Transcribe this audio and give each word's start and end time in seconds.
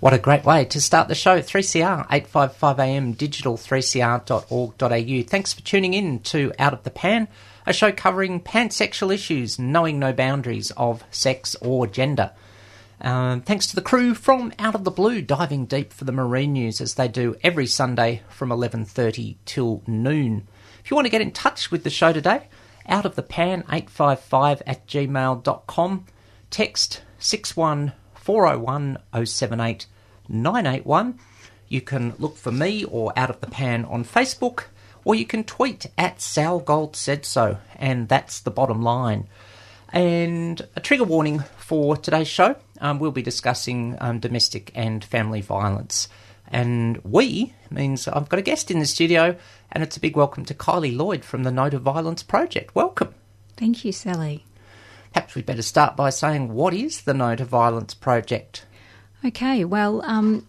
What 0.00 0.14
a 0.14 0.18
great 0.18 0.46
way 0.46 0.64
to 0.64 0.80
start 0.80 1.08
the 1.08 1.14
show. 1.14 1.40
3CR, 1.40 2.08
855am 2.08 3.18
digital, 3.18 3.58
3cr.org.au. 3.58 5.28
Thanks 5.28 5.52
for 5.52 5.60
tuning 5.60 5.92
in 5.92 6.20
to 6.20 6.54
Out 6.58 6.72
of 6.72 6.84
the 6.84 6.90
Pan, 6.90 7.28
a 7.66 7.74
show 7.74 7.92
covering 7.92 8.40
pansexual 8.40 9.12
issues, 9.12 9.58
knowing 9.58 9.98
no 9.98 10.14
boundaries 10.14 10.70
of 10.70 11.04
sex 11.10 11.54
or 11.60 11.86
gender. 11.86 12.32
Um, 13.02 13.42
thanks 13.42 13.66
to 13.66 13.76
the 13.76 13.82
crew 13.82 14.14
from 14.14 14.54
Out 14.58 14.74
of 14.74 14.84
the 14.84 14.90
Blue, 14.90 15.20
diving 15.20 15.66
deep 15.66 15.92
for 15.92 16.06
the 16.06 16.12
marine 16.12 16.54
news 16.54 16.80
as 16.80 16.94
they 16.94 17.06
do 17.06 17.36
every 17.44 17.66
Sunday 17.66 18.22
from 18.30 18.48
11.30 18.48 19.36
till 19.44 19.82
noon. 19.86 20.48
If 20.82 20.90
you 20.90 20.94
want 20.94 21.08
to 21.08 21.10
get 21.10 21.20
in 21.20 21.32
touch 21.32 21.70
with 21.70 21.84
the 21.84 21.90
show 21.90 22.14
today, 22.14 22.48
out 22.88 23.04
of 23.04 23.16
the 23.16 23.22
pan 23.22 23.64
855 23.68 24.62
at 24.66 24.86
gmail.com, 24.86 26.06
text 26.48 27.02
61401 28.22 28.98
078 29.26 29.86
981. 30.28 31.18
You 31.68 31.80
can 31.80 32.14
look 32.18 32.36
for 32.36 32.52
me 32.52 32.84
or 32.84 33.12
Out 33.16 33.30
of 33.30 33.40
the 33.40 33.46
Pan 33.46 33.84
on 33.84 34.04
Facebook, 34.04 34.64
or 35.04 35.14
you 35.14 35.24
can 35.24 35.44
tweet 35.44 35.86
at 35.96 36.20
Sal 36.20 36.60
Gold 36.60 36.96
Said 36.96 37.24
So, 37.24 37.58
and 37.76 38.08
that's 38.08 38.40
the 38.40 38.50
bottom 38.50 38.82
line. 38.82 39.28
And 39.92 40.60
a 40.76 40.80
trigger 40.80 41.04
warning 41.04 41.40
for 41.58 41.96
today's 41.96 42.28
show 42.28 42.56
um, 42.80 42.98
we'll 42.98 43.10
be 43.12 43.22
discussing 43.22 43.96
um, 44.00 44.18
domestic 44.18 44.72
and 44.74 45.04
family 45.04 45.40
violence. 45.40 46.08
And 46.48 46.98
we 47.04 47.54
means 47.70 48.08
I've 48.08 48.28
got 48.28 48.40
a 48.40 48.42
guest 48.42 48.70
in 48.70 48.80
the 48.80 48.86
studio, 48.86 49.36
and 49.70 49.84
it's 49.84 49.96
a 49.96 50.00
big 50.00 50.16
welcome 50.16 50.44
to 50.46 50.54
Kylie 50.54 50.96
Lloyd 50.96 51.24
from 51.24 51.44
the 51.44 51.52
No 51.52 51.70
to 51.70 51.78
Violence 51.78 52.22
Project. 52.22 52.74
Welcome. 52.74 53.14
Thank 53.56 53.84
you, 53.84 53.92
Sally. 53.92 54.44
Perhaps 55.12 55.34
we'd 55.34 55.46
better 55.46 55.62
start 55.62 55.96
by 55.96 56.10
saying 56.10 56.52
what 56.52 56.72
is 56.74 57.02
the 57.02 57.14
No 57.14 57.34
to 57.36 57.44
Violence 57.44 57.94
Project? 57.94 58.64
Okay, 59.24 59.64
well, 59.64 60.02
um, 60.04 60.46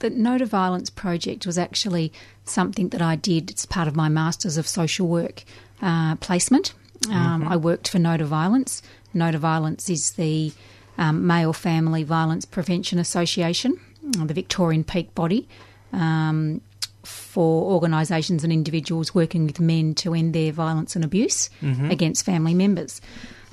the 0.00 0.10
No 0.10 0.36
to 0.38 0.46
Violence 0.46 0.90
project 0.90 1.46
was 1.46 1.56
actually 1.56 2.12
something 2.44 2.90
that 2.90 3.00
I 3.00 3.16
did. 3.16 3.50
It's 3.50 3.66
part 3.66 3.88
of 3.88 3.96
my 3.96 4.08
Masters 4.08 4.56
of 4.56 4.66
Social 4.66 5.08
Work 5.08 5.44
uh, 5.80 6.16
placement. 6.16 6.74
Um, 7.10 7.46
I 7.46 7.56
worked 7.56 7.88
for 7.88 7.98
No 7.98 8.16
to 8.16 8.24
Violence. 8.24 8.82
No 9.12 9.30
to 9.30 9.38
Violence 9.38 9.90
is 9.90 10.12
the 10.12 10.52
um, 10.98 11.26
Male 11.26 11.52
Family 11.52 12.02
Violence 12.02 12.44
Prevention 12.44 12.98
Association, 12.98 13.78
the 14.02 14.34
Victorian 14.34 14.84
peak 14.84 15.14
body 15.14 15.48
um, 15.92 16.60
for 17.02 17.72
organisations 17.72 18.44
and 18.44 18.52
individuals 18.52 19.14
working 19.14 19.46
with 19.46 19.60
men 19.60 19.94
to 19.96 20.14
end 20.14 20.34
their 20.34 20.52
violence 20.52 20.96
and 20.96 21.04
abuse 21.04 21.50
against 21.90 22.24
family 22.24 22.54
members. 22.54 23.00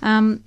Um, 0.02 0.44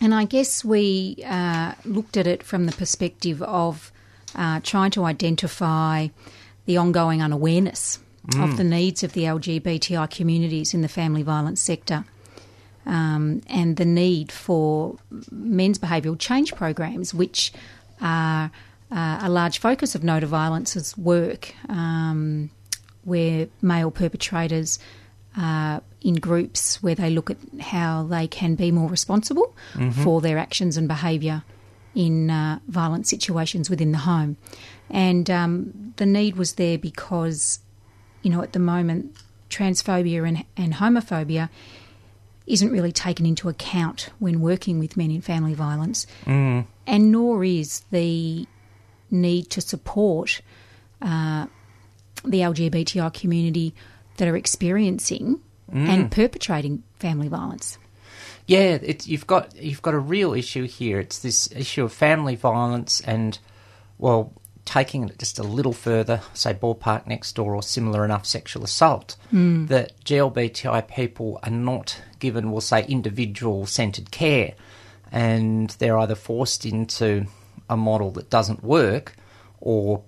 and 0.00 0.14
I 0.14 0.24
guess 0.24 0.64
we 0.64 1.22
uh, 1.26 1.74
looked 1.84 2.16
at 2.16 2.26
it 2.26 2.42
from 2.42 2.66
the 2.66 2.72
perspective 2.72 3.42
of 3.42 3.92
uh, 4.34 4.60
trying 4.62 4.90
to 4.92 5.04
identify 5.04 6.08
the 6.66 6.76
ongoing 6.76 7.22
unawareness 7.22 7.98
of 8.38 8.56
the 8.56 8.64
needs 8.64 9.02
of 9.02 9.12
the 9.12 9.24
LGBTI 9.24 10.08
communities 10.10 10.72
in 10.72 10.82
the 10.82 10.88
family 10.88 11.22
violence 11.22 11.60
sector. 11.60 12.04
Um, 12.86 13.42
and 13.46 13.76
the 13.76 13.84
need 13.84 14.30
for 14.32 14.96
men's 15.30 15.78
behavioural 15.78 16.18
change 16.18 16.54
programs, 16.54 17.12
which 17.12 17.52
are 18.00 18.50
uh, 18.90 19.18
a 19.22 19.28
large 19.28 19.58
focus 19.58 19.94
of 19.94 20.02
No 20.02 20.20
to 20.20 20.26
Violence's 20.26 20.96
work, 20.96 21.54
um, 21.68 22.50
where 23.04 23.48
male 23.62 23.90
perpetrators 23.90 24.78
uh, 25.36 25.80
in 26.00 26.14
groups 26.14 26.82
where 26.82 26.94
they 26.94 27.10
look 27.10 27.30
at 27.30 27.36
how 27.60 28.04
they 28.04 28.26
can 28.26 28.54
be 28.54 28.70
more 28.70 28.88
responsible 28.88 29.54
for 30.02 30.20
their 30.20 30.38
actions 30.38 30.76
and 30.76 30.88
behaviour 30.88 31.42
in 31.94 32.30
uh, 32.30 32.58
violent 32.68 33.06
situations 33.06 33.68
within 33.68 33.92
the 33.92 33.98
home. 33.98 34.36
And 34.88 35.28
um, 35.30 35.94
the 35.96 36.06
need 36.06 36.36
was 36.36 36.54
there 36.54 36.78
because, 36.78 37.60
you 38.22 38.30
know, 38.30 38.42
at 38.42 38.52
the 38.52 38.58
moment, 38.58 39.16
transphobia 39.50 40.26
and, 40.26 40.44
and 40.56 40.74
homophobia 40.74 41.48
isn't 42.46 42.70
really 42.70 42.92
taken 42.92 43.26
into 43.26 43.48
account 43.48 44.10
when 44.18 44.40
working 44.40 44.78
with 44.78 44.96
men 44.96 45.10
in 45.10 45.20
family 45.20 45.54
violence, 45.54 46.06
and 46.86 47.12
nor 47.12 47.44
is 47.44 47.84
the 47.92 48.46
need 49.10 49.50
to 49.50 49.60
support 49.60 50.40
uh, 51.02 51.46
the 52.24 52.38
LGBTI 52.38 53.12
community 53.14 53.74
that 54.20 54.28
are 54.28 54.36
experiencing 54.36 55.40
and 55.72 56.04
mm. 56.04 56.10
perpetrating 56.10 56.82
family 56.98 57.26
violence. 57.26 57.78
Yeah, 58.46 58.78
it's, 58.82 59.06
you've 59.06 59.26
got 59.26 59.56
you've 59.56 59.80
got 59.80 59.94
a 59.94 59.98
real 59.98 60.34
issue 60.34 60.66
here. 60.66 61.00
It's 61.00 61.20
this 61.20 61.50
issue 61.52 61.84
of 61.84 61.92
family 61.92 62.36
violence 62.36 63.00
and, 63.00 63.38
well, 63.96 64.34
taking 64.66 65.08
it 65.08 65.18
just 65.18 65.38
a 65.38 65.42
little 65.42 65.72
further, 65.72 66.20
say 66.34 66.52
ballpark 66.52 67.06
next 67.06 67.32
door 67.32 67.54
or 67.54 67.62
similar 67.62 68.04
enough 68.04 68.26
sexual 68.26 68.62
assault, 68.62 69.16
mm. 69.32 69.66
that 69.68 69.98
GLBTI 70.04 70.86
people 70.86 71.40
are 71.42 71.50
not 71.50 71.98
given, 72.18 72.52
we'll 72.52 72.60
say, 72.60 72.84
individual 72.86 73.64
centred 73.64 74.10
care, 74.10 74.52
and 75.10 75.70
they're 75.78 75.96
either 75.96 76.14
forced 76.14 76.66
into 76.66 77.26
a 77.70 77.76
model 77.76 78.10
that 78.10 78.28
doesn't 78.28 78.62
work, 78.62 79.16
or 79.60 80.02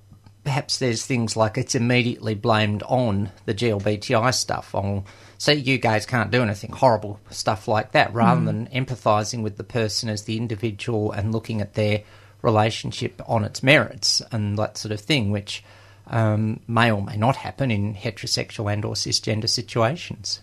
perhaps 0.44 0.78
there's 0.78 1.06
things 1.06 1.36
like 1.36 1.56
it's 1.56 1.74
immediately 1.74 2.34
blamed 2.34 2.82
on 2.84 3.30
the 3.46 3.54
GLBTI 3.54 4.34
stuff. 4.34 4.74
On 4.74 5.04
see, 5.38 5.54
you 5.54 5.78
guys 5.78 6.06
can't 6.06 6.30
do 6.30 6.42
anything, 6.42 6.72
horrible 6.72 7.20
stuff 7.30 7.68
like 7.68 7.92
that, 7.92 8.12
rather 8.12 8.44
than 8.44 8.66
empathising 8.68 9.42
with 9.42 9.56
the 9.56 9.64
person 9.64 10.08
as 10.08 10.24
the 10.24 10.36
individual 10.36 11.12
and 11.12 11.32
looking 11.32 11.60
at 11.60 11.74
their 11.74 12.02
relationship 12.42 13.22
on 13.26 13.44
its 13.44 13.62
merits 13.62 14.20
and 14.32 14.58
that 14.58 14.76
sort 14.76 14.92
of 14.92 15.00
thing, 15.00 15.30
which 15.30 15.62
um, 16.08 16.60
may 16.66 16.90
or 16.90 17.02
may 17.02 17.16
not 17.16 17.36
happen 17.36 17.70
in 17.70 17.94
heterosexual 17.94 18.72
and 18.72 18.84
or 18.84 18.94
cisgender 18.94 19.48
situations. 19.48 20.40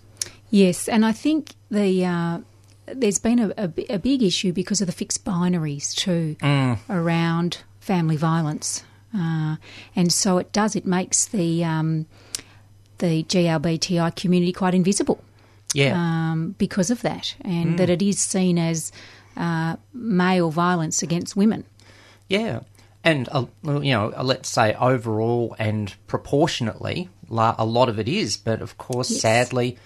Yes, 0.49 0.87
and 0.87 1.05
I 1.05 1.11
think 1.11 1.51
the 1.69 2.05
uh, 2.05 2.39
there's 2.87 3.19
been 3.19 3.39
a, 3.39 3.49
a, 3.57 3.93
a 3.95 3.99
big 3.99 4.23
issue 4.23 4.53
because 4.53 4.81
of 4.81 4.87
the 4.87 4.93
fixed 4.93 5.23
binaries 5.23 5.93
too 5.93 6.35
around 6.89 7.59
family 7.79 8.15
violence, 8.15 8.83
uh, 9.15 9.55
and 9.95 10.11
so 10.11 10.37
it 10.37 10.51
does 10.51 10.75
it 10.75 10.85
makes 10.85 11.25
the 11.25 11.63
um, 11.63 12.05
the 12.99 13.23
GLBTI 13.23 14.15
community 14.15 14.51
quite 14.53 14.73
invisible 14.75 15.23
Yeah, 15.73 15.93
um, 15.95 16.55
because 16.57 16.91
of 16.91 17.01
that, 17.01 17.35
and 17.41 17.77
that 17.79 17.89
it 17.89 18.01
is 18.01 18.19
seen 18.19 18.57
as 18.57 18.91
uh, 19.37 19.77
male 19.93 20.49
violence 20.51 21.01
against 21.03 21.35
women. 21.35 21.63
Yeah, 22.27 22.61
and 23.03 23.29
uh, 23.31 23.45
you 23.65 23.93
know, 23.93 24.13
uh, 24.15 24.23
let's 24.23 24.49
say 24.49 24.73
overall 24.75 25.55
and 25.57 25.93
proportionately, 26.07 27.09
la- 27.29 27.55
a 27.57 27.65
lot 27.65 27.89
of 27.89 27.99
it 27.99 28.07
is. 28.07 28.37
But 28.37 28.61
of 28.61 28.77
course, 28.77 29.09
Yes. 29.11 29.21
sadly, 29.21 29.77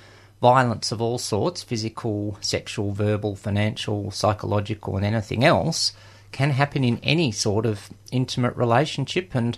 violence 0.42 0.92
of 0.92 1.02
all 1.02 1.18
sorts 1.18 1.64
physical, 1.64 2.38
sexual, 2.42 2.92
verbal, 2.92 3.36
financial, 3.36 4.12
psychological, 4.12 4.98
and 4.98 5.06
anything 5.06 5.44
else 5.44 5.94
can 6.34 6.52
happen 6.52 6.84
in 6.84 7.00
any 7.04 7.32
sort 7.32 7.66
of 7.66 7.90
intimate 8.12 8.56
relationship. 8.56 9.34
And 9.34 9.58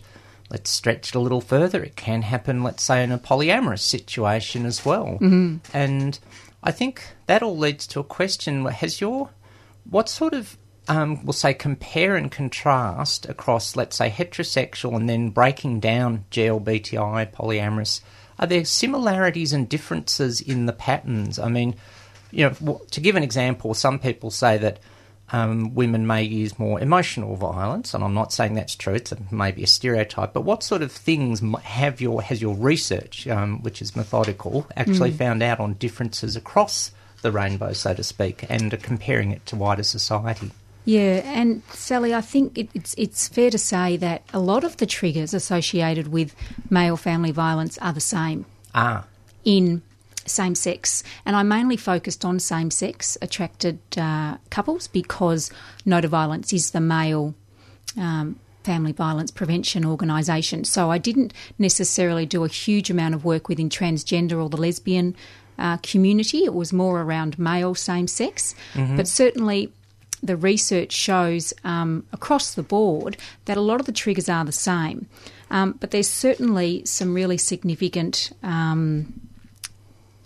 let's 0.49 0.69
stretch 0.69 1.09
it 1.09 1.15
a 1.15 1.19
little 1.19 1.41
further. 1.41 1.83
It 1.83 1.95
can 1.95 2.21
happen, 2.21 2.63
let's 2.63 2.83
say, 2.83 3.03
in 3.03 3.11
a 3.11 3.17
polyamorous 3.17 3.79
situation 3.79 4.65
as 4.65 4.85
well. 4.85 5.17
Mm-hmm. 5.21 5.57
And 5.73 6.19
I 6.63 6.71
think 6.71 7.03
that 7.27 7.41
all 7.41 7.57
leads 7.57 7.87
to 7.87 7.99
a 7.99 8.03
question: 8.03 8.65
Has 8.65 9.01
your 9.01 9.29
what 9.89 10.09
sort 10.09 10.33
of 10.33 10.57
um, 10.87 11.25
we'll 11.25 11.33
say 11.33 11.53
compare 11.53 12.15
and 12.15 12.31
contrast 12.31 13.27
across, 13.27 13.75
let's 13.75 13.97
say, 13.97 14.09
heterosexual 14.09 14.95
and 14.95 15.09
then 15.09 15.29
breaking 15.29 15.79
down 15.79 16.25
GLBTI, 16.31 17.31
polyamorous. 17.31 18.01
Are 18.37 18.47
there 18.47 18.65
similarities 18.65 19.53
and 19.53 19.67
differences 19.67 20.41
in 20.41 20.65
the 20.65 20.73
patterns? 20.73 21.39
I 21.39 21.49
mean, 21.49 21.75
you 22.31 22.49
know, 22.61 22.81
to 22.91 23.01
give 23.01 23.15
an 23.15 23.23
example, 23.23 23.73
some 23.73 23.97
people 23.97 24.29
say 24.29 24.57
that 24.57 24.79
um, 25.31 25.73
women 25.73 26.05
may 26.05 26.23
use 26.23 26.59
more 26.59 26.79
emotional 26.79 27.35
violence, 27.35 27.93
and 27.93 28.03
I'm 28.03 28.13
not 28.13 28.31
saying 28.31 28.53
that's 28.53 28.75
true. 28.75 28.93
It's 28.93 29.11
a, 29.11 29.17
maybe 29.31 29.63
a 29.63 29.67
stereotype. 29.67 30.33
But 30.33 30.41
what 30.41 30.63
sort 30.63 30.81
of 30.81 30.91
things 30.91 31.41
have 31.63 31.99
your 31.99 32.21
has 32.21 32.41
your 32.41 32.55
research, 32.55 33.27
um, 33.27 33.61
which 33.61 33.81
is 33.81 33.95
methodical, 33.95 34.67
actually 34.75 35.11
found 35.11 35.41
out 35.41 35.59
on 35.59 35.73
differences 35.73 36.35
across 36.35 36.91
the 37.21 37.31
rainbow, 37.31 37.73
so 37.73 37.93
to 37.93 38.03
speak, 38.03 38.45
and 38.49 38.81
comparing 38.83 39.31
it 39.31 39.45
to 39.47 39.55
wider 39.55 39.83
society? 39.83 40.51
Yeah, 40.85 41.21
and 41.25 41.63
Sally, 41.71 42.13
I 42.13 42.21
think 42.21 42.57
it, 42.57 42.69
it's 42.75 42.93
it's 42.95 43.27
fair 43.27 43.49
to 43.49 43.57
say 43.57 43.97
that 43.97 44.21
a 44.31 44.39
lot 44.39 44.63
of 44.63 44.77
the 44.77 44.85
triggers 44.85 45.33
associated 45.33 46.09
with 46.09 46.35
male 46.69 46.97
family 46.97 47.31
violence 47.31 47.79
are 47.79 47.93
the 47.93 47.99
same 47.99 48.45
Ah, 48.75 49.05
in 49.43 49.81
same 50.25 50.55
sex, 50.55 51.03
and 51.25 51.35
I 51.35 51.43
mainly 51.43 51.77
focused 51.77 52.25
on 52.25 52.39
same 52.39 52.71
sex 52.71 53.17
attracted 53.21 53.79
uh, 53.97 54.37
couples 54.49 54.87
because 54.87 55.51
No 55.85 56.01
to 56.01 56.07
Violence 56.07 56.53
is 56.53 56.71
the 56.71 56.81
male. 56.81 57.35
Um, 57.97 58.39
Family 58.63 58.93
violence 58.93 59.29
prevention 59.29 59.85
organisation. 59.85 60.63
So 60.63 60.89
I 60.89 60.97
didn't 60.97 61.35
necessarily 61.59 62.25
do 62.25 62.43
a 62.43 62.47
huge 62.47 62.89
amount 62.89 63.13
of 63.13 63.23
work 63.23 63.47
within 63.47 63.69
transgender 63.69 64.41
or 64.43 64.49
the 64.49 64.57
lesbian 64.57 65.15
uh, 65.59 65.77
community. 65.83 66.45
It 66.45 66.53
was 66.55 66.73
more 66.73 66.99
around 66.99 67.37
male 67.37 67.75
same 67.75 68.07
sex, 68.07 68.55
but 68.95 69.07
certainly 69.07 69.71
the 70.23 70.35
research 70.35 70.93
shows 70.93 71.53
um, 71.63 72.05
across 72.11 72.55
the 72.55 72.63
board 72.63 73.17
that 73.45 73.55
a 73.55 73.61
lot 73.61 73.79
of 73.79 73.85
the 73.85 73.91
triggers 73.91 74.27
are 74.27 74.43
the 74.43 74.51
same. 74.51 75.07
Um, 75.51 75.77
but 75.79 75.91
there's 75.91 76.09
certainly 76.09 76.83
some 76.85 77.13
really 77.13 77.37
significant 77.37 78.31
um, 78.41 79.24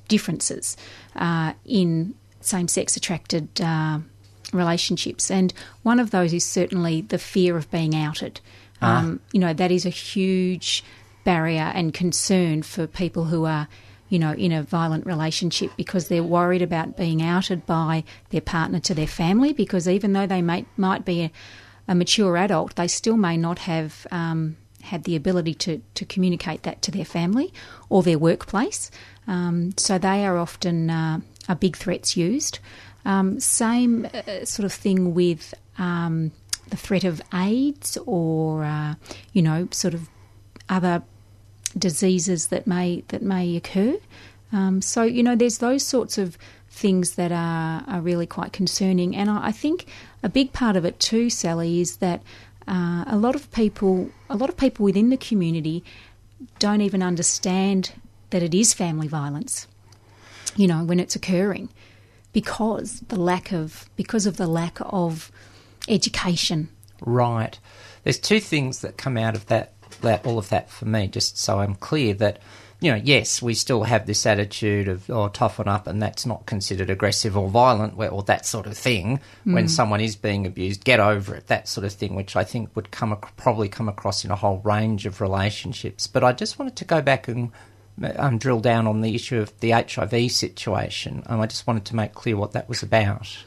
differences 0.09 0.75
uh, 1.15 1.53
in 1.63 2.13
same 2.41 2.67
sex 2.67 2.97
attracted 2.97 3.61
uh, 3.61 3.99
relationships. 4.51 5.31
And 5.31 5.53
one 5.83 5.99
of 5.99 6.11
those 6.11 6.33
is 6.33 6.45
certainly 6.45 7.01
the 7.01 7.17
fear 7.17 7.55
of 7.55 7.71
being 7.71 7.95
outed. 7.95 8.41
Um, 8.81 9.19
you 9.33 9.39
know, 9.39 9.53
that 9.53 9.71
is 9.71 9.85
a 9.85 9.89
huge 9.89 10.83
barrier 11.25 11.71
and 11.75 11.93
concern 11.93 12.63
for 12.63 12.87
people 12.87 13.25
who 13.25 13.45
are, 13.45 13.67
you 14.07 14.17
know, 14.17 14.33
in 14.33 14.53
a 14.53 14.63
violent 14.63 15.05
relationship 15.05 15.71
because 15.75 16.07
they're 16.07 16.23
worried 16.23 16.61
about 16.61 16.95
being 16.95 17.21
outed 17.21 17.65
by 17.65 18.05
their 18.29 18.41
partner 18.41 18.79
to 18.79 18.93
their 18.93 19.07
family 19.07 19.51
because 19.51 19.87
even 19.87 20.13
though 20.13 20.25
they 20.25 20.41
may, 20.41 20.65
might 20.77 21.03
be 21.03 21.23
a, 21.23 21.31
a 21.89 21.95
mature 21.95 22.37
adult, 22.37 22.75
they 22.75 22.87
still 22.87 23.17
may 23.17 23.35
not 23.35 23.59
have 23.59 24.07
um, 24.11 24.55
had 24.81 25.03
the 25.03 25.15
ability 25.15 25.53
to, 25.53 25.81
to 25.95 26.05
communicate 26.05 26.63
that 26.63 26.81
to 26.83 26.91
their 26.91 27.05
family 27.05 27.53
or 27.89 28.01
their 28.01 28.17
workplace. 28.17 28.89
Um, 29.29 29.77
so 29.77 29.99
they 29.99 30.25
are 30.25 30.37
often 30.37 30.89
uh, 30.89 31.21
are 31.47 31.55
big 31.55 31.77
threats 31.77 32.17
used. 32.17 32.59
Um, 33.05 33.39
same 33.39 34.07
uh, 34.13 34.43
sort 34.43 34.65
of 34.65 34.73
thing 34.73 35.13
with 35.13 35.53
um, 35.77 36.31
the 36.69 36.77
threat 36.77 37.03
of 37.03 37.21
AIDS 37.33 37.97
or 38.05 38.63
uh, 38.63 38.95
you 39.31 39.41
know 39.41 39.67
sort 39.71 39.93
of 39.93 40.09
other 40.67 41.03
diseases 41.77 42.47
that 42.47 42.65
may 42.65 43.03
that 43.09 43.21
may 43.21 43.55
occur. 43.55 43.97
Um, 44.51 44.81
so 44.81 45.03
you 45.03 45.21
know, 45.21 45.35
there's 45.35 45.59
those 45.59 45.85
sorts 45.85 46.17
of 46.17 46.35
things 46.71 47.15
that 47.15 47.31
are 47.31 47.83
are 47.87 48.01
really 48.01 48.25
quite 48.25 48.51
concerning, 48.51 49.15
and 49.15 49.29
I, 49.29 49.47
I 49.47 49.51
think 49.51 49.85
a 50.23 50.29
big 50.29 50.53
part 50.53 50.75
of 50.75 50.85
it 50.85 50.99
too, 50.99 51.29
Sally, 51.29 51.81
is 51.81 51.97
that 51.97 52.23
uh, 52.67 53.03
a 53.05 53.15
lot 53.15 53.35
of 53.35 53.51
people, 53.51 54.09
a 54.27 54.35
lot 54.35 54.49
of 54.49 54.57
people 54.57 54.85
within 54.85 55.09
the 55.09 55.17
community, 55.17 55.83
don't 56.57 56.81
even 56.81 57.03
understand 57.03 57.91
that 58.29 58.43
it 58.43 58.53
is 58.53 58.73
family 58.73 59.07
violence. 59.07 59.67
You 60.55 60.67
know, 60.67 60.83
when 60.83 60.99
it's 60.99 61.15
occurring, 61.15 61.69
because 62.33 63.01
the 63.07 63.19
lack 63.19 63.51
of 63.51 63.89
because 63.95 64.25
of 64.25 64.37
the 64.37 64.47
lack 64.47 64.77
of 64.81 65.31
education. 65.87 66.69
Right. 67.01 67.57
There's 68.03 68.19
two 68.19 68.39
things 68.39 68.79
that 68.81 68.97
come 68.97 69.17
out 69.17 69.35
of 69.35 69.47
that, 69.47 69.73
that 70.01 70.25
all 70.25 70.37
of 70.37 70.49
that 70.49 70.69
for 70.69 70.85
me, 70.85 71.07
just 71.07 71.37
so 71.37 71.59
I'm 71.59 71.75
clear 71.75 72.13
that, 72.15 72.39
you 72.79 72.91
know, 72.91 73.01
yes, 73.03 73.41
we 73.41 73.53
still 73.53 73.83
have 73.83 74.05
this 74.05 74.25
attitude 74.25 74.87
of, 74.87 75.09
oh, 75.09 75.27
toughen 75.27 75.67
up, 75.67 75.87
and 75.87 76.01
that's 76.01 76.25
not 76.25 76.45
considered 76.45 76.89
aggressive 76.89 77.37
or 77.37 77.49
violent, 77.49 77.97
or 77.97 78.23
that 78.23 78.45
sort 78.45 78.67
of 78.67 78.77
thing. 78.77 79.19
When 79.43 79.65
mm. 79.65 79.69
someone 79.69 79.99
is 79.99 80.15
being 80.15 80.45
abused, 80.45 80.85
get 80.85 80.99
over 80.99 81.35
it, 81.35 81.47
that 81.47 81.67
sort 81.67 81.85
of 81.85 81.93
thing, 81.93 82.15
which 82.15 82.35
I 82.35 82.43
think 82.43 82.73
would 82.75 82.91
come 82.91 83.17
probably 83.37 83.67
come 83.67 83.89
across 83.89 84.23
in 84.23 84.31
a 84.31 84.35
whole 84.35 84.59
range 84.59 85.05
of 85.05 85.19
relationships. 85.19 86.07
But 86.07 86.23
I 86.23 86.31
just 86.31 86.57
wanted 86.57 86.77
to 86.77 86.85
go 86.85 87.01
back 87.01 87.27
and 87.27 87.51
um, 88.15 88.37
drill 88.37 88.59
down 88.59 88.87
on 88.87 89.01
the 89.01 89.15
issue 89.15 89.39
of 89.39 89.57
the 89.59 89.71
HIV 89.71 90.31
situation. 90.31 91.23
Um, 91.27 91.39
I 91.41 91.47
just 91.47 91.67
wanted 91.67 91.85
to 91.85 91.95
make 91.95 92.13
clear 92.13 92.35
what 92.37 92.51
that 92.53 92.67
was 92.69 92.83
about. 92.83 93.37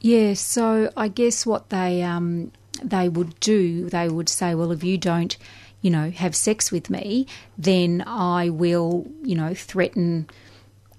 Yeah, 0.00 0.34
so 0.34 0.90
I 0.96 1.08
guess 1.08 1.46
what 1.46 1.70
they 1.70 2.02
um, 2.02 2.52
they 2.82 3.08
would 3.08 3.38
do, 3.40 3.88
they 3.88 4.08
would 4.08 4.28
say, 4.28 4.54
well, 4.54 4.72
if 4.72 4.82
you 4.82 4.98
don't, 4.98 5.36
you 5.80 5.90
know, 5.90 6.10
have 6.10 6.34
sex 6.34 6.72
with 6.72 6.90
me, 6.90 7.26
then 7.56 8.02
I 8.06 8.48
will, 8.48 9.06
you 9.22 9.34
know, 9.36 9.54
threaten 9.54 10.28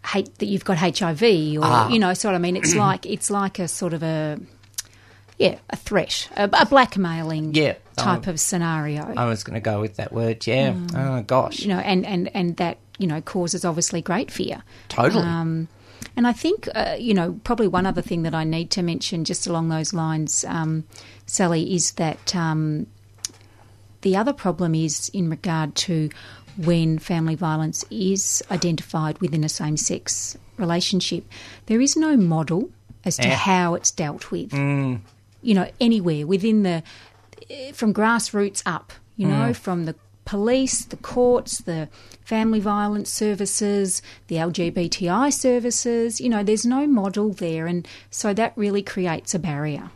hate 0.06 0.38
that 0.40 0.46
you've 0.48 0.66
got 0.66 0.78
HIV, 0.78 1.22
or 1.58 1.64
Ah. 1.64 1.90
you 1.90 2.00
know, 2.00 2.14
sort 2.14 2.36
of. 2.36 2.40
I 2.40 2.42
mean, 2.42 2.56
it's 2.58 2.76
like 2.88 3.06
it's 3.06 3.30
like 3.30 3.60
a 3.60 3.68
sort 3.68 3.94
of 3.94 4.04
a 4.04 4.40
yeah, 5.38 5.58
a 5.70 5.76
threat, 5.76 6.30
a, 6.38 6.50
a 6.54 6.66
blackmailing 6.66 7.56
Yeah. 7.56 7.74
Type 7.95 8.28
Um, 8.28 8.34
of 8.34 8.40
scenario. 8.40 9.13
I 9.16 9.25
was 9.25 9.44
going 9.44 9.56
to 9.56 9.62
go 9.62 9.80
with 9.81 9.95
that 9.98 10.12
word, 10.13 10.45
yeah. 10.48 10.74
Oh, 10.95 11.22
gosh. 11.22 11.60
you 11.62 11.68
know, 11.69 11.80
and, 11.80 12.06
and, 12.06 12.30
and 12.36 12.57
that, 12.57 12.78
you 12.98 13.07
know, 13.07 13.22
causes 13.22 13.63
obviously 13.66 14.01
great 14.01 14.31
fear. 14.31 14.63
Totally. 14.90 15.24
Um, 15.24 15.68
and 16.16 16.28
I 16.28 16.34
think, 16.34 16.68
uh, 16.75 16.95
you 17.00 17.13
know, 17.13 17.40
probably 17.44 17.68
one 17.68 17.86
other 17.86 18.01
thing 18.01 18.24
that 18.24 18.36
I 18.36 18.44
need 18.44 18.69
to 18.72 18.84
mention 18.84 19.24
just 19.25 19.48
along 19.48 19.69
those 19.69 19.94
lines, 19.94 20.44
um, 20.48 20.84
Sally, 21.25 21.74
is 21.74 21.94
that 21.94 22.36
um, 22.36 22.88
the 24.01 24.16
other 24.16 24.34
problem 24.34 24.75
is 24.75 25.10
in 25.10 25.30
regard 25.30 25.75
to 25.75 26.10
when 26.57 27.00
family 27.00 27.36
violence 27.36 27.84
is 27.89 28.44
identified 28.51 29.18
within 29.19 29.44
a 29.44 29.50
same 29.50 29.75
sex 29.78 30.38
relationship, 30.57 31.25
there 31.66 31.82
is 31.82 31.96
no 31.98 32.15
model 32.15 32.70
as 33.06 33.18
to 33.18 33.27
Yeah. 33.27 33.36
how 33.36 33.74
it's 33.74 33.89
dealt 33.91 34.29
with. 34.29 34.53
You 34.53 35.53
know, 35.56 35.68
anywhere 35.82 36.25
within 36.27 36.63
the, 36.63 36.70
eh, 36.70 36.82
from 37.74 37.94
grassroots 37.94 38.62
up, 38.66 38.94
you 39.16 39.28
know, 39.28 39.54
from 39.54 39.86
the 39.86 39.96
police, 40.26 40.86
the 40.86 40.98
courts, 40.98 41.60
the 41.60 41.90
family 42.24 42.60
violence 42.60 43.12
services, 43.12 44.02
the 44.28 44.38
LGBTI 44.38 45.32
services, 45.32 46.22
you 46.22 46.30
know, 46.30 46.44
there's 46.44 46.66
no 46.66 46.88
model 46.88 47.30
there. 47.32 47.68
And 47.68 47.88
so 48.10 48.34
that 48.34 48.54
really 48.56 48.82
creates 48.82 49.34
a 49.34 49.40
barrier. 49.40 49.90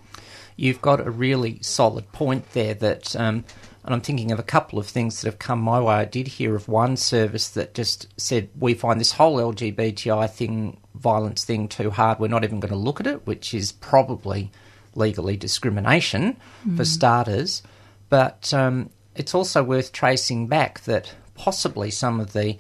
You've 0.56 0.82
got 0.82 1.06
a 1.06 1.12
really 1.12 1.60
solid 1.62 2.12
point 2.12 2.52
there 2.54 2.74
that, 2.76 3.16
um, 3.16 3.46
and 3.84 3.94
I'm 3.94 4.02
thinking 4.02 4.32
of 4.32 4.40
a 4.40 4.44
couple 4.44 4.80
of 4.80 4.88
things 4.88 5.22
that 5.22 5.28
have 5.28 5.40
come 5.40 5.62
my 5.62 5.80
way. 5.80 5.96
I 5.96 6.06
did 6.06 6.28
hear 6.28 6.56
of 6.56 6.68
one 6.68 6.98
service 6.98 7.50
that 7.50 7.74
just 7.74 8.08
said, 8.20 8.50
We 8.60 8.74
find 8.74 9.00
this 9.00 9.14
whole 9.14 9.38
LGBTI 9.38 10.30
thing, 10.30 10.78
violence 10.96 11.46
thing, 11.46 11.68
too 11.68 11.92
hard. 11.92 12.20
We're 12.20 12.28
not 12.28 12.44
even 12.44 12.60
going 12.60 12.74
to 12.74 12.78
look 12.78 13.00
at 13.00 13.08
it, 13.08 13.26
which 13.26 13.54
is 13.54 13.72
probably 13.72 14.52
legally 14.98 15.38
discrimination 15.38 16.36
for 16.76 16.84
starters. 16.86 17.64
But 18.10 18.54
um, 18.54 18.90
it's 19.16 19.36
also 19.36 19.64
worth 19.64 19.92
tracing 19.92 20.48
back 20.48 20.82
that 20.82 21.14
possibly 21.36 21.92
some 21.92 22.20
of 22.20 22.34
the 22.34 22.58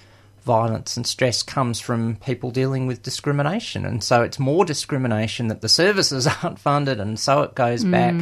violence 0.47 0.95
and 0.95 1.05
stress 1.05 1.43
comes 1.43 1.79
from 1.79 2.15
people 2.15 2.51
dealing 2.51 2.87
with 2.87 3.03
discrimination. 3.03 3.85
And 3.85 4.01
so 4.01 4.21
it's 4.21 4.39
more 4.39 4.63
discrimination 4.63 5.49
that 5.49 5.61
the 5.61 5.69
services 5.69 6.27
aren't 6.43 6.57
funded, 6.57 6.99
and 6.99 7.19
so 7.19 7.41
it 7.41 7.53
goes 7.53 7.83
back. 7.83 8.15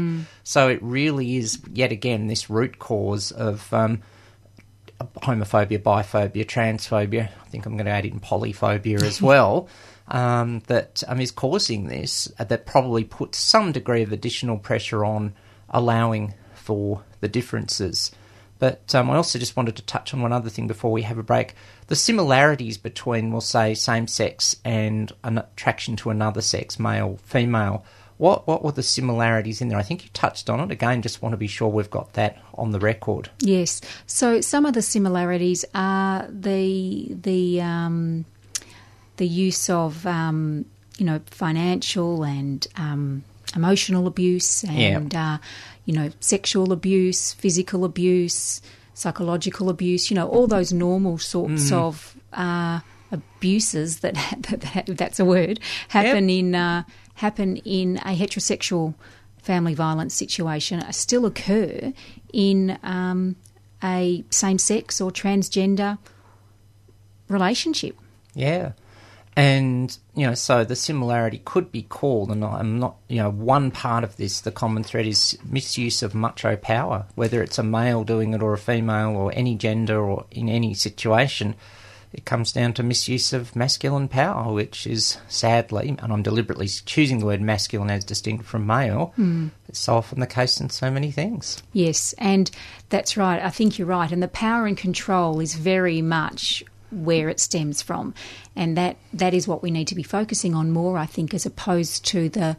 So 0.44 0.68
it 0.68 0.80
really 0.82 1.38
is, 1.38 1.60
yet 1.72 1.92
again, 1.92 2.28
this 2.28 2.50
root 2.50 2.80
cause 2.80 3.32
of 3.32 3.72
um, 3.72 4.02
homophobia, 5.22 5.80
biphobia, 5.80 6.46
transphobia. 6.46 7.30
I 7.30 7.50
think 7.50 7.66
I'm 7.66 7.78
going 7.78 7.86
to 7.86 7.92
add 7.92 8.06
in 8.06 8.20
polyphobia 8.20 9.02
as 9.04 9.22
well. 9.32 9.70
Um, 10.08 10.62
that 10.68 11.02
um, 11.08 11.20
is 11.20 11.32
causing 11.32 11.88
this, 11.88 12.32
uh, 12.38 12.44
that 12.44 12.68
probably 12.68 13.04
puts 13.04 13.40
some 13.40 13.72
degree 13.72 14.04
of 14.04 14.12
additional 14.12 14.60
pressure 14.60 15.04
on 15.04 15.34
allowing 15.68 16.36
for 16.54 17.04
the 17.22 17.28
differences. 17.28 18.12
But 18.58 18.96
um, 18.96 19.10
I 19.10 19.18
also 19.18 19.38
just 19.40 19.58
wanted 19.58 19.76
to 19.76 19.82
touch 19.84 20.14
on 20.14 20.22
one 20.22 20.32
other 20.32 20.50
thing 20.50 20.68
before 20.68 20.92
we 20.92 21.02
have 21.04 21.18
a 21.18 21.24
break. 21.24 21.56
The 21.88 21.96
similarities 21.96 22.78
between, 22.78 23.32
we'll 23.32 23.42
say, 23.42 23.74
same 23.74 24.08
sex 24.08 24.56
and 24.64 25.12
an 25.24 25.40
attraction 25.40 25.96
to 25.98 26.10
another 26.10 26.42
sex, 26.42 26.80
male, 26.80 27.20
female. 27.24 27.86
What 28.18 28.48
what 28.48 28.64
were 28.64 28.72
the 28.72 28.82
similarities 28.82 29.60
in 29.60 29.68
there? 29.68 29.78
I 29.78 29.84
think 29.84 30.04
you 30.04 30.10
touched 30.14 30.50
on 30.50 30.62
it 30.62 30.72
again. 30.72 31.02
Just 31.02 31.22
want 31.22 31.34
to 31.34 31.38
be 31.38 31.48
sure 31.48 31.68
we've 31.68 31.90
got 31.90 32.14
that 32.14 32.42
on 32.54 32.72
the 32.72 32.80
record. 32.80 33.30
Yes. 33.40 33.82
So 34.08 34.40
some 34.40 34.66
of 34.66 34.74
the 34.74 34.82
similarities 34.82 35.66
are 35.74 36.26
the 36.30 37.14
the 37.14 37.62
um, 37.62 38.24
the 39.18 39.28
use 39.28 39.70
of 39.70 40.06
um, 40.06 40.66
you 40.98 41.06
know 41.06 41.20
financial 41.28 42.24
and 42.24 42.68
um, 42.78 43.24
emotional 43.56 44.08
abuse 44.08 44.64
and 44.64 45.14
uh, 45.16 45.38
you 45.86 45.94
know 45.94 46.12
sexual 46.20 46.72
abuse, 46.72 47.34
physical 47.34 47.86
abuse, 47.86 48.62
psychological 48.94 49.70
abuse. 49.70 50.10
You 50.10 50.16
know 50.16 50.28
all 50.28 50.48
those 50.48 50.74
normal 50.74 51.18
sorts 51.18 51.72
of 51.72 52.16
uh, 52.34 52.80
abuses 53.12 54.00
that, 54.02 54.16
that 54.42 54.86
that's 54.88 55.20
a 55.20 55.26
word 55.26 55.60
happen 55.90 56.30
in 56.30 56.56
uh, 56.56 56.84
happen 57.16 57.58
in 57.58 57.98
a 57.98 58.16
heterosexual 58.16 58.94
family 59.38 59.74
violence 59.76 60.14
situation 60.14 60.80
uh, 60.80 60.92
still 60.92 61.26
occur 61.26 61.94
in 62.34 62.80
um, 62.84 63.36
a 63.84 64.24
same 64.30 64.58
sex 64.58 65.00
or 65.00 65.12
transgender 65.12 65.98
relationship. 67.30 67.96
Yeah. 68.34 68.72
And, 69.38 69.98
you 70.16 70.26
know, 70.26 70.34
so 70.34 70.64
the 70.64 70.78
similarity 70.78 71.42
could 71.44 71.70
be 71.70 71.84
called, 71.84 72.32
and 72.32 72.44
I'm 72.44 72.80
not, 72.80 72.96
you 73.10 73.18
know, 73.18 73.30
one 73.30 73.70
part 73.70 74.06
of 74.06 74.16
this, 74.16 74.40
the 74.40 74.52
common 74.52 74.84
thread 74.84 75.06
is 75.06 75.38
misuse 75.44 76.02
of 76.02 76.16
macho 76.16 76.56
power, 76.56 77.06
whether 77.16 77.44
it's 77.44 77.60
a 77.60 77.64
male 77.64 78.06
doing 78.06 78.34
it 78.34 78.42
or 78.42 78.54
a 78.54 78.58
female 78.58 79.10
or 79.18 79.34
any 79.36 79.56
gender 79.56 80.02
or 80.02 80.26
in 80.32 80.48
any 80.48 80.74
situation. 80.74 81.56
It 82.14 82.24
comes 82.24 82.54
down 82.54 82.72
to 82.76 82.84
misuse 82.84 83.34
of 83.34 83.58
masculine 83.58 84.08
power, 84.08 84.54
which 84.54 84.88
is 84.88 85.18
sadly, 85.28 85.98
and 86.02 86.14
I'm 86.14 86.24
deliberately 86.24 86.70
choosing 86.70 87.20
the 87.20 87.26
word 87.26 87.42
masculine 87.42 87.92
as 87.92 88.06
distinct 88.06 88.46
from 88.46 88.66
male, 88.66 89.14
it's 89.68 89.80
so 89.80 89.98
often 89.98 90.22
the 90.22 90.28
case 90.28 90.62
in 90.62 90.70
so 90.70 90.90
many 90.90 91.12
things. 91.12 91.62
Yes, 91.74 92.16
and 92.18 92.50
that's 92.88 93.18
right. 93.18 93.44
I 93.44 93.50
think 93.50 93.78
you're 93.78 93.86
right. 93.86 94.14
And 94.14 94.24
the 94.24 94.30
power 94.30 94.66
and 94.66 94.78
control 94.78 95.42
is 95.42 95.56
very 95.56 96.02
much 96.02 96.64
where 96.96 97.30
it 97.30 97.40
stems 97.40 97.82
from, 97.82 98.14
and 98.56 98.78
that 98.78 98.98
that 99.14 99.34
is 99.34 99.48
what 99.48 99.62
we 99.62 99.72
need 99.72 99.88
to 99.90 99.96
be 99.96 100.04
focusing 100.04 100.56
on 100.56 100.72
more. 100.72 100.98
I 100.98 101.06
think, 101.06 101.34
as 101.34 101.46
opposed 101.46 102.06
to 102.08 102.30
the 102.30 102.58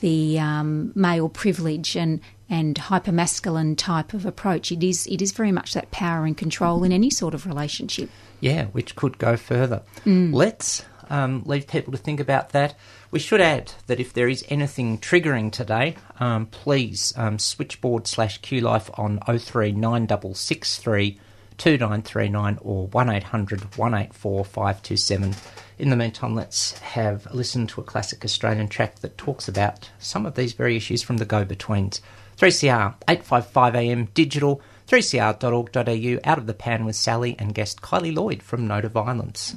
the 0.00 0.38
um, 0.38 0.92
male 0.94 1.28
privilege 1.28 1.96
and 1.96 2.20
and 2.48 2.76
hypermasculine 2.76 3.76
type 3.76 4.14
of 4.14 4.24
approach. 4.24 4.70
It 4.70 4.84
is 4.84 5.06
it 5.06 5.20
is 5.20 5.32
very 5.32 5.52
much 5.52 5.74
that 5.74 5.90
power 5.90 6.24
and 6.24 6.36
control 6.36 6.84
in 6.84 6.92
any 6.92 7.10
sort 7.10 7.34
of 7.34 7.46
relationship. 7.46 8.08
Yeah, 8.40 8.66
which 8.66 8.94
could 8.96 9.18
go 9.18 9.36
further. 9.36 9.82
Let's 10.04 10.84
um, 11.10 11.42
leave 11.46 11.66
people 11.66 11.92
to 11.92 11.98
think 11.98 12.20
about 12.20 12.50
that. 12.50 12.74
We 13.10 13.18
should 13.18 13.40
add 13.40 13.72
that 13.86 13.98
if 14.00 14.12
there 14.12 14.28
is 14.28 14.44
anything 14.48 14.98
triggering 14.98 15.50
today, 15.50 15.96
um, 16.20 16.46
please 16.46 17.14
um, 17.16 17.38
switchboard 17.38 18.06
slash 18.06 18.40
QLife 18.40 18.90
on 18.98 19.20
039663 19.26 21.18
2939 21.58 22.58
or 22.62 22.86
1800 22.88 23.76
184 23.76 24.44
527. 24.44 25.34
In 25.78 25.90
the 25.90 25.96
meantime, 25.96 26.34
let's 26.34 26.78
have 26.78 27.26
a 27.26 27.36
listen 27.36 27.66
to 27.66 27.80
a 27.80 27.84
classic 27.84 28.24
Australian 28.24 28.68
track 28.68 29.00
that 29.00 29.18
talks 29.18 29.48
about 29.48 29.90
some 29.98 30.24
of 30.24 30.34
these 30.34 30.52
very 30.52 30.76
issues 30.76 31.02
from 31.02 31.18
the 31.18 31.24
go 31.24 31.44
betweens. 31.44 32.00
3CR 32.38 32.94
855am 33.08 34.12
digital 34.14 34.60
3cr.org.au 34.88 36.30
out 36.30 36.38
of 36.38 36.46
the 36.46 36.54
pan 36.54 36.84
with 36.84 36.96
Sally 36.96 37.36
and 37.38 37.54
guest 37.54 37.80
Kylie 37.80 38.14
Lloyd 38.14 38.42
from 38.42 38.66
No 38.66 38.80
to 38.80 38.88
Violence. 38.88 39.56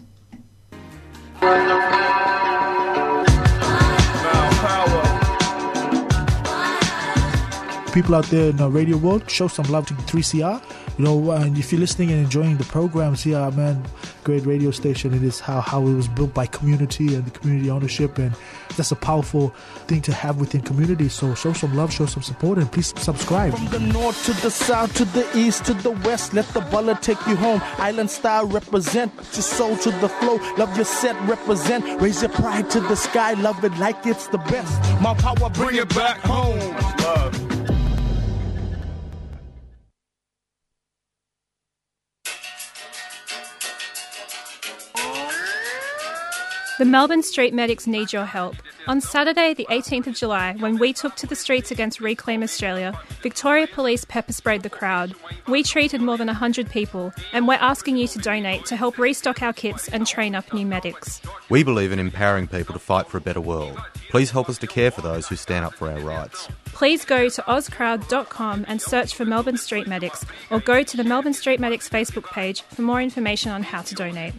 People 7.90 8.16
out 8.16 8.26
there 8.26 8.50
in 8.50 8.58
the 8.58 8.70
radio 8.70 8.98
world, 8.98 9.30
show 9.30 9.48
some 9.48 9.66
love 9.72 9.88
to 9.88 9.94
3CR. 9.94 10.62
You 10.98 11.06
know, 11.06 11.32
and 11.32 11.58
if 11.58 11.72
you're 11.72 11.80
listening 11.80 12.12
and 12.12 12.24
enjoying 12.24 12.58
the 12.58 12.66
programs 12.66 13.24
here, 13.24 13.50
man, 13.52 13.84
great 14.24 14.46
radio 14.46 14.70
station. 14.72 15.14
It 15.14 15.24
is 15.24 15.40
how, 15.40 15.62
how 15.62 15.88
it 15.88 15.94
was 15.94 16.08
built 16.08 16.34
by 16.34 16.46
community 16.46 17.16
and 17.16 17.26
the 17.26 17.32
community 17.32 17.70
ownership, 17.70 18.18
and 18.18 18.36
that's 18.76 18.92
a 18.92 18.96
powerful 18.96 19.50
thing 19.88 20.02
to 20.04 20.14
have 20.14 20.40
within 20.40 20.62
community. 20.62 21.10
So 21.10 21.34
show 21.36 21.54
some 21.54 21.76
love, 21.76 21.92
show 21.94 22.06
some 22.06 22.24
support, 22.24 22.58
and 22.58 22.72
please 22.72 22.94
subscribe. 22.98 23.54
From 23.54 23.68
the 23.68 23.80
north 23.80 24.26
to 24.26 24.34
the 24.42 24.52
south 24.52 24.94
to 24.96 25.06
the 25.06 25.26
east 25.38 25.66
to 25.66 25.74
the 25.74 25.92
west, 25.92 26.34
let 26.34 26.46
the 26.50 26.62
baller 26.62 27.00
take 27.00 27.20
you 27.28 27.36
home. 27.36 27.62
Island 27.78 28.12
style 28.12 28.46
represent, 28.46 29.16
put 29.16 29.34
your 29.34 29.44
soul 29.44 29.78
to 29.78 29.92
the 29.92 30.10
flow. 30.10 30.36
Love 30.58 30.76
your 30.76 30.86
set, 30.86 31.16
represent. 31.28 32.02
Raise 32.02 32.22
your 32.22 32.32
pride 32.32 32.70
to 32.72 32.80
the 32.82 32.96
sky, 32.96 33.34
love 33.34 33.64
it 33.64 33.76
like 33.78 34.06
it's 34.06 34.28
the 34.28 34.38
best. 34.38 35.02
My 35.02 35.14
power, 35.14 35.50
bring 35.50 35.78
it 35.78 35.90
back 35.96 36.20
home. 36.20 36.60
Love. 37.04 37.49
The 46.80 46.86
Melbourne 46.86 47.24
Street 47.24 47.54
Medics 47.54 47.88
need 47.88 48.14
your 48.14 48.24
help. 48.24 48.56
On 48.88 49.02
Saturday, 49.02 49.54
the 49.54 49.68
18th 49.70 50.08
of 50.08 50.16
July, 50.16 50.56
when 50.60 50.78
we 50.78 50.94
took 50.94 51.14
to 51.18 51.28
the 51.28 51.36
streets 51.36 51.72
against 51.72 52.00
Reclaim 52.00 52.42
Australia, 52.42 52.98
Victoria 53.22 53.68
Police 53.68 54.06
pepper 54.06 54.32
sprayed 54.32 54.64
the 54.64 54.70
crowd. 54.70 55.14
We 55.50 55.62
treated 55.62 56.00
more 56.00 56.18
than 56.18 56.28
100 56.28 56.70
people, 56.70 57.12
and 57.34 57.50
we're 57.50 57.56
asking 57.56 57.98
you 57.98 58.08
to 58.08 58.20
donate 58.20 58.66
to 58.68 58.78
help 58.78 58.98
restock 58.98 59.42
our 59.42 59.52
kits 59.52 59.90
and 59.90 60.08
train 60.08 60.36
up 60.36 60.54
new 60.54 60.66
medics. 60.66 61.22
We 61.50 61.64
believe 61.64 61.92
in 61.92 62.00
empowering 62.00 62.48
people 62.48 62.72
to 62.72 62.80
fight 62.80 63.08
for 63.08 63.18
a 63.18 63.22
better 63.22 63.42
world. 63.42 63.78
Please 64.10 64.32
help 64.32 64.48
us 64.48 64.58
to 64.60 64.68
care 64.68 64.90
for 64.90 65.02
those 65.02 65.28
who 65.28 65.36
stand 65.36 65.66
up 65.66 65.74
for 65.74 65.92
our 65.92 66.00
rights. 66.00 66.48
Please 66.68 67.04
go 67.04 67.28
to 67.28 67.42
ozcrowd.com 67.42 68.64
and 68.70 68.82
search 68.82 69.16
for 69.16 69.26
Melbourne 69.26 69.58
Street 69.58 69.86
Medics, 69.86 70.26
or 70.50 70.62
go 70.62 70.82
to 70.84 70.96
the 70.96 71.04
Melbourne 71.04 71.34
Street 71.34 71.60
Medics 71.60 71.90
Facebook 71.90 72.32
page 72.32 72.62
for 72.62 72.84
more 72.84 73.02
information 73.02 73.52
on 73.52 73.64
how 73.64 73.82
to 73.82 73.96
donate. 73.96 74.34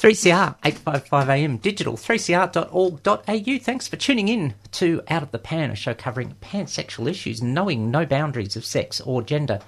3CR 0.00 0.58
855am 0.62 1.60
digital 1.60 1.92
3cr.org.au. 1.92 3.58
Thanks 3.58 3.86
for 3.86 3.96
tuning 3.96 4.28
in 4.28 4.54
to 4.72 5.02
Out 5.10 5.22
of 5.22 5.30
the 5.30 5.38
Pan, 5.38 5.70
a 5.70 5.74
show 5.74 5.92
covering 5.92 6.36
pansexual 6.40 7.06
issues, 7.06 7.42
knowing 7.42 7.90
no 7.90 8.06
boundaries 8.06 8.56
of 8.56 8.64
sex 8.64 9.02
or 9.02 9.20
gender. 9.20 9.60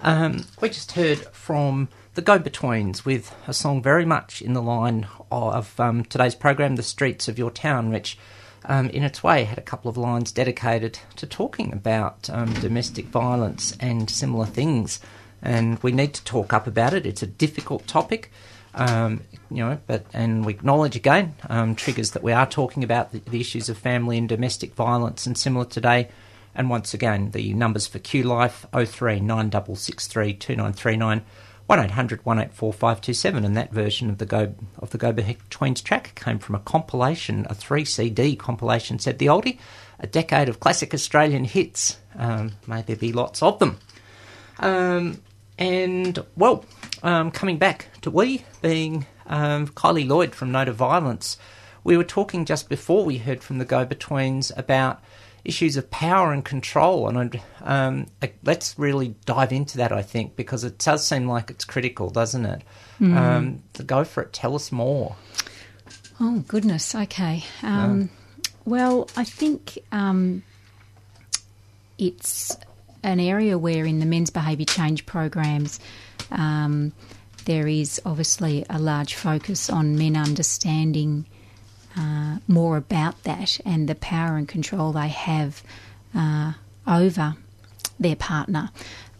Um, 0.00 0.46
we 0.60 0.70
just 0.70 0.90
heard 0.92 1.18
from 1.28 1.88
the 2.14 2.22
Go 2.22 2.40
Betweens 2.40 3.04
with 3.04 3.32
a 3.46 3.54
song 3.54 3.80
very 3.80 4.04
much 4.04 4.42
in 4.42 4.52
the 4.52 4.60
line 4.60 5.06
of 5.30 5.78
um, 5.78 6.02
today's 6.06 6.34
program, 6.34 6.74
The 6.74 6.82
Streets 6.82 7.28
of 7.28 7.38
Your 7.38 7.52
Town, 7.52 7.90
which 7.90 8.18
um, 8.64 8.90
in 8.90 9.04
its 9.04 9.22
way 9.22 9.44
had 9.44 9.58
a 9.58 9.62
couple 9.62 9.88
of 9.88 9.96
lines 9.96 10.32
dedicated 10.32 10.98
to 11.14 11.24
talking 11.24 11.72
about 11.72 12.28
um, 12.30 12.52
domestic 12.54 13.04
violence 13.04 13.76
and 13.78 14.10
similar 14.10 14.46
things. 14.46 14.98
And 15.40 15.80
we 15.84 15.92
need 15.92 16.14
to 16.14 16.24
talk 16.24 16.52
up 16.52 16.66
about 16.66 16.94
it. 16.94 17.06
It's 17.06 17.22
a 17.22 17.28
difficult 17.28 17.86
topic. 17.86 18.32
Um, 18.78 19.22
you 19.50 19.64
know, 19.64 19.78
but 19.88 20.06
and 20.12 20.46
we 20.46 20.52
acknowledge 20.52 20.94
again 20.94 21.34
um, 21.50 21.74
triggers 21.74 22.12
that 22.12 22.22
we 22.22 22.32
are 22.32 22.46
talking 22.46 22.84
about 22.84 23.10
the, 23.10 23.18
the 23.18 23.40
issues 23.40 23.68
of 23.68 23.76
family 23.76 24.16
and 24.16 24.28
domestic 24.28 24.74
violence 24.74 25.26
and 25.26 25.36
similar 25.36 25.64
today. 25.64 26.08
And 26.54 26.70
once 26.70 26.94
again, 26.94 27.32
the 27.32 27.52
numbers 27.54 27.86
for 27.86 27.98
Q 27.98 28.22
Life 28.22 28.66
03 28.72 29.20
9663 29.20 30.34
2939 30.34 31.24
1800 31.66 32.24
184 32.24 32.72
527. 32.72 33.44
And 33.44 33.56
that 33.56 33.72
version 33.72 34.10
of 34.10 34.18
the 34.18 34.26
Go 34.26 34.54
of 34.78 34.90
the 34.90 34.98
Go 34.98 35.12
Betweens 35.12 35.82
track 35.82 36.14
came 36.14 36.38
from 36.38 36.54
a 36.54 36.60
compilation, 36.60 37.46
a 37.50 37.54
three 37.54 37.84
CD 37.84 38.36
compilation, 38.36 38.98
said 38.98 39.18
the 39.18 39.26
oldie, 39.26 39.58
a 39.98 40.06
decade 40.06 40.48
of 40.48 40.60
classic 40.60 40.94
Australian 40.94 41.44
hits. 41.44 41.98
Um, 42.16 42.52
may 42.66 42.82
there 42.82 42.96
be 42.96 43.12
lots 43.12 43.42
of 43.42 43.58
them. 43.58 43.78
Um, 44.60 45.20
and 45.58 46.24
well, 46.36 46.64
um, 47.02 47.30
coming 47.30 47.58
back 47.58 47.88
to 48.02 48.10
we 48.10 48.44
being 48.62 49.06
um, 49.26 49.68
Kylie 49.68 50.08
Lloyd 50.08 50.34
from 50.34 50.52
No 50.52 50.64
to 50.64 50.72
Violence, 50.72 51.36
we 51.84 51.96
were 51.96 52.04
talking 52.04 52.44
just 52.44 52.68
before 52.68 53.04
we 53.04 53.18
heard 53.18 53.42
from 53.42 53.58
the 53.58 53.64
Go 53.64 53.84
Betweens 53.84 54.52
about 54.56 55.02
issues 55.44 55.76
of 55.76 55.90
power 55.90 56.32
and 56.32 56.44
control, 56.44 57.08
and 57.08 57.40
um, 57.62 58.06
let's 58.44 58.78
really 58.78 59.14
dive 59.24 59.52
into 59.52 59.78
that. 59.78 59.92
I 59.92 60.02
think 60.02 60.36
because 60.36 60.64
it 60.64 60.78
does 60.78 61.06
seem 61.06 61.26
like 61.28 61.50
it's 61.50 61.64
critical, 61.64 62.10
doesn't 62.10 62.44
it? 62.44 62.62
Um, 63.00 63.62
to 63.74 63.82
go 63.82 64.04
for 64.04 64.22
it. 64.22 64.32
Tell 64.32 64.54
us 64.54 64.72
more. 64.72 65.16
Oh 66.20 66.44
goodness. 66.48 66.94
Okay. 66.94 67.44
Um, 67.62 68.10
Well, 68.64 69.08
I 69.16 69.24
think 69.24 69.78
um, 69.92 70.42
it's 71.96 72.56
an 73.02 73.20
area 73.20 73.58
where 73.58 73.84
in 73.84 74.00
the 74.00 74.06
men's 74.06 74.30
behaviour 74.30 74.66
change 74.66 75.06
programs 75.06 75.80
um, 76.30 76.92
there 77.44 77.66
is 77.66 78.00
obviously 78.04 78.64
a 78.68 78.78
large 78.78 79.14
focus 79.14 79.70
on 79.70 79.96
men 79.96 80.16
understanding 80.16 81.24
uh, 81.96 82.36
more 82.46 82.76
about 82.76 83.22
that 83.24 83.58
and 83.64 83.88
the 83.88 83.94
power 83.94 84.36
and 84.36 84.48
control 84.48 84.92
they 84.92 85.08
have 85.08 85.62
uh, 86.14 86.52
over 86.86 87.36
their 87.98 88.16
partner. 88.16 88.70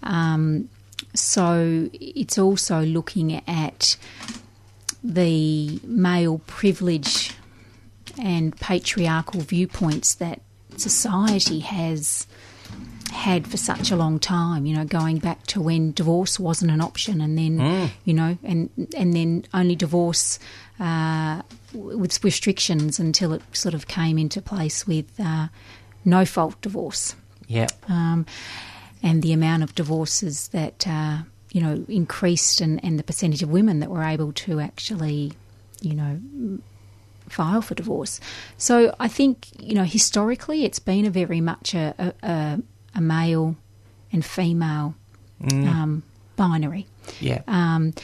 Um, 0.02 0.68
so 1.14 1.88
it's 1.92 2.38
also 2.38 2.82
looking 2.82 3.34
at 3.48 3.96
the 5.02 5.80
male 5.84 6.38
privilege 6.46 7.34
and 8.20 8.56
patriarchal 8.60 9.40
viewpoints 9.40 10.14
that 10.14 10.40
society 10.76 11.60
has 11.60 12.26
had 13.10 13.46
for 13.46 13.56
such 13.56 13.90
a 13.90 13.96
long 13.96 14.18
time. 14.18 14.66
You 14.66 14.76
know, 14.76 14.84
going 14.84 15.18
back 15.18 15.46
to 15.48 15.60
when 15.60 15.92
divorce 15.92 16.38
wasn't 16.38 16.70
an 16.70 16.80
option, 16.80 17.20
and 17.20 17.36
then 17.38 17.90
you 18.04 18.14
know, 18.14 18.38
and 18.42 18.70
and 18.96 19.14
then 19.14 19.44
only 19.54 19.76
divorce 19.76 20.38
uh, 20.80 21.42
with 21.72 22.22
restrictions 22.24 22.98
until 23.00 23.32
it 23.32 23.42
sort 23.52 23.74
of 23.74 23.86
came 23.88 24.18
into 24.18 24.40
place 24.40 24.86
with 24.86 25.06
uh, 25.18 25.48
no 26.04 26.24
fault 26.24 26.60
divorce 26.62 27.14
Yeah. 27.48 27.66
um, 27.88 28.24
and 29.02 29.22
the 29.22 29.32
amount 29.32 29.62
of 29.64 29.74
divorces 29.74 30.48
that 30.48 30.86
uh, 30.86 31.18
you 31.52 31.60
know 31.60 31.84
increased, 31.88 32.60
and, 32.60 32.82
and 32.84 32.98
the 32.98 33.02
percentage 33.02 33.42
of 33.42 33.50
women 33.50 33.80
that 33.80 33.90
were 33.90 34.02
able 34.04 34.32
to 34.32 34.60
actually, 34.60 35.32
you 35.80 35.94
know, 35.94 36.20
file 37.28 37.60
for 37.62 37.74
divorce. 37.74 38.20
So 38.56 38.94
I 39.00 39.08
think 39.08 39.48
you 39.60 39.74
know 39.74 39.84
historically 39.84 40.64
it's 40.64 40.78
been 40.78 41.04
a 41.04 41.10
very 41.10 41.40
much 41.40 41.74
a, 41.74 41.94
a, 41.98 42.26
a, 42.26 42.58
a 42.98 43.00
male 43.00 43.56
and 44.12 44.24
female 44.24 44.94
um, 45.40 46.02
binary. 46.36 46.86
Yeah. 47.20 47.42
Um, 47.46 47.94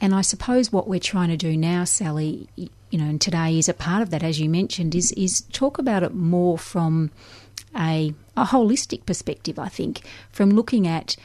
and 0.00 0.14
I 0.14 0.22
suppose 0.22 0.72
what 0.72 0.88
we're 0.88 1.00
trying 1.00 1.28
to 1.28 1.36
do 1.36 1.56
now, 1.56 1.84
Sally, 1.84 2.48
you 2.56 2.98
know, 2.98 3.04
and 3.04 3.20
today 3.20 3.58
is 3.58 3.68
a 3.68 3.74
part 3.74 4.02
of 4.02 4.10
that, 4.10 4.22
as 4.22 4.40
you 4.40 4.48
mentioned, 4.50 4.94
is 4.94 5.12
is 5.12 5.42
talk 5.52 5.78
about 5.78 6.02
it 6.02 6.14
more 6.14 6.58
from 6.58 7.10
a 7.76 8.12
a 8.36 8.44
holistic 8.46 9.06
perspective. 9.06 9.58
I 9.58 9.68
think 9.68 10.02
from 10.32 10.50
looking 10.50 10.86
at 10.86 11.16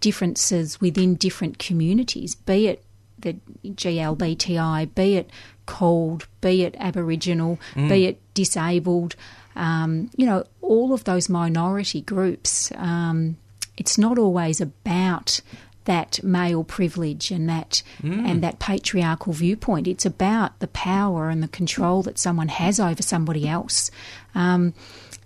differences 0.00 0.80
within 0.80 1.14
different 1.14 1.58
communities, 1.58 2.34
be 2.34 2.66
it 2.66 2.82
the 3.18 3.36
GLBTI, 3.64 4.92
be 4.94 5.16
it 5.16 5.30
CALD, 5.66 6.26
be 6.40 6.64
it 6.64 6.74
Aboriginal, 6.78 7.60
be 7.88 8.06
it 8.06 8.20
disabled, 8.34 9.14
um, 9.56 10.10
you 10.16 10.26
know, 10.26 10.44
all 10.60 10.92
of 10.92 11.04
those 11.04 11.28
minority 11.28 12.00
groups. 12.00 12.72
Um, 12.76 13.36
it's 13.76 13.98
not 13.98 14.18
always 14.18 14.60
about 14.60 15.40
that 15.84 16.22
male 16.22 16.62
privilege 16.62 17.30
and 17.30 17.48
that 17.48 17.82
and 18.26 18.42
that 18.42 18.58
patriarchal 18.58 19.32
viewpoint. 19.32 19.88
It's 19.88 20.06
about 20.06 20.58
the 20.60 20.68
power 20.68 21.28
and 21.28 21.42
the 21.42 21.48
control 21.48 22.02
that 22.02 22.18
someone 22.18 22.48
has 22.48 22.78
over 22.78 23.02
somebody 23.02 23.48
else. 23.48 23.90
Um, 24.34 24.74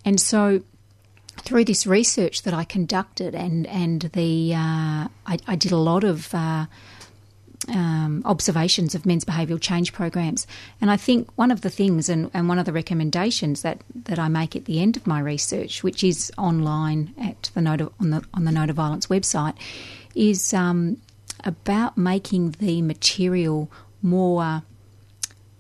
and 0.05 0.21
so 0.21 0.63
through 1.43 1.65
this 1.65 1.87
research 1.87 2.43
that 2.43 2.55
I 2.55 2.65
conducted 2.65 3.35
and 3.35 3.67
and 3.67 4.03
the 4.03 4.55
uh, 4.55 5.09
I, 5.27 5.39
I 5.47 5.57
did 5.57 5.73
a 5.73 5.77
lot 5.77 6.05
of 6.05 6.35
uh, 6.35 6.67
um, 7.69 8.23
observations 8.25 8.95
of 8.95 9.07
men's 9.07 9.25
behavioural 9.25 9.61
change 9.61 9.93
programs, 9.93 10.47
and 10.81 10.91
I 10.91 10.97
think 10.97 11.29
one 11.37 11.51
of 11.51 11.61
the 11.63 11.71
things 11.71 12.09
and, 12.09 12.31
and 12.33 12.49
one 12.49 12.59
of 12.59 12.67
the 12.67 12.73
recommendations 12.73 13.63
that, 13.63 13.83
that 14.05 14.19
I 14.19 14.29
make 14.29 14.55
at 14.55 14.67
the 14.67 14.81
end 14.81 14.97
of 14.97 15.07
my 15.07 15.21
research, 15.21 15.83
which 15.83 16.05
is 16.05 16.33
online 16.39 17.15
at 17.21 17.51
the 17.55 17.63
note 17.63 17.81
of, 17.81 17.93
on 18.01 18.11
the 18.11 18.23
on 18.35 18.45
the 18.45 18.53
No 18.53 18.67
to 18.67 18.73
Violence 18.73 19.07
website, 19.09 19.55
is 20.15 20.55
um, 20.55 21.01
about 21.45 21.97
making 21.97 22.53
the 22.53 22.83
material 22.83 23.71
more 24.03 24.63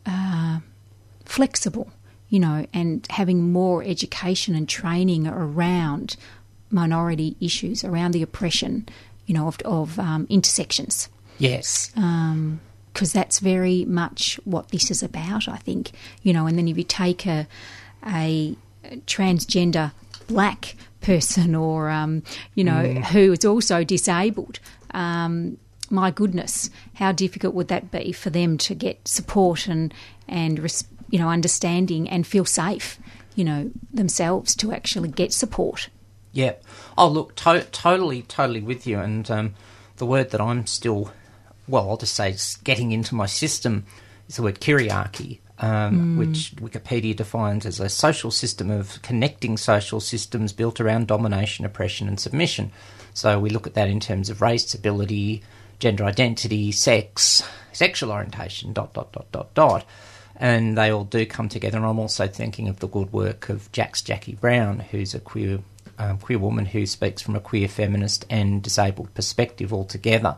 uh, 0.07 0.59
flexible, 1.25 1.91
you 2.29 2.39
know, 2.39 2.67
and 2.73 3.07
having 3.11 3.53
more 3.53 3.83
education 3.83 4.55
and 4.55 4.69
training 4.69 5.27
around 5.27 6.17
minority 6.71 7.37
issues, 7.41 7.85
around 7.85 8.13
the 8.13 8.23
oppression, 8.23 8.89
you 9.27 9.35
know, 9.35 9.49
of, 9.49 9.59
of 9.65 9.99
um, 9.99 10.27
intersections. 10.29 11.09
Yes. 11.39 11.91
Because 11.95 13.13
that's 13.13 13.41
very 13.41 13.85
much 13.85 14.41
what 14.45 14.71
this 14.71 14.91
is 14.91 15.03
about, 15.03 15.49
I 15.49 15.57
think, 15.57 15.93
you 16.23 16.33
know. 16.33 16.47
And 16.47 16.57
then 16.57 16.69
if 16.69 16.79
you 16.79 16.85
take 16.85 17.27
a, 17.27 17.47
a 18.07 18.57
transgender 19.07 19.93
black 20.29 20.75
person 21.01 21.55
or, 21.55 21.91
um, 21.91 22.23
you 22.55 22.65
know, 22.65 22.83
who 22.83 23.33
is 23.33 23.45
also 23.45 23.85
disabled, 23.85 24.61
um, 24.93 25.59
my 25.91 26.11
goodness, 26.11 26.71
how 26.95 27.13
difficult 27.13 27.55
would 27.55 27.69
that 27.69 27.91
be 27.91 28.13
for 28.13 28.31
them 28.31 28.59
to 28.59 28.75
get 28.75 29.07
support 29.07 29.69
and 29.69 29.93
and 30.29 30.59
res- 30.59 30.85
you 31.11 31.19
know 31.19 31.29
understanding 31.29 32.09
and 32.09 32.27
feel 32.27 32.45
safe, 32.45 32.99
you 33.35 33.45
know, 33.45 33.71
themselves 33.93 34.57
to 34.57 34.73
actually 34.73 35.09
get 35.09 35.33
support. 35.33 35.89
Yeah. 36.33 36.55
Oh, 36.99 37.09
look, 37.09 37.35
to- 37.37 37.67
totally, 37.71 38.23
totally 38.23 38.61
with 38.61 38.87
you. 38.87 38.99
And 38.99 39.31
um, 39.31 39.55
the 39.97 40.07
word 40.07 40.31
that 40.31 40.41
I'm 40.41 40.67
still, 40.67 41.13
well, 41.69 41.91
I'll 41.91 41.97
just 41.97 42.15
say 42.15 42.31
it's 42.31 42.57
getting 42.57 42.93
into 42.93 43.15
my 43.15 43.27
system 43.27 43.85
is 44.29 44.37
the 44.37 44.43
word 44.43 44.61
kyriarchy, 44.61 45.39
um, 45.59 46.17
which 46.17 46.55
Wikipedia 46.57 47.15
defines 47.15 47.67
as 47.67 47.81
a 47.81 47.89
social 47.89 48.31
system 48.31 48.71
of 48.71 49.01
connecting 49.03 49.57
social 49.57 50.01
systems 50.01 50.53
built 50.53 50.81
around 50.81 51.07
domination, 51.07 51.65
oppression, 51.65 52.09
and 52.09 52.21
submission. 52.21 52.73
So 53.15 53.39
we 53.39 53.51
look 53.51 53.67
at 53.67 53.75
that 53.75 53.89
in 53.89 54.01
terms 54.01 54.29
of 54.29 54.43
race, 54.43 54.75
ability, 54.75 55.43
gender 55.79 56.05
identity, 56.05 56.73
sex, 56.73 57.43
sexual 57.73 58.13
orientation, 58.13 58.73
dot, 58.73 58.93
dot, 58.95 59.13
dot, 59.13 59.31
dot, 59.33 59.55
dot. 59.55 59.87
And 60.39 60.77
they 60.77 60.91
all 60.91 61.05
do 61.05 61.25
come 61.25 61.49
together. 61.49 61.79
And 61.79 61.87
I'm 61.87 61.99
also 61.99 62.27
thinking 62.27 62.69
of 62.69 62.81
the 62.81 62.89
good 62.89 63.11
work 63.13 63.49
of 63.49 63.73
Jax 63.73 64.03
Jacki 64.03 64.39
Brown, 64.39 64.81
who's 64.81 65.15
a 65.15 65.21
queer 65.21 65.61
um, 65.99 66.19
queer 66.19 66.39
woman 66.39 66.67
who 66.67 66.85
speaks 66.85 67.23
from 67.23 67.37
a 67.37 67.41
queer 67.41 67.69
feminist 67.69 68.27
and 68.29 68.63
disabled 68.63 69.15
perspective 69.15 69.73
altogether. 69.73 70.37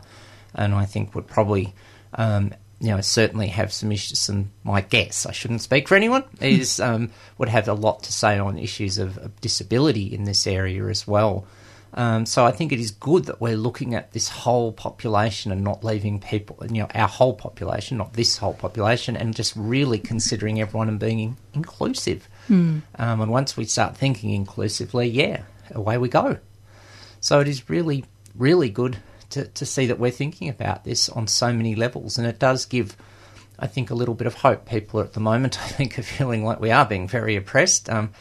And 0.53 0.73
I 0.73 0.85
think 0.85 1.15
would 1.15 1.27
probably, 1.27 1.73
um, 2.13 2.53
you 2.79 2.89
know, 2.89 3.01
certainly 3.01 3.47
have 3.47 3.71
some 3.71 3.91
issues. 3.91 4.29
And 4.29 4.49
my 4.63 4.81
guess, 4.81 5.25
I 5.25 5.31
shouldn't 5.31 5.61
speak 5.61 5.87
for 5.87 5.95
anyone, 5.95 6.23
is 6.41 6.79
um, 6.79 7.11
would 7.37 7.49
have 7.49 7.67
a 7.67 7.73
lot 7.73 8.03
to 8.03 8.13
say 8.13 8.39
on 8.39 8.57
issues 8.57 8.97
of, 8.97 9.17
of 9.17 9.39
disability 9.41 10.13
in 10.13 10.23
this 10.23 10.47
area 10.47 10.85
as 10.87 11.07
well. 11.07 11.45
Um, 11.93 12.25
so 12.25 12.45
I 12.45 12.51
think 12.51 12.71
it 12.71 12.79
is 12.79 12.91
good 12.91 13.25
that 13.25 13.41
we're 13.41 13.57
looking 13.57 13.95
at 13.95 14.11
this 14.11 14.29
whole 14.29 14.71
population 14.71 15.51
and 15.51 15.63
not 15.63 15.83
leaving 15.83 16.19
people, 16.19 16.57
you 16.69 16.81
know, 16.81 16.87
our 16.93 17.07
whole 17.07 17.33
population, 17.33 17.97
not 17.97 18.13
this 18.13 18.37
whole 18.37 18.53
population, 18.53 19.17
and 19.17 19.35
just 19.35 19.53
really 19.55 19.97
considering 19.97 20.61
everyone 20.61 20.87
and 20.87 20.99
being 20.99 21.19
in- 21.19 21.37
inclusive. 21.53 22.29
Um, 22.95 23.21
and 23.21 23.31
once 23.31 23.57
we 23.57 23.65
start 23.65 23.97
thinking 23.97 24.31
inclusively, 24.31 25.07
yeah, 25.07 25.41
away 25.71 25.97
we 25.97 26.09
go. 26.09 26.37
So 27.21 27.39
it 27.39 27.47
is 27.47 27.69
really, 27.69 28.05
really 28.35 28.69
good 28.69 28.97
to, 29.31 29.45
to 29.45 29.65
see 29.65 29.87
that 29.87 29.99
we're 29.99 30.11
thinking 30.11 30.49
about 30.49 30.83
this 30.83 31.09
on 31.09 31.27
so 31.27 31.53
many 31.53 31.75
levels, 31.75 32.17
and 32.17 32.27
it 32.27 32.39
does 32.39 32.65
give, 32.65 32.95
I 33.57 33.67
think, 33.67 33.89
a 33.89 33.95
little 33.95 34.15
bit 34.15 34.27
of 34.27 34.35
hope. 34.35 34.65
People 34.65 34.99
at 34.99 35.13
the 35.13 35.19
moment, 35.19 35.59
I 35.63 35.67
think, 35.67 35.97
are 35.99 36.03
feeling 36.03 36.43
like 36.43 36.59
we 36.59 36.71
are 36.71 36.85
being 36.85 37.07
very 37.07 37.35
oppressed. 37.35 37.89
Um, 37.89 38.11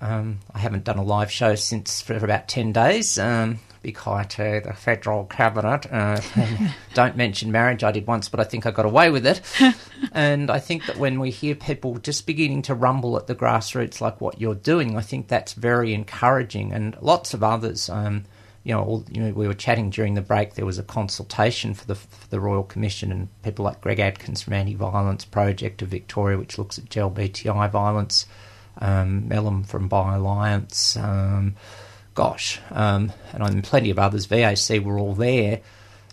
um, 0.00 0.40
I 0.54 0.58
haven't 0.58 0.84
done 0.84 0.98
a 0.98 1.02
live 1.02 1.30
show 1.30 1.54
since 1.54 2.02
for 2.02 2.16
about 2.16 2.48
10 2.48 2.72
days 2.72 3.18
um, 3.18 3.60
because 3.82 4.38
uh, 4.38 4.60
the 4.64 4.74
federal 4.74 5.24
cabinet 5.24 5.86
uh, 5.90 6.20
don't 6.94 7.16
mention 7.16 7.52
marriage. 7.52 7.84
I 7.84 7.92
did 7.92 8.06
once, 8.06 8.28
but 8.28 8.40
I 8.40 8.44
think 8.44 8.66
I 8.66 8.70
got 8.70 8.84
away 8.84 9.10
with 9.10 9.26
it. 9.26 9.40
and 10.12 10.50
I 10.50 10.58
think 10.58 10.86
that 10.86 10.98
when 10.98 11.20
we 11.20 11.30
hear 11.30 11.54
people 11.54 11.96
just 11.98 12.26
beginning 12.26 12.62
to 12.62 12.74
rumble 12.74 13.16
at 13.16 13.26
the 13.26 13.34
grassroots 13.34 14.00
like 14.00 14.20
what 14.20 14.40
you're 14.40 14.54
doing, 14.54 14.96
I 14.96 15.02
think 15.02 15.28
that's 15.28 15.54
very 15.54 15.94
encouraging. 15.94 16.72
And 16.72 16.96
lots 17.00 17.32
of 17.32 17.42
others, 17.42 17.88
um, 17.88 18.24
you 18.66 18.72
know, 18.72 18.82
all, 18.82 19.04
you 19.08 19.22
know, 19.22 19.30
we 19.30 19.46
were 19.46 19.54
chatting 19.54 19.90
during 19.90 20.14
the 20.14 20.20
break. 20.20 20.54
There 20.54 20.66
was 20.66 20.76
a 20.76 20.82
consultation 20.82 21.72
for 21.72 21.86
the 21.86 21.94
for 21.94 22.28
the 22.30 22.40
Royal 22.40 22.64
Commission, 22.64 23.12
and 23.12 23.28
people 23.44 23.64
like 23.64 23.80
Greg 23.80 24.00
Adkins 24.00 24.42
from 24.42 24.54
Anti 24.54 24.74
Violence 24.74 25.24
Project 25.24 25.82
of 25.82 25.88
Victoria, 25.88 26.36
which 26.36 26.58
looks 26.58 26.76
at 26.76 26.86
GLBTI 26.86 27.70
violence 27.70 28.26
um, 28.78 29.28
Mellum 29.28 29.64
from 29.64 29.86
Bi 29.86 30.16
Alliance, 30.16 30.96
um, 30.96 31.54
gosh, 32.14 32.58
um, 32.72 33.12
and 33.32 33.44
I'm 33.44 33.62
plenty 33.62 33.90
of 33.90 34.00
others. 34.00 34.26
VAC 34.26 34.82
were 34.82 34.98
all 34.98 35.14
there, 35.14 35.60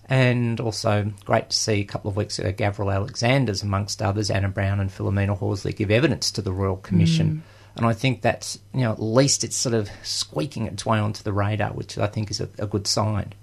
and 0.08 0.60
also 0.60 1.12
great 1.26 1.50
to 1.50 1.58
see 1.58 1.82
a 1.82 1.86
couple 1.86 2.12
of 2.12 2.16
weeks 2.16 2.38
ago 2.38 2.54
Gavril 2.54 2.94
Alexander's, 2.94 3.64
amongst 3.64 4.00
others, 4.00 4.30
Anna 4.30 4.50
Brown 4.50 4.80
and 4.80 4.92
Philomena 4.92 5.36
Horsley 5.36 5.74
give 5.74 5.90
evidence 5.90 6.30
to 6.30 6.44
the 6.44 6.54
Royal 6.54 6.78
Commission. 6.78 7.42
And 7.76 7.86
I 7.86 7.94
think 7.94 8.22
that's, 8.22 8.60
you 8.74 8.82
know, 8.82 8.92
at 8.92 9.02
least 9.02 9.44
it's 9.44 9.56
sort 9.56 9.74
of 9.74 9.90
squeaking 10.04 10.68
its 10.68 10.86
way 10.86 11.00
onto 11.00 11.24
the 11.24 11.34
radar, 11.34 11.72
which 11.72 11.98
I 11.98 12.08
think 12.08 12.30
is 12.30 12.40
a, 12.40 12.50
a 12.60 12.68
good 12.68 12.86
sign. 12.86 13.34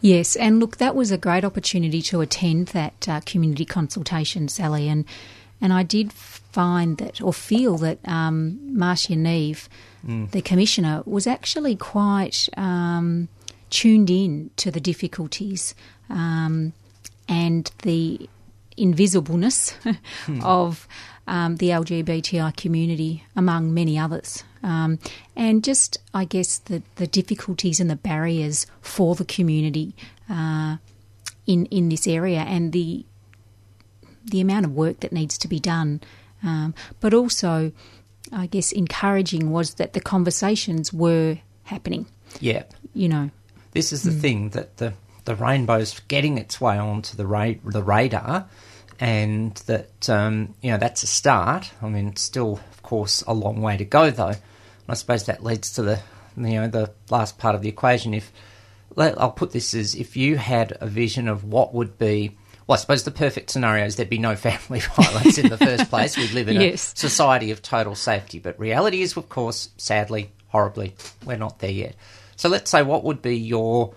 Yes, 0.00 0.36
and 0.36 0.60
look, 0.60 0.78
that 0.78 0.94
was 0.94 1.10
a 1.10 1.18
great 1.18 1.44
opportunity 1.44 2.02
to 2.02 2.20
attend 2.20 2.68
that 2.68 3.08
uh, 3.08 3.20
community 3.26 3.64
consultation, 3.64 4.48
Sally, 4.48 4.88
and 4.88 5.04
and 5.60 5.74
I 5.74 5.82
did 5.82 6.10
find 6.12 6.96
that 6.98 7.20
or 7.20 7.34
feel 7.34 7.76
that 7.78 7.98
um, 8.08 8.58
Marcia 8.76 9.14
Neave, 9.14 9.68
the 10.02 10.40
commissioner, 10.40 11.02
was 11.04 11.26
actually 11.26 11.76
quite 11.76 12.48
um, 12.56 13.28
tuned 13.68 14.08
in 14.08 14.50
to 14.56 14.70
the 14.70 14.80
difficulties 14.80 15.74
um, 16.08 16.72
and 17.28 17.70
the 17.82 18.28
invisibleness 18.80 19.74
of 20.42 20.88
um, 21.26 21.56
the 21.56 21.68
LGBTI 21.68 22.56
community, 22.56 23.24
among 23.36 23.74
many 23.74 23.98
others. 23.98 24.42
Um, 24.62 24.98
and 25.36 25.62
just, 25.62 25.98
I 26.12 26.24
guess, 26.24 26.58
the, 26.58 26.82
the 26.96 27.06
difficulties 27.06 27.80
and 27.80 27.90
the 27.90 27.96
barriers 27.96 28.66
for 28.80 29.14
the 29.14 29.24
community 29.24 29.94
uh, 30.28 30.76
in, 31.46 31.66
in 31.66 31.88
this 31.88 32.06
area 32.06 32.40
and 32.40 32.72
the 32.72 33.04
the 34.24 34.40
amount 34.40 34.66
of 34.66 34.74
work 34.74 35.00
that 35.00 35.12
needs 35.12 35.38
to 35.38 35.48
be 35.48 35.58
done, 35.58 36.00
um, 36.42 36.74
but 37.00 37.14
also, 37.14 37.72
I 38.32 38.46
guess, 38.46 38.70
encouraging 38.70 39.50
was 39.50 39.74
that 39.74 39.94
the 39.94 40.00
conversations 40.00 40.92
were 40.92 41.38
happening. 41.64 42.06
Yeah. 42.38 42.64
You 42.94 43.08
know, 43.08 43.30
This 43.72 43.92
is 43.92 44.02
the 44.02 44.12
thing 44.12 44.50
that 44.50 44.76
the 44.76 44.92
the 45.24 45.34
rainbow's 45.34 45.98
getting 46.08 46.38
its 46.38 46.60
way 46.60 46.78
onto 46.78 47.16
the 47.16 47.26
ra- 47.26 47.54
the 47.64 47.82
radar, 47.82 48.48
and 48.98 49.54
that 49.66 50.08
um, 50.08 50.54
you 50.62 50.70
know 50.70 50.78
that's 50.78 51.02
a 51.02 51.06
start. 51.06 51.70
I 51.82 51.88
mean, 51.88 52.08
it's 52.08 52.22
still, 52.22 52.60
of 52.72 52.82
course, 52.82 53.22
a 53.26 53.34
long 53.34 53.60
way 53.62 53.76
to 53.76 53.84
go, 53.84 54.10
though. 54.10 54.28
And 54.28 54.38
I 54.88 54.94
suppose 54.94 55.26
that 55.26 55.42
leads 55.44 55.72
to 55.74 55.82
the 55.82 56.00
you 56.36 56.54
know 56.60 56.68
the 56.68 56.92
last 57.10 57.38
part 57.38 57.54
of 57.54 57.62
the 57.62 57.68
equation. 57.68 58.14
If 58.14 58.32
I'll 58.96 59.30
put 59.32 59.52
this 59.52 59.74
as 59.74 59.94
if 59.94 60.16
you 60.16 60.36
had 60.36 60.76
a 60.80 60.86
vision 60.86 61.28
of 61.28 61.44
what 61.44 61.74
would 61.74 61.98
be. 61.98 62.36
Well, 62.66 62.76
I 62.76 62.80
suppose 62.80 63.02
the 63.02 63.10
perfect 63.10 63.50
scenario 63.50 63.84
is 63.84 63.96
there'd 63.96 64.08
be 64.08 64.18
no 64.18 64.36
family 64.48 64.78
violence 64.80 65.38
in 65.38 65.48
the 65.48 65.58
first 65.58 65.90
place. 65.90 66.16
We'd 66.16 66.30
live 66.30 66.48
in 66.48 66.60
Yes. 66.60 66.92
a 66.92 66.96
society 66.96 67.50
of 67.50 67.62
total 67.62 67.96
safety. 67.96 68.38
But 68.38 68.60
reality 68.60 69.02
is, 69.02 69.16
of 69.16 69.28
course, 69.28 69.70
sadly, 69.76 70.30
horribly, 70.48 70.94
we're 71.24 71.36
not 71.36 71.58
there 71.58 71.70
yet. 71.72 71.96
So 72.36 72.48
let's 72.48 72.70
say 72.70 72.82
what 72.82 73.02
would 73.02 73.22
be 73.22 73.36
your, 73.36 73.92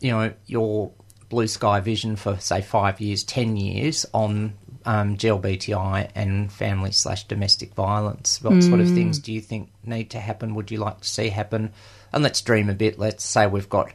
you 0.00 0.10
know, 0.10 0.32
your 0.46 0.92
blue 1.28 1.46
sky 1.46 1.80
vision 1.80 2.16
for 2.16 2.38
say 2.38 2.60
five 2.60 3.00
years, 3.00 3.22
ten 3.22 3.56
years 3.56 4.04
on 4.12 4.54
um, 4.84 5.16
GLBTI 5.16 6.10
and 6.14 6.52
family 6.52 6.92
slash 6.92 7.24
domestic 7.24 7.74
violence. 7.74 8.42
What 8.42 8.62
sort 8.62 8.80
of 8.80 8.88
things 8.88 9.18
do 9.18 9.32
you 9.32 9.40
think 9.40 9.70
need 9.84 10.10
to 10.10 10.20
happen? 10.20 10.54
Would 10.54 10.70
you 10.70 10.78
like 10.78 11.00
to 11.00 11.08
see 11.08 11.28
happen? 11.28 11.72
And 12.12 12.22
let's 12.22 12.40
dream 12.40 12.68
a 12.68 12.74
bit. 12.74 12.98
Let's 12.98 13.24
say 13.24 13.46
we've 13.46 13.68
got, 13.68 13.92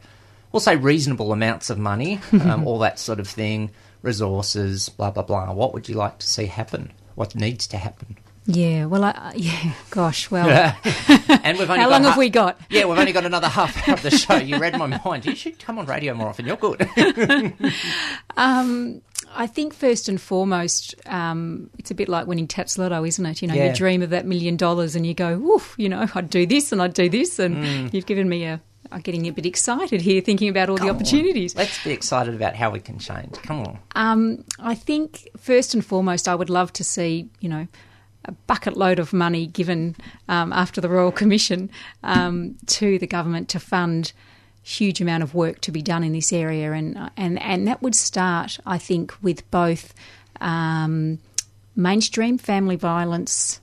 we'll 0.52 0.60
say 0.60 0.76
reasonable 0.76 1.32
amounts 1.32 1.70
of 1.70 1.78
money, 1.78 2.20
um, 2.32 2.66
all 2.66 2.78
that 2.80 2.98
sort 2.98 3.20
of 3.20 3.28
thing, 3.28 3.70
resources, 4.02 4.88
blah 4.88 5.10
blah 5.10 5.22
blah. 5.22 5.52
What 5.52 5.74
would 5.74 5.88
you 5.88 5.96
like 5.96 6.18
to 6.18 6.26
see 6.26 6.46
happen? 6.46 6.92
What 7.14 7.34
needs 7.34 7.66
to 7.68 7.76
happen? 7.76 8.16
Yeah. 8.46 8.84
Well, 8.86 9.04
I, 9.04 9.32
yeah. 9.36 9.72
Gosh, 9.90 10.30
well, 10.30 10.48
and 11.28 11.58
we've 11.58 11.68
only 11.68 11.82
how 11.82 11.90
long 11.90 12.04
have 12.04 12.16
we 12.16 12.28
got? 12.30 12.60
Yeah, 12.70 12.84
we've 12.86 12.98
only 12.98 13.12
got 13.12 13.24
another 13.26 13.48
half 13.48 13.88
hour 13.88 13.94
of 13.94 14.02
the 14.02 14.10
show. 14.10 14.36
You 14.36 14.58
read 14.58 14.78
my 14.78 14.86
mind. 15.04 15.26
You 15.26 15.34
should 15.34 15.58
come 15.58 15.78
on 15.78 15.86
radio 15.86 16.14
more 16.14 16.28
often. 16.28 16.46
You're 16.46 16.56
good. 16.56 16.88
I 18.38 19.46
think 19.46 19.74
first 19.74 20.08
and 20.08 20.20
foremost, 20.20 20.94
um, 21.06 21.68
it's 21.78 21.90
a 21.90 21.94
bit 21.94 22.08
like 22.08 22.26
winning 22.26 22.46
Tattslotto, 22.46 23.06
isn't 23.06 23.26
it? 23.26 23.42
You 23.42 23.48
know, 23.48 23.54
Yeah. 23.54 23.68
you 23.68 23.74
dream 23.74 24.02
of 24.02 24.10
that 24.10 24.24
million 24.24 24.56
dollars 24.56 24.96
and 24.96 25.06
you 25.06 25.12
go, 25.14 25.36
woof, 25.38 25.74
you 25.76 25.88
know, 25.88 26.06
I'd 26.14 26.30
do 26.30 26.46
this 26.46 26.72
and 26.72 26.80
I'd 26.80 26.94
do 26.94 27.08
this. 27.08 27.38
And 27.38 27.56
Mm. 27.56 27.92
you've 27.94 28.06
given 28.06 28.28
me 28.28 28.44
a, 28.44 28.60
I'm 28.90 29.00
getting 29.00 29.26
a 29.26 29.30
bit 29.32 29.44
excited 29.44 30.00
here 30.00 30.20
thinking 30.22 30.48
about 30.48 30.70
all 30.70 30.78
Come 30.78 30.86
the 30.86 30.90
on. 30.92 30.96
opportunities. 30.96 31.54
Let's 31.54 31.82
be 31.84 31.90
excited 31.90 32.34
about 32.34 32.54
how 32.56 32.70
we 32.70 32.80
can 32.80 32.98
change. 32.98 33.34
Come 33.42 33.60
on. 33.60 33.78
Um, 33.94 34.44
I 34.58 34.74
think 34.74 35.28
first 35.36 35.74
and 35.74 35.84
foremost, 35.84 36.28
I 36.28 36.34
would 36.34 36.48
love 36.50 36.72
to 36.74 36.84
see, 36.84 37.28
you 37.40 37.48
know, 37.50 37.66
a 38.26 38.32
bucket 38.46 38.76
load 38.76 38.98
of 38.98 39.12
money 39.12 39.46
given 39.46 39.96
um, 40.28 40.52
after 40.52 40.80
the 40.80 40.88
Royal 40.88 41.12
Commission 41.12 41.70
um, 42.02 42.56
to 42.66 42.98
the 42.98 43.06
government 43.06 43.48
to 43.50 43.58
fund 43.60 44.12
huge 44.62 45.00
amount 45.00 45.22
of 45.22 45.32
work 45.34 45.60
to 45.60 45.70
be 45.72 45.80
done 45.80 46.02
in 46.04 46.12
this 46.12 46.32
area, 46.32 46.72
and 46.72 47.10
and 47.16 47.40
and 47.40 47.66
that 47.68 47.80
would 47.82 47.94
start, 47.94 48.58
I 48.66 48.78
think, 48.78 49.14
with 49.22 49.48
both 49.50 49.94
um, 50.40 51.18
mainstream 51.76 52.38
family 52.38 52.76
violence 52.76 53.60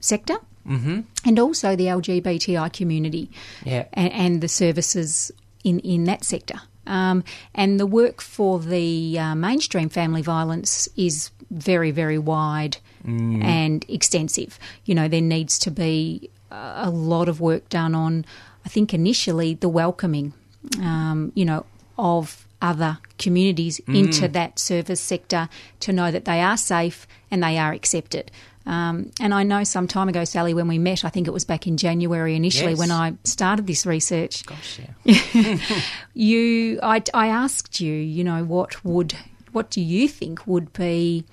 sector. 0.00 0.36
And 0.66 1.38
also 1.38 1.76
the 1.76 1.84
LGBTI 1.86 2.72
community 2.72 3.30
Yeah. 3.64 3.84
and, 3.92 4.12
and 4.12 4.40
the 4.40 4.48
services 4.48 5.30
in, 5.62 5.78
in 5.80 6.04
that 6.04 6.24
sector. 6.24 6.58
Um, 6.86 7.24
and 7.54 7.80
the 7.80 7.86
work 7.86 8.20
for 8.20 8.58
the 8.58 9.18
uh, 9.18 9.34
mainstream 9.34 9.88
family 9.88 10.22
violence 10.22 10.88
is 10.96 11.30
very, 11.50 11.90
very 11.90 12.18
wide 12.18 12.78
and 13.06 13.84
extensive. 13.88 14.58
You 14.84 14.94
know, 14.94 15.08
there 15.08 15.20
needs 15.20 15.58
to 15.60 15.70
be 15.70 16.30
a 16.50 16.90
lot 16.90 17.28
of 17.28 17.40
work 17.40 17.68
done 17.68 17.94
on, 17.94 18.24
I 18.64 18.68
think, 18.68 18.94
initially 18.94 19.54
the 19.54 19.68
welcoming, 19.68 20.32
um, 20.80 21.32
you 21.34 21.44
know, 21.44 21.66
of 21.98 22.46
other 22.62 22.98
communities 23.18 23.78
into 23.88 24.26
that 24.28 24.58
service 24.58 25.00
sector 25.00 25.48
to 25.80 25.92
know 25.92 26.10
that 26.10 26.24
they 26.24 26.40
are 26.40 26.56
safe 26.56 27.06
and 27.30 27.42
they 27.42 27.58
are 27.58 27.72
accepted. 27.72 28.30
Um, 28.66 29.10
and 29.20 29.34
I 29.34 29.42
know 29.42 29.62
some 29.64 29.86
time 29.86 30.08
ago, 30.08 30.24
Sally, 30.24 30.54
when 30.54 30.68
we 30.68 30.78
met, 30.78 31.04
I 31.04 31.10
think 31.10 31.26
it 31.26 31.32
was 31.32 31.44
back 31.44 31.66
in 31.66 31.76
January 31.76 32.34
initially 32.34 32.70
Yes. 32.70 32.78
when 32.78 32.90
I 32.90 33.14
started 33.24 33.66
this 33.66 33.84
research, 33.84 34.46
Gosh, 34.46 34.80
yeah. 35.04 35.58
you 36.14 36.78
I, 36.82 37.02
I 37.12 37.26
asked 37.28 37.80
you 37.80 37.92
you 37.92 38.24
know 38.24 38.44
what 38.44 38.84
would 38.84 39.14
what 39.52 39.70
do 39.70 39.80
you 39.80 40.08
think 40.08 40.46
would 40.46 40.72
be 40.72 41.24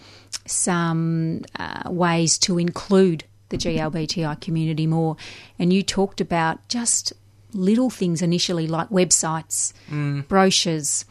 some 0.46 1.42
uh, 1.60 1.90
ways 1.90 2.38
to 2.40 2.58
include 2.58 3.24
the 3.50 3.58
GLBTI 3.58 4.40
community 4.42 4.88
more 4.88 5.16
and 5.60 5.72
you 5.74 5.84
talked 5.84 6.22
about 6.22 6.68
just 6.68 7.14
little 7.54 7.90
things 7.90 8.22
initially 8.22 8.68
like 8.68 8.90
websites 8.90 9.74
brochures 10.28 11.06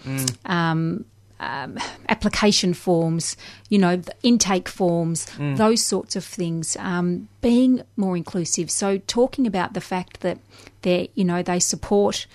Um, 0.45 1.05
um, 1.41 1.79
application 2.09 2.75
forms, 2.75 3.37
you 3.69 3.79
know, 3.79 4.01
intake 4.23 4.69
forms, 4.69 5.27
those 5.57 5.85
sorts 5.85 6.15
of 6.15 6.25
things, 6.25 6.77
um, 6.77 7.29
being 7.41 7.83
more 7.97 8.17
inclusive. 8.17 8.71
So 8.71 8.99
talking 8.99 9.47
about 9.47 9.73
the 9.73 9.81
fact 9.81 10.21
that 10.21 10.39
they, 10.83 11.11
you 11.15 11.25
know, 11.25 11.43
they 11.43 11.59
support 11.59 12.27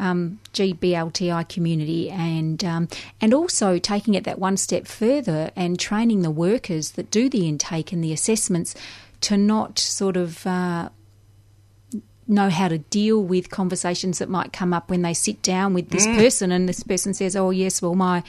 um, 0.00 0.40
GBLTI 0.54 1.48
community 1.48 2.10
and 2.10 2.64
um, 2.64 2.88
and 3.20 3.34
also 3.34 3.78
taking 3.78 4.14
it 4.14 4.24
that 4.24 4.38
one 4.38 4.56
step 4.56 4.86
further 4.86 5.50
and 5.54 5.78
training 5.78 6.22
the 6.22 6.30
workers 6.30 6.92
that 6.92 7.10
do 7.10 7.28
the 7.28 7.46
intake 7.46 7.92
and 7.92 8.02
the 8.02 8.12
assessments 8.12 8.74
to 9.20 9.36
not 9.36 9.78
sort 9.78 10.16
of 10.16 10.46
uh, 10.46 10.88
know 12.30 12.48
how 12.48 12.68
to 12.68 12.78
deal 12.78 13.22
with 13.22 13.50
conversations 13.50 14.18
that 14.18 14.28
might 14.28 14.52
come 14.52 14.72
up 14.72 14.90
when 14.90 15.02
they 15.02 15.14
sit 15.14 15.42
down 15.42 15.74
with 15.74 15.90
this 15.90 16.06
mm. 16.06 16.16
person 16.16 16.52
and 16.52 16.68
this 16.68 16.82
person 16.82 17.14
says, 17.14 17.36
"Oh 17.36 17.50
yes, 17.50 17.82
well 17.82 17.94
my 17.94 18.22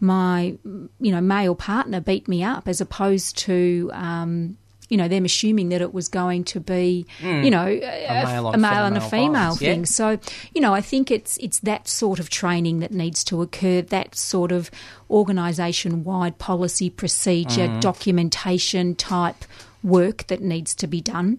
my 0.00 0.56
you 1.00 1.12
know 1.12 1.20
male 1.20 1.54
partner 1.54 2.00
beat 2.00 2.28
me 2.28 2.42
up," 2.42 2.68
as 2.68 2.80
opposed 2.80 3.38
to 3.38 3.90
um, 3.92 4.56
you 4.88 4.98
know 4.98 5.08
them 5.08 5.24
assuming 5.24 5.70
that 5.70 5.80
it 5.80 5.94
was 5.94 6.08
going 6.08 6.44
to 6.44 6.60
be 6.60 7.06
mm. 7.20 7.44
you 7.44 7.50
know 7.50 7.66
a, 7.66 8.24
male 8.24 8.48
a 8.48 8.58
male 8.58 8.84
and 8.84 8.96
a 8.98 9.00
female 9.00 9.56
yeah. 9.58 9.72
thing. 9.72 9.86
So 9.86 10.18
you 10.54 10.60
know 10.60 10.74
I 10.74 10.82
think 10.82 11.10
it's 11.10 11.38
it's 11.38 11.60
that 11.60 11.88
sort 11.88 12.20
of 12.20 12.28
training 12.28 12.80
that 12.80 12.92
needs 12.92 13.24
to 13.24 13.40
occur, 13.40 13.80
that 13.80 14.14
sort 14.14 14.52
of 14.52 14.70
organisation 15.10 16.04
wide 16.04 16.36
policy 16.38 16.90
procedure 16.90 17.68
mm. 17.68 17.80
documentation 17.80 18.94
type 18.94 19.44
work 19.82 20.26
that 20.26 20.42
needs 20.42 20.74
to 20.74 20.86
be 20.86 21.00
done. 21.00 21.38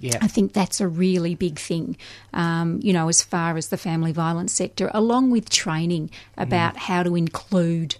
Yeah. 0.00 0.18
I 0.20 0.26
think 0.26 0.52
that's 0.52 0.80
a 0.80 0.88
really 0.88 1.34
big 1.34 1.58
thing, 1.58 1.96
um, 2.32 2.80
you 2.82 2.92
know, 2.92 3.08
as 3.08 3.22
far 3.22 3.56
as 3.56 3.68
the 3.68 3.76
family 3.76 4.12
violence 4.12 4.52
sector, 4.52 4.90
along 4.92 5.30
with 5.30 5.48
training 5.48 6.10
about 6.36 6.76
how 6.76 7.02
to 7.02 7.16
include 7.16 7.96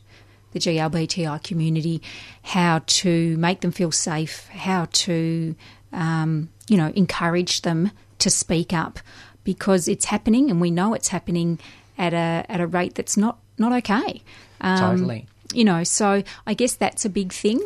the 0.53 0.59
GLBTI 0.59 1.43
community, 1.43 2.03
how 2.43 2.83
to 2.87 3.37
make 3.37 3.61
them 3.61 3.73
feel 3.73 3.91
safe, 3.93 4.49
how 4.49 4.87
to, 4.93 5.55
um, 5.93 6.49
you 6.69 6.77
know, 6.77 6.93
encourage 6.95 7.63
them 7.63 7.91
to 8.19 8.31
speak 8.31 8.73
up 8.73 8.99
because 9.45 9.89
it's 9.89 10.07
happening 10.07 10.51
and 10.51 10.61
we 10.61 10.71
know 10.71 10.95
it's 10.95 11.09
happening 11.09 11.59
at 11.99 12.13
a 12.13 12.45
at 12.49 12.61
a 12.61 12.67
rate 12.67 12.95
that's 12.95 13.17
not 13.17 13.39
not 13.59 13.73
okay. 13.73 14.23
Um, 14.61 14.79
Totally. 14.79 15.27
You 15.53 15.65
know, 15.65 15.85
so 15.85 16.23
I 16.47 16.55
guess 16.55 16.75
that's 16.75 17.05
a 17.05 17.11
big 17.11 17.33
thing. 17.33 17.61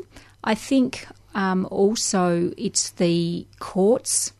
I 0.44 0.54
think 0.54 1.06
um, 1.38 1.68
also 1.70 2.52
it's 2.56 2.90
the 2.90 3.46
courts, 3.60 4.32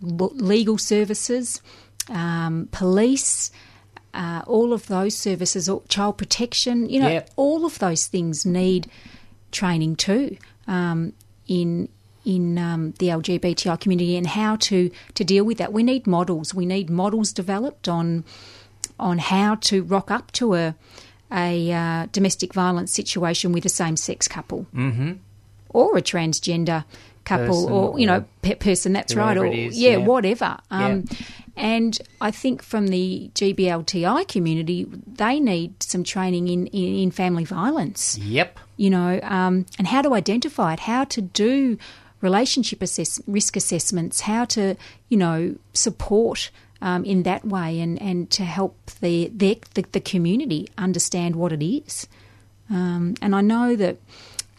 legal 0.00 0.78
services, 0.78 1.60
um, 2.08 2.68
police, 2.72 3.50
uh, 4.14 4.40
all 4.46 4.72
of 4.72 4.86
those 4.86 5.14
services, 5.14 5.68
child 5.88 6.16
protection. 6.16 6.88
You 6.88 7.00
know, 7.00 7.08
Yep. 7.08 7.30
all 7.36 7.66
of 7.66 7.78
those 7.78 8.06
things 8.06 8.46
need 8.46 8.88
training 9.52 9.96
too 9.96 10.36
um, 10.66 11.12
in 11.46 11.88
in 12.24 12.58
um, 12.58 12.92
the 12.98 13.06
LGBTI 13.08 13.78
community 13.78 14.16
and 14.16 14.26
how 14.26 14.56
to 14.56 14.90
to 15.14 15.24
deal 15.24 15.44
with 15.44 15.58
that. 15.58 15.72
We 15.74 15.82
need 15.82 16.06
models. 16.06 16.54
We 16.54 16.64
need 16.64 16.88
models 16.88 17.32
developed 17.32 17.86
on 17.86 18.24
on 18.98 19.18
how 19.18 19.56
to 19.56 19.82
rock 19.82 20.10
up 20.10 20.32
to 20.32 20.54
a 20.54 20.74
a 21.30 21.72
uh, 21.72 22.06
domestic 22.12 22.54
violence 22.54 22.92
situation 22.92 23.52
with 23.52 23.66
a 23.66 23.68
same 23.68 23.96
sex 23.96 24.26
couple, 24.28 24.66
mm-hmm. 24.74 25.12
Or 25.70 25.96
a 25.96 26.02
transgender 26.02 26.84
couple, 27.24 27.46
Person 27.46 27.72
or 27.72 27.98
you 27.98 28.06
know, 28.06 28.24
pe- 28.42 28.54
person. 28.54 28.92
That's 28.92 29.14
right, 29.14 29.36
or 29.36 29.46
is, 29.46 29.76
yeah, 29.78 29.90
yeah. 29.92 29.96
whatever. 29.98 30.58
Um, 30.70 31.04
And 31.58 31.98
I 32.20 32.30
think 32.30 32.62
from 32.62 32.88
the 32.88 33.30
GBLTI 33.34 34.28
community, 34.28 34.86
they 35.06 35.40
need 35.40 35.82
some 35.82 36.04
training 36.04 36.48
in, 36.48 36.66
in, 36.66 36.96
in 37.04 37.10
family 37.10 37.44
violence 37.44 38.18
Yep. 38.18 38.58
you 38.76 38.90
know, 38.90 39.18
um, 39.22 39.64
and 39.78 39.86
how 39.88 40.02
to 40.02 40.12
identify 40.12 40.74
it, 40.74 40.80
how 40.80 41.04
to 41.04 41.22
do 41.22 41.78
relationship 42.20 42.82
assess- 42.82 43.22
risk 43.26 43.56
assessments, 43.56 44.20
how 44.20 44.44
to, 44.44 44.76
you 45.08 45.16
know, 45.16 45.56
support 45.72 46.50
um, 46.82 47.06
in 47.06 47.22
that 47.22 47.42
way 47.46 47.80
and, 47.80 48.00
and 48.02 48.30
to 48.32 48.44
help 48.44 48.76
the, 49.00 49.32
the, 49.34 49.58
the, 49.72 49.82
the 49.92 50.00
community 50.00 50.68
understand 50.76 51.36
what 51.36 51.52
it 51.52 51.64
is. 51.64 52.06
Um, 52.68 53.14
and 53.22 53.34
I 53.34 53.40
know 53.40 53.76
that 53.76 53.96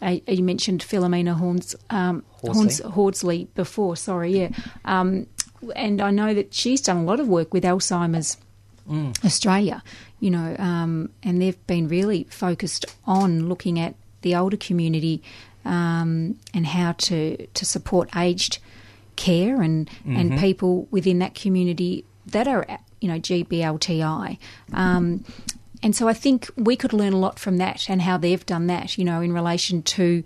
uh, 0.00 0.16
you 0.26 0.42
mentioned 0.42 0.82
Philomena 0.82 1.34
Horns, 1.34 1.74
um, 1.90 2.24
Horsley. 2.30 2.60
Horns, 2.60 2.80
Hordsley 2.80 3.48
before. 3.54 3.96
Sorry, 3.96 4.38
yeah. 4.38 4.48
Um, 4.84 5.26
and 5.74 6.00
I 6.00 6.10
know 6.10 6.34
that 6.34 6.54
she's 6.54 6.80
done 6.80 6.98
a 6.98 7.04
lot 7.04 7.20
of 7.20 7.28
work 7.28 7.52
with 7.52 7.64
Alzheimer's 7.64 8.36
Australia. 9.24 9.82
You 10.20 10.30
know, 10.30 10.56
um, 10.58 11.10
and 11.22 11.40
they've 11.40 11.66
been 11.66 11.88
really 11.88 12.24
focused 12.30 12.86
on 13.06 13.48
looking 13.48 13.78
at 13.78 13.94
the 14.22 14.34
older 14.34 14.56
community 14.56 15.22
um, 15.64 16.38
and 16.54 16.66
how 16.66 16.92
to 16.92 17.46
to 17.46 17.64
support 17.64 18.08
aged 18.16 18.58
care 19.16 19.62
and 19.62 19.90
and 20.06 20.38
people 20.38 20.86
within 20.90 21.18
that 21.18 21.34
community 21.34 22.04
that 22.26 22.46
are 22.48 22.66
you 23.00 23.08
know 23.08 23.18
GBLTI. 23.18 24.38
Um, 24.72 25.24
and 25.82 25.94
so 25.94 26.08
I 26.08 26.12
think 26.12 26.50
we 26.56 26.76
could 26.76 26.92
learn 26.92 27.12
a 27.12 27.18
lot 27.18 27.38
from 27.38 27.58
that 27.58 27.88
and 27.88 28.02
how 28.02 28.16
they've 28.16 28.44
done 28.44 28.66
that, 28.66 28.98
you 28.98 29.04
know, 29.04 29.20
in 29.20 29.32
relation 29.32 29.82
to 29.82 30.24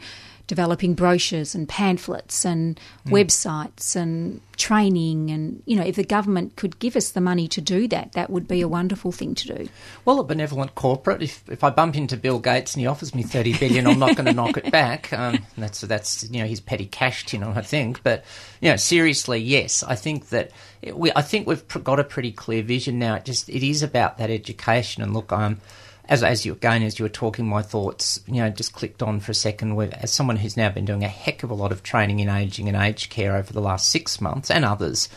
developing 0.52 0.92
brochures 0.92 1.54
and 1.54 1.66
pamphlets 1.66 2.44
and 2.44 2.78
websites 3.06 3.96
and 3.96 4.38
training. 4.58 5.30
And, 5.30 5.62
you 5.64 5.76
know, 5.76 5.82
if 5.82 5.96
the 5.96 6.04
government 6.04 6.56
could 6.56 6.78
give 6.78 6.94
us 6.94 7.12
the 7.12 7.22
money 7.22 7.48
to 7.48 7.62
do 7.62 7.88
that, 7.88 8.12
that 8.12 8.28
would 8.28 8.46
be 8.46 8.60
a 8.60 8.68
wonderful 8.68 9.12
thing 9.12 9.34
to 9.36 9.56
do. 9.56 9.68
Well, 10.04 10.20
a 10.20 10.24
benevolent 10.24 10.74
corporate. 10.74 11.22
If 11.22 11.48
if 11.48 11.64
I 11.64 11.70
bump 11.70 11.96
into 11.96 12.18
Bill 12.18 12.38
Gates 12.38 12.74
and 12.74 12.82
he 12.82 12.86
offers 12.86 13.14
me 13.14 13.22
thirty 13.22 13.56
billion, 13.56 13.86
I'm 13.86 13.98
not 13.98 14.14
going 14.14 14.26
to 14.26 14.34
knock 14.34 14.58
it 14.58 14.70
back. 14.80 15.10
Um, 15.14 15.38
that's 15.56 15.80
that's 15.80 16.30
you 16.30 16.42
know 16.42 16.46
his 16.46 16.60
petty 16.60 16.84
cash 16.84 17.24
tin, 17.24 17.42
I 17.42 17.62
think. 17.62 18.02
But 18.02 18.22
you 18.60 18.68
know, 18.68 18.76
seriously, 18.76 19.38
yes, 19.38 19.82
I 19.82 19.94
think 19.94 20.28
that 20.28 20.50
it, 20.82 20.98
we 20.98 21.10
I 21.16 21.22
think 21.22 21.46
we've 21.46 21.66
got 21.82 21.98
a 21.98 22.04
pretty 22.04 22.30
clear 22.30 22.62
vision 22.62 22.98
now. 22.98 23.14
It 23.14 23.24
just 23.24 23.48
it 23.48 23.66
is 23.66 23.82
about 23.82 24.18
that 24.18 24.28
education. 24.28 25.02
And 25.02 25.14
look, 25.14 25.32
um, 25.32 25.62
as 26.08 26.22
as 26.22 26.44
you 26.44 26.52
again 26.52 26.82
as 26.82 26.98
you 26.98 27.04
were 27.04 27.08
talking, 27.08 27.46
my 27.46 27.62
thoughts 27.62 28.20
you 28.26 28.34
know 28.34 28.50
just 28.50 28.72
clicked 28.72 29.02
on 29.02 29.20
for 29.20 29.32
a 29.32 29.34
second. 29.34 29.76
With, 29.76 29.92
as 29.94 30.12
someone 30.12 30.36
who's 30.36 30.56
now 30.56 30.68
been 30.70 30.84
doing 30.84 31.04
a 31.04 31.08
heck 31.08 31.42
of 31.42 31.50
a 31.50 31.54
lot 31.54 31.72
of 31.72 31.82
training 31.82 32.20
in 32.20 32.28
aging 32.28 32.68
and 32.68 32.76
aged 32.76 33.10
care 33.10 33.36
over 33.36 33.52
the 33.52 33.60
last 33.60 33.88
six 33.88 34.20
months 34.20 34.50
and 34.50 34.64
others, 34.64 35.08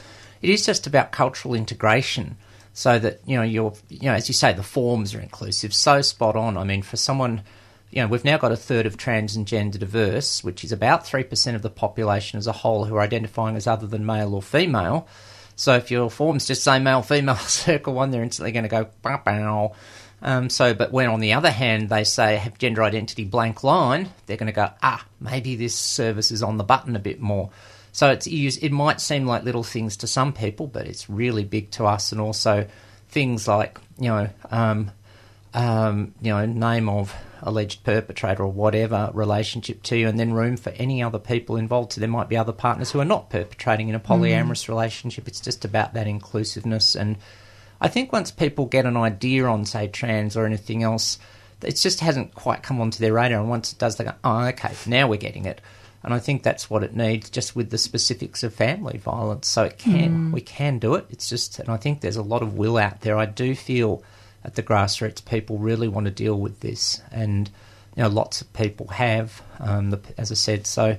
it 0.41 0.49
is 0.49 0.65
just 0.65 0.87
about 0.87 1.11
cultural 1.11 1.53
integration 1.53 2.37
so 2.75 2.99
that 2.99 3.21
you 3.25 3.37
know 3.37 3.41
you're 3.41 3.73
you 3.89 4.03
know 4.03 4.13
as 4.13 4.27
you 4.27 4.33
say 4.33 4.51
the 4.53 4.61
forms 4.61 5.15
are 5.15 5.21
inclusive 5.21 5.73
so 5.73 6.01
spot 6.01 6.35
on 6.35 6.57
i 6.57 6.63
mean 6.63 6.83
for 6.83 6.97
someone 6.97 7.41
you 7.89 8.01
know 8.01 8.07
we've 8.07 8.25
now 8.25 8.37
got 8.37 8.51
a 8.51 8.57
third 8.57 8.85
of 8.85 8.97
trans 8.97 9.35
and 9.35 9.47
gender 9.47 9.77
diverse 9.77 10.43
which 10.43 10.63
is 10.63 10.73
about 10.73 11.05
3% 11.05 11.55
of 11.55 11.61
the 11.61 11.69
population 11.69 12.37
as 12.37 12.47
a 12.47 12.51
whole 12.51 12.83
who 12.83 12.95
are 12.95 13.01
identifying 13.01 13.55
as 13.55 13.65
other 13.65 13.87
than 13.87 14.05
male 14.05 14.35
or 14.35 14.41
female 14.41 15.07
so 15.55 15.73
if 15.75 15.89
your 15.89 16.11
forms 16.11 16.45
just 16.45 16.63
say 16.63 16.77
male 16.77 17.01
female 17.01 17.35
circle 17.47 17.93
one 17.93 18.11
they're 18.11 18.23
instantly 18.23 18.51
going 18.51 18.63
to 18.63 18.69
go 18.69 18.89
"Bow, 19.01 19.21
bow." 19.23 19.73
Um, 20.21 20.49
so 20.49 20.73
but 20.73 20.91
when 20.91 21.10
on 21.10 21.19
the 21.19 21.34
other 21.34 21.51
hand 21.51 21.89
they 21.89 22.04
say 22.04 22.36
have 22.36 22.58
gender 22.58 22.84
identity 22.84 23.23
blank 23.23 23.63
line 23.63 24.10
they're 24.25 24.38
going 24.38 24.47
to 24.47 24.54
go 24.54 24.69
ah 24.82 25.06
maybe 25.19 25.56
this 25.56 25.75
service 25.75 26.32
is 26.32 26.41
on 26.41 26.58
the 26.58 26.63
button 26.63 26.95
a 26.95 26.99
bit 26.99 27.19
more 27.19 27.49
so 27.95 28.10
it's 28.10 28.28
it 28.28 28.73
might 28.73 28.99
seem 28.99 29.25
like 29.25 29.45
little 29.45 29.63
things 29.63 29.95
to 29.97 30.08
some 30.08 30.34
people, 30.34 30.67
but 30.67 30.86
it's 30.86 31.10
really 31.10 31.45
big 31.45 31.71
to 31.71 31.86
us, 31.86 32.12
and 32.12 32.19
also 32.19 32.67
things 33.08 33.47
like 33.47 33.80
you 33.97 34.10
know, 34.10 34.30
um, 34.51 34.91
um, 35.54 36.13
you 36.21 36.32
know, 36.32 36.45
name 36.45 36.89
of 36.89 37.15
alleged 37.41 37.86
perpetrator 37.86 38.43
or 38.43 38.51
whatever 38.51 39.12
relationship 39.13 39.82
to 39.84 39.97
you, 39.97 40.10
and 40.10 40.19
then 40.19 40.34
room 40.34 40.58
for 40.58 40.71
any 40.71 41.01
other 41.01 41.19
people 41.19 41.56
involved. 41.56 41.93
So 41.93 42.01
there 42.01 42.10
might 42.10 42.28
be 42.28 42.36
other 42.36 42.51
partners 42.51 42.91
who 42.91 42.99
are 42.99 43.06
not 43.06 43.30
perpetrating 43.30 43.88
in 43.88 43.95
a 43.95 43.99
polyamorous 44.01 44.67
relationship. 44.67 45.30
It's 45.30 45.39
just 45.39 45.63
about 45.63 45.93
that 45.93 46.06
inclusiveness, 46.06 46.97
and 46.97 47.15
I 47.85 47.87
think 47.87 48.11
once 48.11 48.31
people 48.31 48.65
get 48.65 48.87
an 48.87 48.97
idea 48.97 49.45
on, 49.45 49.63
say, 49.63 49.87
trans 49.87 50.35
or 50.35 50.45
anything 50.45 50.81
else, 50.81 51.19
it 51.61 51.75
just 51.75 51.99
hasn't 51.99 52.33
quite 52.33 52.63
come 52.63 52.81
onto 52.81 52.97
their 52.97 53.13
radar. 53.13 53.39
And 53.39 53.49
once 53.49 53.71
it 53.71 53.77
does, 53.77 53.95
they 53.95 54.05
go, 54.05 54.13
"Oh, 54.23 54.45
okay, 54.47 54.73
now 54.87 55.07
we're 55.07 55.17
getting 55.17 55.45
it." 55.45 55.61
And 56.01 56.11
I 56.11 56.17
think 56.17 56.41
that's 56.41 56.67
what 56.67 56.83
it 56.83 56.95
needs, 56.95 57.29
just 57.29 57.55
with 57.55 57.69
the 57.69 57.77
specifics 57.77 58.43
of 58.43 58.55
family 58.55 58.97
violence. 58.97 59.47
So 59.47 59.63
it 59.63 59.77
can, 59.77 60.31
we 60.31 60.41
can 60.41 60.79
do 60.79 60.95
it. 60.95 61.05
It's 61.09 61.29
just, 61.29 61.59
and 61.59 61.69
I 61.69 61.77
think 61.77 62.01
there's 62.01 62.15
a 62.15 62.23
lot 62.23 62.41
of 62.41 62.57
will 62.57 62.77
out 62.77 63.01
there. 63.01 63.17
I 63.17 63.25
do 63.27 63.55
feel 63.55 64.03
at 64.43 64.55
the 64.55 64.63
grassroots 64.63 65.23
people 65.23 65.57
really 65.57 65.87
want 65.87 66.05
to 66.05 66.11
deal 66.11 66.39
with 66.39 66.61
this, 66.61 67.01
and 67.11 67.49
you 67.95 68.03
know, 68.03 68.09
lots 68.09 68.41
of 68.41 68.51
people 68.53 68.87
have. 68.87 69.43
Um, 69.59 69.91
the, 69.91 70.01
as 70.17 70.31
I 70.31 70.35
said, 70.35 70.65
so 70.65 70.97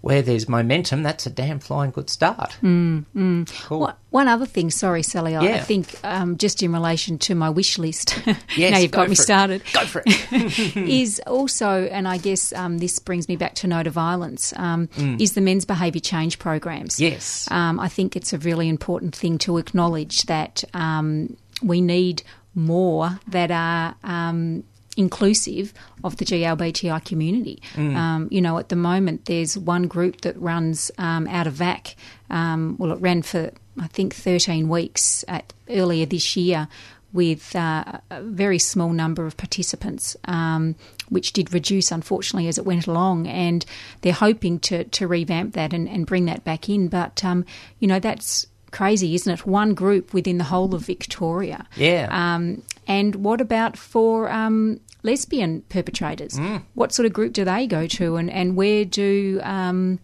where 0.00 0.22
there's 0.22 0.48
momentum, 0.48 1.02
that's 1.02 1.26
a 1.26 1.30
damn 1.30 1.58
flying 1.58 1.90
good 1.90 2.08
start. 2.08 2.56
Cool. 2.60 3.80
What, 3.80 3.98
one 4.10 4.28
other 4.28 4.46
thing, 4.46 4.70
sorry, 4.70 5.02
Sally, 5.02 5.34
I, 5.34 5.54
I 5.54 5.58
think 5.60 5.98
um, 6.04 6.36
just 6.38 6.62
in 6.62 6.72
relation 6.72 7.18
to 7.18 7.34
my 7.34 7.50
wish 7.50 7.78
list, 7.78 8.16
Yes, 8.56 8.72
now 8.72 8.78
you've 8.78 8.90
go 8.92 8.98
got 9.00 9.08
me 9.08 9.14
it. 9.14 9.18
started, 9.18 9.62
Go 9.72 9.84
for 9.84 10.02
it. 10.06 10.76
is 10.76 11.20
also, 11.26 11.84
and 11.86 12.06
I 12.06 12.18
guess 12.18 12.52
um, 12.52 12.78
this 12.78 12.98
brings 12.98 13.28
me 13.28 13.36
back 13.36 13.54
to 13.56 13.66
no 13.66 13.82
to 13.82 13.90
violence, 13.90 14.52
um, 14.56 14.88
is 14.96 15.32
the 15.32 15.40
men's 15.40 15.64
behaviour 15.64 16.00
change 16.00 16.38
programs. 16.38 16.96
Mm. 16.96 17.10
Yes. 17.10 17.48
Um, 17.50 17.80
I 17.80 17.88
think 17.88 18.14
it's 18.16 18.32
a 18.32 18.38
really 18.38 18.68
important 18.68 19.16
thing 19.16 19.38
to 19.38 19.58
acknowledge 19.58 20.22
that 20.22 20.64
um, 20.74 21.36
we 21.62 21.80
need 21.80 22.22
more 22.54 23.18
that 23.28 23.50
are 23.50 23.94
um, 24.04 24.64
inclusive 24.98 25.72
of 26.02 26.16
the 26.16 26.24
GLBTI 26.24 27.02
community. 27.04 27.62
Um, 27.96 28.28
you 28.30 28.42
know, 28.42 28.58
at 28.58 28.68
the 28.68 28.76
moment, 28.76 29.24
there's 29.26 29.56
one 29.56 29.86
group 29.86 30.20
that 30.22 30.38
runs 30.38 30.90
um, 30.98 31.26
out 31.28 31.46
of 31.46 31.54
VAC. 31.54 31.94
Um, 32.28 32.76
well, 32.78 32.92
it 32.92 33.00
ran 33.00 33.22
for, 33.22 33.52
I 33.80 33.86
think, 33.86 34.14
13 34.14 34.68
weeks 34.68 35.24
at, 35.28 35.52
earlier 35.70 36.04
this 36.04 36.36
year 36.36 36.68
with 37.12 37.56
uh, 37.56 37.84
a 38.10 38.22
very 38.22 38.58
small 38.58 38.90
number 38.90 39.24
of 39.24 39.36
participants, 39.36 40.16
um, 40.24 40.74
which 41.08 41.32
did 41.32 41.54
reduce, 41.54 41.90
unfortunately, 41.90 42.48
as 42.48 42.58
it 42.58 42.66
went 42.66 42.86
along. 42.86 43.28
And 43.28 43.64
they're 44.02 44.12
hoping 44.12 44.58
to, 44.60 44.84
to 44.84 45.06
revamp 45.06 45.54
that 45.54 45.72
and, 45.72 45.88
and 45.88 46.06
bring 46.06 46.26
that 46.26 46.44
back 46.44 46.68
in. 46.68 46.88
But, 46.88 47.24
um, 47.24 47.46
you 47.78 47.88
know, 47.88 48.00
that's 48.00 48.46
crazy, 48.70 49.14
isn't 49.14 49.32
it? 49.32 49.46
One 49.46 49.74
group 49.74 50.12
within 50.14 50.38
the 50.38 50.44
whole 50.44 50.74
of 50.74 50.84
Victoria. 50.86 51.66
Yeah. 51.76 52.08
Um, 52.10 52.62
and 52.86 53.16
what 53.16 53.40
about 53.40 53.76
for 53.76 54.30
um, 54.30 54.80
lesbian 55.02 55.62
perpetrators? 55.68 56.34
Mm. 56.34 56.62
What 56.74 56.92
sort 56.92 57.06
of 57.06 57.12
group 57.12 57.32
do 57.32 57.44
they 57.44 57.66
go 57.66 57.86
to, 57.86 58.16
and, 58.16 58.30
and 58.30 58.56
where 58.56 58.84
do 58.84 59.40
um, 59.42 59.98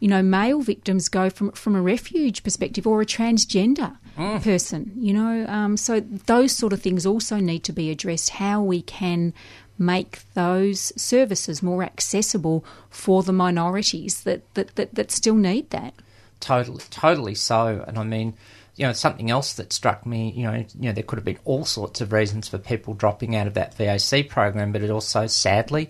you 0.00 0.08
know 0.08 0.22
male 0.22 0.60
victims 0.60 1.08
go 1.08 1.30
from 1.30 1.52
from 1.52 1.76
a 1.76 1.82
refuge 1.82 2.42
perspective 2.42 2.86
or 2.86 3.00
a 3.00 3.06
transgender 3.06 3.96
Mm. 4.18 4.42
person? 4.42 4.92
You 4.96 5.14
know, 5.14 5.46
um, 5.48 5.76
so 5.78 6.00
those 6.00 6.52
sort 6.52 6.72
of 6.74 6.82
things 6.82 7.06
also 7.06 7.36
need 7.36 7.64
to 7.64 7.72
be 7.72 7.90
addressed. 7.90 8.30
How 8.30 8.62
we 8.62 8.82
can 8.82 9.32
make 9.78 10.20
those 10.34 10.92
services 11.00 11.62
more 11.62 11.82
accessible 11.82 12.62
for 12.90 13.22
the 13.22 13.32
minorities 13.32 14.22
that 14.24 14.42
that, 14.54 14.76
that, 14.76 14.94
that 14.94 15.10
still 15.10 15.34
need 15.36 15.70
that. 15.70 15.94
Totally, 16.42 16.82
totally 16.90 17.36
so. 17.36 17.84
And 17.86 17.96
I 17.96 18.02
mean, 18.02 18.34
you 18.74 18.84
know, 18.84 18.92
something 18.92 19.30
else 19.30 19.54
that 19.54 19.72
struck 19.72 20.04
me, 20.04 20.32
you 20.32 20.42
know, 20.42 20.54
you 20.54 20.88
know, 20.88 20.92
there 20.92 21.04
could 21.04 21.18
have 21.18 21.24
been 21.24 21.38
all 21.44 21.64
sorts 21.64 22.00
of 22.00 22.12
reasons 22.12 22.48
for 22.48 22.58
people 22.58 22.94
dropping 22.94 23.36
out 23.36 23.46
of 23.46 23.54
that 23.54 23.76
VAC 23.78 24.28
program, 24.28 24.72
but 24.72 24.82
it 24.82 24.90
also, 24.90 25.26
sadly, 25.28 25.88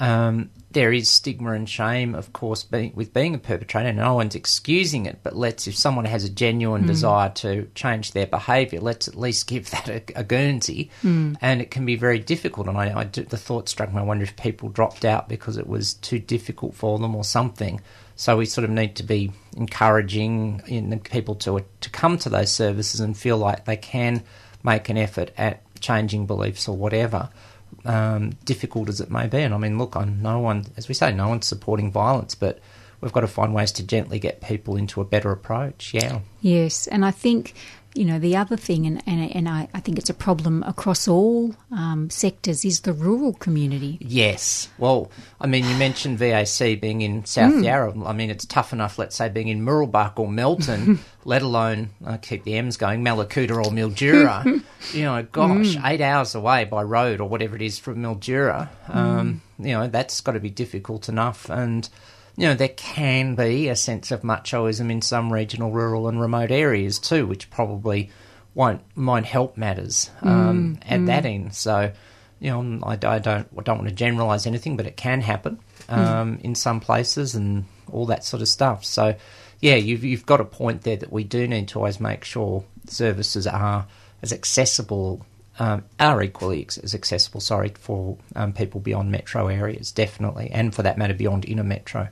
um, 0.00 0.50
there 0.72 0.92
is 0.92 1.08
stigma 1.08 1.52
and 1.52 1.68
shame, 1.68 2.16
of 2.16 2.32
course, 2.32 2.64
being, 2.64 2.92
with 2.96 3.14
being 3.14 3.36
a 3.36 3.38
perpetrator. 3.38 3.90
And 3.90 3.98
no 3.98 4.14
one's 4.14 4.34
excusing 4.34 5.06
it, 5.06 5.20
but 5.22 5.36
let's, 5.36 5.68
if 5.68 5.76
someone 5.76 6.06
has 6.06 6.24
a 6.24 6.28
genuine 6.28 6.80
desire 6.88 7.28
to 7.36 7.68
change 7.76 8.10
their 8.10 8.26
behaviour, 8.26 8.80
let's 8.80 9.06
at 9.06 9.14
least 9.14 9.46
give 9.46 9.70
that 9.70 9.88
a, 9.88 10.02
a 10.16 10.24
Guernsey. 10.24 10.90
And 11.40 11.62
it 11.62 11.70
can 11.70 11.86
be 11.86 11.94
very 11.94 12.18
difficult. 12.18 12.66
And 12.66 12.76
I, 12.76 12.98
I 12.98 13.04
do, 13.04 13.22
the 13.22 13.36
thought 13.36 13.68
struck 13.68 13.92
me, 13.92 14.00
I 14.00 14.02
wonder 14.02 14.24
if 14.24 14.34
people 14.34 14.70
dropped 14.70 15.04
out 15.04 15.28
because 15.28 15.56
it 15.56 15.68
was 15.68 15.94
too 15.94 16.18
difficult 16.18 16.74
for 16.74 16.98
them 16.98 17.14
or 17.14 17.22
something. 17.22 17.80
So 18.16 18.36
we 18.36 18.46
sort 18.46 18.64
of 18.64 18.70
need 18.70 18.96
to 18.96 19.02
be 19.02 19.32
encouraging 19.56 20.62
in 20.66 20.90
the 20.90 20.96
people 20.96 21.34
to 21.36 21.64
to 21.80 21.90
come 21.90 22.18
to 22.18 22.28
those 22.28 22.50
services 22.50 23.00
and 23.00 23.16
feel 23.16 23.38
like 23.38 23.64
they 23.64 23.76
can 23.76 24.22
make 24.62 24.88
an 24.88 24.96
effort 24.96 25.30
at 25.36 25.62
changing 25.80 26.26
beliefs 26.26 26.66
or 26.68 26.76
whatever, 26.76 27.28
um, 27.84 28.30
difficult 28.44 28.88
as 28.88 29.00
it 29.00 29.10
may 29.10 29.26
be. 29.26 29.42
And 29.42 29.52
I 29.52 29.58
mean, 29.58 29.78
look, 29.78 29.96
I'm 29.96 30.22
no 30.22 30.38
one, 30.38 30.66
as 30.76 30.88
we 30.88 30.94
say, 30.94 31.12
no 31.12 31.28
one's 31.28 31.46
supporting 31.46 31.92
violence, 31.92 32.34
but 32.34 32.60
we've 33.00 33.12
got 33.12 33.20
to 33.20 33.28
find 33.28 33.52
ways 33.52 33.72
to 33.72 33.86
gently 33.86 34.18
get 34.18 34.40
people 34.40 34.76
into 34.76 35.00
a 35.00 35.04
better 35.04 35.30
approach. 35.30 35.92
Yeah. 35.92 36.20
Yes, 36.40 36.86
and 36.86 37.04
I 37.04 37.10
think 37.10 37.54
you 37.94 38.04
know 38.04 38.18
the 38.18 38.36
other 38.36 38.56
thing, 38.56 38.86
and 38.86 39.02
and, 39.06 39.34
and 39.34 39.48
I, 39.48 39.68
I 39.72 39.80
think 39.80 39.98
it's 39.98 40.10
a 40.10 40.14
problem 40.14 40.62
across 40.64 41.06
all 41.08 41.54
um, 41.70 42.10
sectors, 42.10 42.64
is 42.64 42.80
the 42.80 42.92
rural 42.92 43.32
community. 43.34 43.98
Yes. 44.00 44.68
Well, 44.78 45.10
I 45.40 45.46
mean, 45.46 45.64
you 45.64 45.76
mentioned 45.76 46.18
VAC 46.18 46.80
being 46.80 47.02
in 47.02 47.24
South 47.24 47.62
Yarra. 47.62 47.94
I 48.04 48.12
mean, 48.12 48.30
it's 48.30 48.44
tough 48.46 48.72
enough, 48.72 48.98
let's 48.98 49.16
say, 49.16 49.28
being 49.28 49.48
in 49.48 49.64
Mooroolbark 49.64 50.18
or 50.18 50.28
Melton, 50.28 50.98
let 51.24 51.42
alone, 51.42 51.90
I 52.04 52.16
keep 52.16 52.44
the 52.44 52.56
M's 52.56 52.76
going, 52.76 53.04
Mallacoota 53.04 53.56
or 53.64 53.70
Mildura. 53.70 54.44
you 54.92 55.02
know, 55.02 55.22
gosh, 55.22 55.76
eight 55.84 56.00
hours 56.00 56.34
away 56.34 56.64
by 56.64 56.82
road 56.82 57.20
or 57.20 57.28
whatever 57.28 57.56
it 57.56 57.62
is 57.62 57.78
from 57.78 58.02
Mildura. 58.02 58.68
Um, 58.88 59.40
You 59.58 59.72
know, 59.72 59.86
that's 59.86 60.20
got 60.20 60.32
to 60.32 60.40
be 60.40 60.50
difficult 60.50 61.08
enough. 61.08 61.48
And, 61.48 61.88
you 62.36 62.48
know, 62.48 62.54
there 62.54 62.68
can 62.68 63.36
be 63.36 63.68
a 63.68 63.76
sense 63.76 64.10
of 64.10 64.22
machoism 64.22 64.90
in 64.90 65.02
some 65.02 65.32
regional, 65.32 65.70
rural, 65.70 66.08
and 66.08 66.20
remote 66.20 66.50
areas 66.50 66.98
too, 66.98 67.26
which 67.26 67.48
probably 67.50 68.10
won't 68.54 68.82
won't 68.96 69.26
help 69.26 69.56
matters 69.56 70.10
um, 70.22 70.78
at 70.82 71.06
that 71.06 71.26
end. 71.26 71.54
So, 71.54 71.92
you 72.40 72.50
know, 72.50 72.80
I, 72.84 72.92
I 72.92 73.18
don't 73.18 73.48
I 73.58 73.62
don't 73.62 73.78
want 73.78 73.88
to 73.88 73.94
generalise 73.94 74.46
anything, 74.46 74.76
but 74.76 74.86
it 74.86 74.96
can 74.96 75.20
happen 75.20 75.60
um, 75.88 76.38
in 76.42 76.54
some 76.54 76.80
places 76.80 77.34
and 77.34 77.66
all 77.92 78.06
that 78.06 78.24
sort 78.24 78.42
of 78.42 78.48
stuff. 78.48 78.84
So, 78.84 79.14
yeah, 79.60 79.76
you've 79.76 80.02
you've 80.02 80.26
got 80.26 80.40
a 80.40 80.44
point 80.44 80.82
there 80.82 80.96
that 80.96 81.12
we 81.12 81.22
do 81.22 81.46
need 81.46 81.68
to 81.68 81.78
always 81.78 82.00
make 82.00 82.24
sure 82.24 82.64
services 82.86 83.46
are 83.46 83.86
as 84.22 84.32
accessible. 84.32 85.24
Um, 85.56 85.84
are 86.00 86.20
equally 86.20 86.66
as 86.82 86.96
accessible, 86.96 87.40
sorry, 87.40 87.72
for 87.78 88.18
um, 88.34 88.52
people 88.52 88.80
beyond 88.80 89.12
metro 89.12 89.46
areas, 89.46 89.92
definitely, 89.92 90.50
and 90.50 90.74
for 90.74 90.82
that 90.82 90.98
matter, 90.98 91.14
beyond 91.14 91.44
inner 91.44 91.62
metro. 91.62 92.08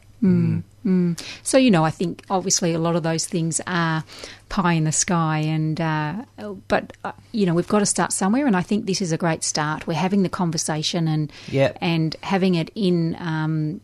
So, 1.42 1.58
you 1.58 1.70
know, 1.70 1.84
I 1.84 1.90
think 1.90 2.24
obviously 2.30 2.72
a 2.74 2.78
lot 2.78 2.96
of 2.96 3.02
those 3.02 3.26
things 3.26 3.60
are 3.66 4.04
pie 4.48 4.74
in 4.74 4.84
the 4.84 4.92
sky, 4.92 5.38
and 5.38 5.80
uh, 5.80 6.24
but 6.68 6.92
uh, 7.04 7.12
you 7.32 7.46
know 7.46 7.54
we've 7.54 7.68
got 7.68 7.80
to 7.80 7.86
start 7.86 8.12
somewhere, 8.12 8.46
and 8.46 8.56
I 8.56 8.62
think 8.62 8.86
this 8.86 9.00
is 9.00 9.12
a 9.12 9.18
great 9.18 9.44
start. 9.44 9.86
We're 9.86 9.94
having 9.94 10.22
the 10.22 10.28
conversation 10.28 11.08
and 11.08 11.32
and 11.80 12.16
having 12.22 12.54
it 12.54 12.70
in. 12.74 13.16
Um, 13.18 13.80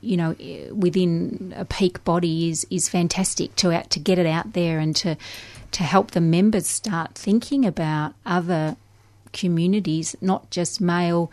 you 0.00 0.16
know, 0.16 0.36
within 0.72 1.52
a 1.56 1.64
peak 1.64 2.04
body 2.04 2.50
is 2.50 2.64
is 2.70 2.88
fantastic 2.88 3.56
to 3.56 3.72
out 3.72 3.90
to 3.90 3.98
get 3.98 4.18
it 4.18 4.26
out 4.26 4.52
there 4.52 4.78
and 4.78 4.94
to 4.96 5.16
to 5.72 5.82
help 5.82 6.12
the 6.12 6.20
members 6.20 6.66
start 6.66 7.14
thinking 7.14 7.64
about 7.64 8.14
other 8.24 8.76
communities, 9.32 10.16
not 10.20 10.50
just 10.50 10.80
male, 10.80 11.30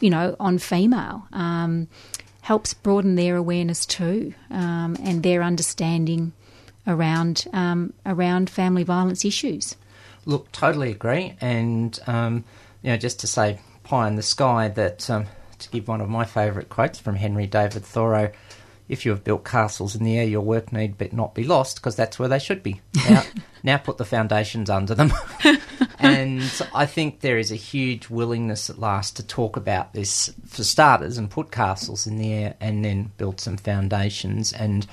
you 0.00 0.10
know, 0.10 0.36
on 0.40 0.58
female. 0.58 1.26
Um, 1.32 1.88
helps 2.48 2.72
broaden 2.72 3.14
their 3.14 3.36
awareness 3.36 3.84
too 3.84 4.32
um, 4.50 4.96
and 5.02 5.22
their 5.22 5.42
understanding 5.42 6.32
around 6.86 7.44
um, 7.52 7.92
around 8.06 8.48
family 8.48 8.82
violence 8.82 9.22
issues. 9.22 9.76
Look, 10.24 10.50
totally 10.50 10.90
agree. 10.90 11.34
And, 11.42 12.00
um, 12.06 12.44
you 12.82 12.90
know, 12.90 12.96
just 12.96 13.20
to 13.20 13.26
say 13.26 13.60
pie 13.84 14.08
in 14.08 14.16
the 14.16 14.22
sky, 14.22 14.68
that 14.68 15.10
um, 15.10 15.26
to 15.58 15.68
give 15.68 15.88
one 15.88 16.00
of 16.00 16.08
my 16.08 16.24
favourite 16.24 16.70
quotes 16.70 16.98
from 16.98 17.16
Henry 17.16 17.46
David 17.46 17.84
Thoreau, 17.84 18.30
if 18.88 19.04
you 19.04 19.10
have 19.10 19.24
built 19.24 19.44
castles 19.44 19.94
in 19.94 20.04
the 20.04 20.18
air, 20.18 20.24
your 20.24 20.40
work 20.40 20.72
need 20.72 20.96
but 20.96 21.12
not 21.12 21.34
be 21.34 21.44
lost 21.44 21.76
because 21.76 21.96
that's 21.96 22.18
where 22.18 22.28
they 22.28 22.38
should 22.38 22.62
be. 22.62 22.80
Now, 23.08 23.22
now 23.62 23.76
put 23.78 23.98
the 23.98 24.04
foundations 24.04 24.70
under 24.70 24.94
them. 24.94 25.12
and 25.98 26.42
I 26.74 26.86
think 26.86 27.20
there 27.20 27.38
is 27.38 27.52
a 27.52 27.56
huge 27.56 28.08
willingness 28.08 28.70
at 28.70 28.78
last 28.78 29.16
to 29.16 29.26
talk 29.26 29.56
about 29.56 29.92
this 29.92 30.32
for 30.46 30.64
starters 30.64 31.18
and 31.18 31.30
put 31.30 31.50
castles 31.50 32.06
in 32.06 32.16
the 32.16 32.32
air 32.32 32.54
and 32.60 32.84
then 32.84 33.12
build 33.18 33.40
some 33.40 33.56
foundations 33.56 34.52
and 34.52 34.86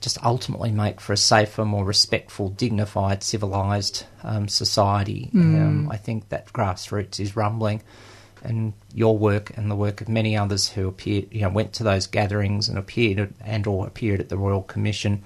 just 0.00 0.22
ultimately 0.24 0.70
make 0.70 1.00
for 1.00 1.12
a 1.12 1.16
safer, 1.16 1.64
more 1.64 1.84
respectful, 1.84 2.50
dignified, 2.50 3.22
civilised 3.22 4.04
um, 4.22 4.48
society. 4.48 5.30
Um, 5.34 5.90
I 5.90 5.96
think 5.96 6.28
that 6.28 6.52
grassroots 6.52 7.18
is 7.18 7.36
rumbling, 7.36 7.82
and 8.42 8.72
your 8.94 9.16
work 9.16 9.56
and 9.56 9.70
the 9.70 9.76
work 9.76 10.00
of 10.00 10.08
many 10.08 10.36
others 10.36 10.68
who 10.68 10.88
appeared, 10.88 11.28
you 11.32 11.42
know, 11.42 11.48
went 11.48 11.72
to 11.74 11.84
those 11.84 12.06
gatherings 12.06 12.68
and 12.68 12.78
appeared 12.78 13.18
at, 13.18 13.30
and 13.44 13.66
or 13.66 13.86
appeared 13.86 14.20
at 14.20 14.28
the 14.28 14.36
Royal 14.36 14.62
Commission. 14.62 15.24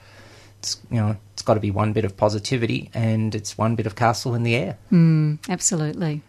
It's 0.58 0.80
you 0.90 1.00
know, 1.00 1.16
it's 1.32 1.42
got 1.42 1.54
to 1.54 1.60
be 1.60 1.70
one 1.70 1.92
bit 1.92 2.04
of 2.04 2.16
positivity, 2.16 2.90
and 2.94 3.34
it's 3.34 3.58
one 3.58 3.74
bit 3.74 3.86
of 3.86 3.94
castle 3.96 4.34
in 4.34 4.42
the 4.42 4.54
air. 4.54 4.78
Absolutely. 5.48 6.22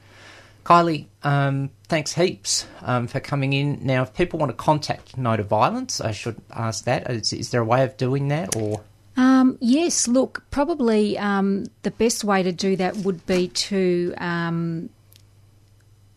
Kylie, 0.65 1.07
um, 1.23 1.69
thanks 1.89 2.13
heaps 2.13 2.65
um, 2.81 3.07
for 3.07 3.19
coming 3.19 3.51
in. 3.51 3.79
Now, 3.81 4.03
if 4.03 4.13
people 4.13 4.39
want 4.39 4.49
to 4.49 4.55
contact 4.55 5.17
No 5.17 5.35
to 5.35 5.43
Violence, 5.43 5.99
I 5.99 6.11
should 6.11 6.41
ask 6.51 6.85
that. 6.85 7.11
Is, 7.11 7.33
is 7.33 7.49
there 7.49 7.61
a 7.61 7.65
way 7.65 7.83
of 7.83 7.97
doing 7.97 8.29
that, 8.29 8.55
or 8.55 8.81
Um, 9.15 9.57
yes, 9.59 10.07
look, 10.07 10.43
probably 10.49 11.17
um, 11.17 11.65
the 11.83 11.91
best 11.91 12.23
way 12.23 12.43
to 12.43 12.51
do 12.51 12.75
that 12.77 12.95
would 12.97 13.25
be 13.25 13.49
to, 13.49 14.13
um, 14.17 14.89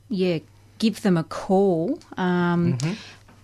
yeah, 0.08 0.38
give 0.78 1.02
them 1.02 1.16
a 1.16 1.24
call. 1.24 1.98
Um, 2.16 2.78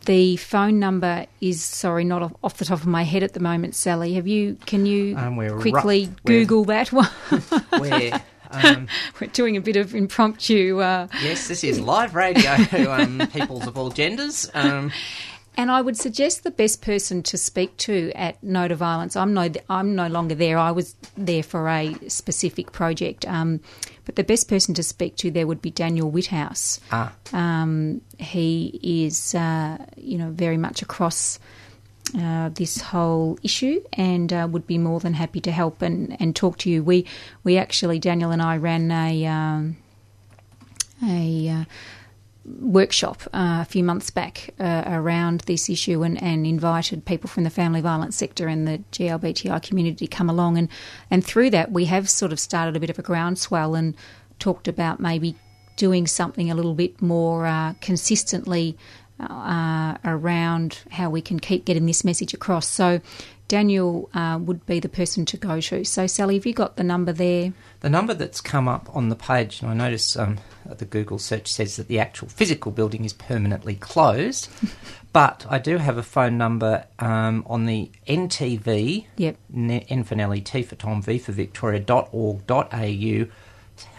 The 0.04 0.36
phone 0.36 0.80
number 0.80 1.26
is 1.40 1.62
sorry, 1.62 2.02
not 2.04 2.22
off, 2.22 2.32
off 2.42 2.56
the 2.56 2.64
top 2.64 2.80
of 2.80 2.86
my 2.88 3.04
head 3.04 3.22
at 3.22 3.34
the 3.34 3.40
moment. 3.40 3.76
Sally, 3.76 4.14
have 4.14 4.26
you? 4.26 4.56
Can 4.66 4.84
you 4.84 5.16
Um, 5.16 5.36
quickly 5.60 6.06
rough- 6.06 6.10
we're- 6.24 6.40
Google 6.44 6.64
that 6.64 6.92
one? 6.92 7.06
where? 7.78 8.20
Um, 8.54 8.86
We're 9.18 9.28
doing 9.28 9.56
a 9.56 9.62
bit 9.62 9.76
of 9.76 9.94
impromptu. 9.94 10.78
Uh, 10.78 11.06
yes, 11.22 11.48
this 11.48 11.64
is 11.64 11.80
live 11.80 12.14
radio. 12.14 12.50
Um, 12.92 13.26
peoples 13.32 13.66
of 13.66 13.78
all 13.78 13.88
genders. 13.88 14.50
And 15.56 15.70
I 15.70 15.82
would 15.82 15.96
suggest 15.98 16.44
the 16.44 16.50
best 16.50 16.80
person 16.80 17.22
to 17.24 17.36
speak 17.36 17.76
to 17.78 18.10
at 18.14 18.42
No 18.42 18.68
to 18.68 18.74
Violence. 18.74 19.16
I'm 19.16 19.34
no, 19.34 19.50
I'm 19.68 19.94
no 19.94 20.06
longer 20.08 20.34
there. 20.34 20.56
I 20.56 20.70
was 20.70 20.96
there 21.16 21.42
for 21.42 21.68
a 21.68 21.94
specific 22.08 22.72
project, 22.72 23.26
um, 23.28 23.60
but 24.06 24.16
the 24.16 24.24
best 24.24 24.48
person 24.48 24.74
to 24.74 24.82
speak 24.82 25.16
to 25.16 25.30
there 25.30 25.46
would 25.46 25.60
be 25.60 25.70
Daniel 25.70 26.10
Whithouse. 26.10 26.80
ah, 26.90 27.12
Um, 27.32 28.00
he 28.18 28.80
is, 28.82 29.34
uh, 29.34 29.76
you 29.96 30.16
know, 30.16 30.30
very 30.30 30.56
much 30.56 30.80
across 30.80 31.38
uh, 32.18 32.48
this 32.50 32.80
whole 32.80 33.38
issue 33.42 33.82
and 33.92 34.32
uh, 34.32 34.48
would 34.50 34.66
be 34.66 34.78
more 34.78 35.00
than 35.00 35.14
happy 35.14 35.40
to 35.40 35.50
help 35.50 35.82
and, 35.82 36.16
and 36.20 36.34
talk 36.34 36.58
to 36.58 36.70
you. 36.70 36.82
We 36.82 37.06
we 37.44 37.58
actually 37.58 37.98
Daniel 37.98 38.30
and 38.30 38.42
I 38.42 38.56
ran 38.56 38.90
a 38.90 39.26
um, 39.26 39.76
a 41.06 41.48
uh, 41.48 41.64
workshop 42.44 43.22
uh, 43.32 43.58
a 43.60 43.64
few 43.64 43.84
months 43.84 44.10
back 44.10 44.50
uh, 44.58 44.82
around 44.86 45.42
this 45.42 45.70
issue 45.70 46.02
and, 46.02 46.20
and 46.22 46.46
invited 46.46 47.04
people 47.04 47.28
from 47.28 47.44
the 47.44 47.50
family 47.50 47.80
violence 47.80 48.16
sector 48.16 48.48
and 48.48 48.66
the 48.66 48.82
GLBTI 48.92 49.62
community 49.62 50.06
to 50.06 50.16
come 50.16 50.28
along. 50.28 50.58
And 50.58 50.68
and 51.10 51.24
through 51.24 51.50
that 51.50 51.72
we 51.72 51.84
have 51.86 52.10
sort 52.10 52.32
of 52.32 52.40
started 52.40 52.76
a 52.76 52.80
bit 52.80 52.90
of 52.90 52.98
a 52.98 53.02
groundswell 53.02 53.74
and 53.74 53.94
talked 54.38 54.66
about 54.66 54.98
maybe 54.98 55.36
doing 55.76 56.06
something 56.06 56.50
a 56.50 56.54
little 56.54 56.74
bit 56.74 57.00
more 57.00 57.46
uh, 57.46 57.74
consistently 57.80 58.76
uh, 59.30 59.96
around 60.04 60.80
how 60.90 61.10
we 61.10 61.20
can 61.20 61.38
keep 61.38 61.64
getting 61.64 61.86
this 61.86 62.04
message 62.04 62.34
across. 62.34 62.68
So 62.68 63.00
Daniel 63.48 64.08
uh, 64.14 64.38
would 64.40 64.64
be 64.66 64.80
the 64.80 64.88
person 64.88 65.24
to 65.26 65.36
go 65.36 65.60
to. 65.60 65.84
So 65.84 66.06
Sally, 66.06 66.36
have 66.36 66.46
you 66.46 66.54
got 66.54 66.76
the 66.76 66.84
number 66.84 67.12
there? 67.12 67.52
the 67.80 67.90
number 67.90 68.14
that's 68.14 68.40
come 68.40 68.68
up 68.68 68.88
on 68.94 69.08
the 69.08 69.16
page, 69.16 69.60
and 69.60 69.70
I 69.70 69.74
notice 69.74 70.16
um, 70.16 70.38
the 70.64 70.84
Google 70.84 71.18
search 71.18 71.52
says 71.52 71.76
that 71.76 71.88
the 71.88 71.98
actual 71.98 72.28
physical 72.28 72.70
building 72.70 73.04
is 73.04 73.12
permanently 73.12 73.74
closed, 73.74 74.48
but 75.12 75.44
I 75.50 75.58
do 75.58 75.78
have 75.78 75.98
a 75.98 76.02
phone 76.02 76.38
number 76.38 76.86
um, 77.00 77.42
on 77.46 77.66
the 77.66 77.90
NTV, 78.06 79.06
Yep. 79.16 79.36
N 79.54 80.04
for 80.04 80.14
Nelly, 80.14 80.40
T 80.40 80.62
for 80.62 80.76
Tom, 80.76 81.02
V 81.02 81.18
for 81.18 81.32
Victoria 81.32 81.80
dot 81.80 82.08
org 82.12 82.38
Victoria.org.au 82.46 83.26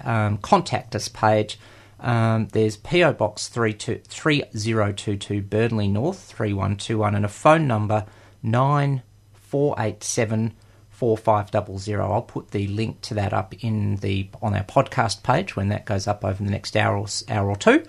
um, 0.03 0.37
contact 0.37 0.95
us 0.95 1.07
page. 1.07 1.59
Um, 2.03 2.49
there's 2.49 2.77
PO 2.77 3.13
Box 3.13 3.47
32 3.47 4.01
3022 4.07 5.41
Burnley 5.41 5.87
North 5.87 6.19
3121 6.19 7.15
and 7.15 7.25
a 7.25 7.29
phone 7.29 7.65
number 7.65 8.05
9487 8.43 10.53
4500. 10.89 12.01
I'll 12.01 12.21
put 12.21 12.51
the 12.51 12.67
link 12.67 12.99
to 13.01 13.13
that 13.13 13.33
up 13.33 13.53
in 13.63 13.95
the 13.97 14.29
on 14.41 14.53
our 14.53 14.65
podcast 14.65 15.23
page 15.23 15.55
when 15.55 15.69
that 15.69 15.85
goes 15.85 16.05
up 16.05 16.25
over 16.25 16.43
the 16.43 16.51
next 16.51 16.75
hour 16.75 16.97
or, 16.97 17.07
hour 17.29 17.49
or 17.49 17.55
two 17.55 17.85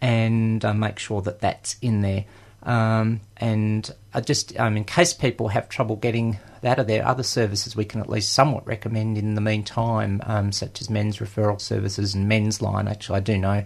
and 0.00 0.64
uh, 0.64 0.72
make 0.72 1.00
sure 1.00 1.20
that 1.22 1.40
that's 1.40 1.74
in 1.82 2.02
there. 2.02 2.24
Um, 2.66 3.20
and 3.36 3.88
I 4.12 4.20
just, 4.20 4.58
um, 4.58 4.76
in 4.76 4.84
case 4.84 5.14
people 5.14 5.48
have 5.48 5.68
trouble 5.68 5.96
getting 5.96 6.38
that, 6.62 6.78
are 6.80 6.84
there 6.84 7.06
other 7.06 7.22
services 7.22 7.76
we 7.76 7.84
can 7.84 8.00
at 8.00 8.10
least 8.10 8.32
somewhat 8.32 8.66
recommend 8.66 9.16
in 9.16 9.36
the 9.36 9.40
meantime, 9.40 10.20
um, 10.26 10.50
such 10.50 10.80
as 10.80 10.90
men's 10.90 11.18
referral 11.18 11.60
services 11.60 12.14
and 12.14 12.28
men's 12.28 12.60
line? 12.60 12.88
Actually, 12.88 13.18
I 13.18 13.20
do 13.20 13.38
know 13.38 13.64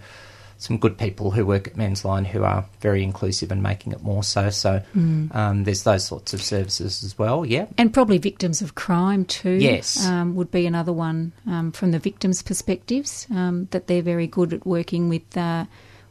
some 0.59 0.77
good 0.77 0.99
people 0.99 1.31
who 1.31 1.47
work 1.47 1.67
at 1.67 1.79
men's 1.79 2.05
line 2.05 2.27
who 2.27 2.45
are 2.45 2.67
very 2.81 3.03
inclusive 3.03 3.51
and 3.51 3.63
making 3.63 3.95
it 3.95 4.03
more 4.03 4.23
so. 4.23 4.51
So 4.51 4.83
um, 4.95 5.65
there's 5.65 5.85
those 5.85 6.05
sorts 6.05 6.35
of 6.35 6.43
services 6.43 7.03
as 7.03 7.19
well. 7.19 7.47
Yeah. 7.47 7.65
And 7.79 7.95
probably 7.95 8.19
victims 8.19 8.61
of 8.61 8.75
crime 8.75 9.25
too. 9.25 9.53
Yes. 9.53 10.07
um, 10.07 10.35
would 10.35 10.51
be 10.51 10.67
another 10.67 10.93
one 10.93 11.33
um, 11.47 11.73
from 11.73 11.93
the 11.93 11.99
victims' 11.99 12.43
perspectives. 12.43 13.27
Um, 13.31 13.69
that 13.71 13.87
they're 13.87 14.03
very 14.03 14.27
good 14.27 14.53
at 14.53 14.67
working 14.67 15.09
with 15.09 15.35
uh, 15.35 15.65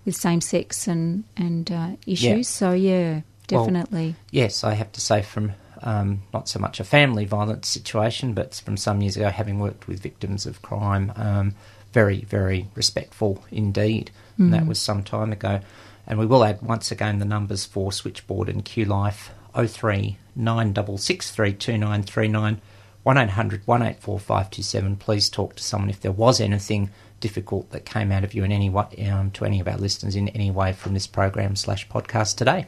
with 0.10 0.15
same 0.15 0.41
sex 0.41 0.88
and 0.88 1.24
and 1.38 1.72
uh, 1.72 1.89
issues. 2.08 2.24
Yeah. 2.24 2.41
So 2.41 2.72
yeah, 2.72 3.22
Well, 3.52 3.65
definitely. 3.65 4.15
Yes, 4.32 4.63
I 4.63 4.74
have 4.74 4.91
to 4.93 5.02
say 5.02 5.22
from 5.22 5.54
um, 5.84 6.24
not 6.34 6.50
so 6.50 6.60
much 6.60 6.80
a 6.80 6.84
family 6.84 7.26
violence 7.26 7.67
situation, 7.67 8.34
but 8.34 8.56
from 8.56 8.76
some 8.76 9.02
years 9.02 9.15
ago, 9.15 9.30
having 9.30 9.60
worked 9.60 9.88
with 9.88 10.02
victims 10.02 10.47
of 10.47 10.62
crime, 10.64 11.14
um, 11.16 11.53
very, 11.93 12.22
very 12.22 12.68
respectful 12.76 13.43
indeed. 13.51 14.12
And 14.38 14.53
that 14.53 14.66
was 14.66 14.80
some 14.80 15.03
time 15.03 15.34
ago. 15.34 15.60
And 16.07 16.18
we 16.18 16.26
will 16.26 16.45
add 16.45 16.62
once 16.62 16.91
again 16.91 17.20
the 17.20 17.26
numbers 17.26 17.66
for 17.66 17.91
Switchboard 17.91 18.47
and 18.47 18.64
Q 18.64 18.86
Life 18.86 19.32
03 19.53 20.18
9663 20.36 21.53
2939 21.53 22.62
1800 23.03 23.68
184 23.68 24.20
527. 24.20 24.95
Please 24.95 25.30
talk 25.30 25.55
to 25.55 25.64
someone 25.64 25.89
if 25.89 25.99
there 25.99 26.14
was 26.14 26.39
anything 26.39 26.89
difficult 27.20 27.72
that 27.72 27.86
came 27.86 28.11
out 28.11 28.24
of 28.24 28.34
you 28.34 28.43
in 28.43 28.51
any 28.51 28.70
way, 28.70 28.86
um, 29.11 29.32
to 29.32 29.45
any 29.45 29.59
of 29.59 29.67
our 29.67 29.78
listeners 29.78 30.15
in 30.15 30.30
any 30.30 30.51
way 30.51 30.74
from 30.74 30.93
this 30.93 31.07
program 31.07 31.55
slash 31.55 31.88
podcast 31.88 32.36
today. 32.38 32.67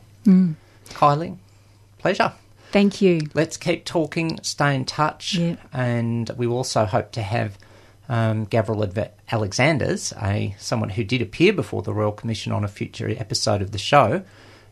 Kylie, 0.89 1.37
pleasure. 1.97 2.33
Thank 2.71 3.01
you. 3.01 3.21
Let's 3.33 3.57
keep 3.57 3.83
talking, 3.85 4.39
stay 4.43 4.75
in 4.75 4.85
touch, 4.85 5.35
Yeah. 5.35 5.55
and 5.73 6.29
we 6.37 6.47
also 6.47 6.85
hope 6.85 7.11
to 7.13 7.21
have 7.21 7.57
um, 8.07 8.45
Gavril 8.47 9.09
Alexanders, 9.31 10.13
a 10.21 10.55
someone 10.59 10.89
who 10.89 11.03
did 11.03 11.21
appear 11.21 11.53
before 11.53 11.81
the 11.81 11.93
Royal 11.93 12.11
Commission 12.11 12.51
on 12.51 12.63
a 12.63 12.67
future 12.67 13.09
episode 13.09 13.61
of 13.61 13.71
the 13.71 13.77
show. 13.77 14.23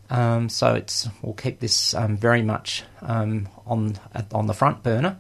Um, 0.10 0.50
so 0.50 0.74
it's 0.76 1.08
we'll 1.22 1.34
keep 1.36 1.60
this 1.60 1.94
um, 1.94 2.18
very 2.18 2.42
much 2.42 2.84
um, 3.02 3.48
on 3.68 3.96
on 4.34 4.48
the 4.48 4.54
front 4.54 4.82
burner, 4.84 5.18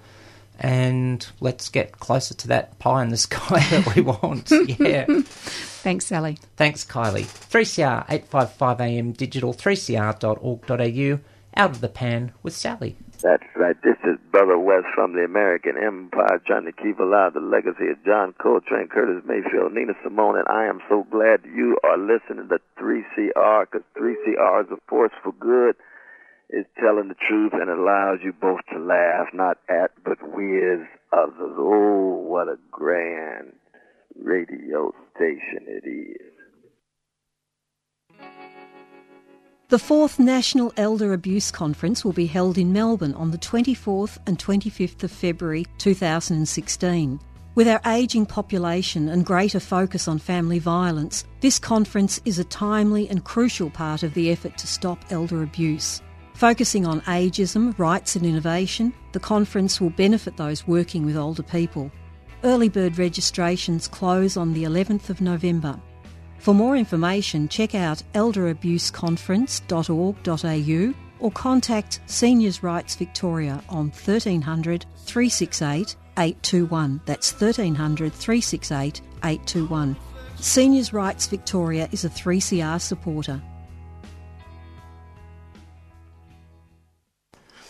and 0.60 1.26
let's 1.40 1.70
get 1.70 2.00
closer 2.00 2.34
to 2.34 2.48
that 2.50 2.78
pie 2.80 3.02
in 3.04 3.10
the 3.10 3.18
sky 3.18 3.60
that 3.70 3.96
we 3.96 4.02
want. 4.22 4.52
yeah. 4.80 5.06
Thanks, 5.24 6.06
Sally. 6.06 6.38
Thanks, 6.58 6.84
Kylie. 6.84 7.24
3CR 7.26 8.06
855 8.10 8.82
AM 8.82 9.12
digital 9.14 9.54
3cr.org.au. 9.54 11.20
Out 11.56 11.72
of 11.72 11.82
the 11.82 11.90
pan 11.90 12.32
with 12.44 12.54
Sally. 12.54 12.96
That's 13.22 13.44
right. 13.56 13.76
This 13.84 13.98
is 14.06 14.18
Brother 14.32 14.58
West 14.58 14.86
from 14.96 15.14
the 15.14 15.26
American 15.26 15.78
Empire 15.78 16.40
trying 16.46 16.66
to 16.66 16.72
keep 16.72 17.00
alive 17.00 17.34
the 17.34 17.42
legacy 17.42 17.88
of 17.90 18.02
John 18.06 18.34
Coltrane, 18.40 18.88
Curtis 18.88 19.24
Mayfield, 19.26 19.74
Nina 19.74 19.94
Simone, 20.04 20.38
and 20.38 20.48
I 20.48 20.66
am 20.66 20.80
so 20.88 21.06
glad 21.12 21.42
you 21.44 21.78
are 21.84 21.98
listening 21.98 22.48
to 22.48 22.60
3CR 22.80 23.66
because 23.70 23.86
3CR 23.98 24.66
is 24.66 24.72
a 24.72 24.78
force 24.88 25.12
for 25.22 25.34
good. 25.34 25.76
It's 26.50 26.70
telling 26.80 27.10
the 27.10 27.16
truth 27.28 27.54
and 27.54 27.70
allows 27.70 28.20
you 28.24 28.34
both 28.34 28.62
to 28.74 28.80
laugh, 28.80 29.28
not 29.34 29.58
at, 29.70 29.92
but 30.04 30.18
with 30.24 30.82
others. 31.14 31.56
Oh, 31.58 32.24
what 32.28 32.48
a 32.48 32.58
grand 32.72 33.54
radio 34.16 34.92
station 35.16 35.68
it 35.68 35.88
is. 35.88 36.30
The 39.70 39.78
fourth 39.78 40.18
National 40.18 40.74
Elder 40.78 41.14
Abuse 41.14 41.52
Conference 41.52 42.04
will 42.04 42.14
be 42.14 42.26
held 42.26 42.58
in 42.58 42.74
Melbourne 42.74 43.14
on 43.14 43.30
the 43.30 43.38
24th 43.38 44.18
and 44.26 44.40
25th 44.40 45.04
of 45.04 45.12
February 45.12 45.68
2016. 45.78 47.20
With 47.54 47.68
our 47.68 47.82
ageing 47.86 48.26
population 48.26 49.10
and 49.10 49.24
greater 49.24 49.60
focus 49.60 50.08
on 50.08 50.18
family 50.18 50.58
violence, 50.58 51.26
this 51.42 51.60
conference 51.60 52.20
is 52.26 52.40
a 52.40 52.44
timely 52.44 53.08
and 53.08 53.24
crucial 53.24 53.70
part 53.70 54.02
of 54.02 54.16
the 54.16 54.32
effort 54.32 54.58
to 54.58 54.66
stop 54.66 55.06
elder 55.12 55.44
abuse. 55.44 56.02
Focusing 56.40 56.88
on 56.88 57.02
ageism, 57.02 57.78
rights 57.78 58.16
and 58.16 58.26
innovation, 58.26 58.94
the 59.12 59.20
conference 59.20 59.82
will 59.82 59.90
benefit 59.90 60.38
those 60.38 60.66
working 60.66 61.06
with 61.06 61.18
older 61.18 61.44
people. 61.44 61.92
Early 62.46 62.70
bird 62.70 62.98
registrations 62.98 63.90
close 63.90 64.38
on 64.38 64.54
the 64.54 64.64
11th 64.64 65.10
of 65.10 65.20
November. 65.20 65.78
For 66.38 66.54
more 66.54 66.78
information, 66.78 67.50
check 67.50 67.76
out 67.76 68.02
elderabuseconference.org.au 68.14 70.94
or 71.20 71.32
contact 71.32 72.00
Seniors 72.06 72.64
Rights 72.64 72.96
Victoria 72.96 73.62
on 73.68 73.88
1300 73.88 74.86
368 74.96 75.98
821. 76.18 77.02
That's 77.06 77.34
1300 77.34 78.14
368 78.14 79.02
821. 79.26 79.98
Seniors 80.38 80.94
Rights 80.94 81.28
Victoria 81.28 81.90
is 81.92 82.06
a 82.06 82.10
3CR 82.10 82.80
supporter. 82.80 83.42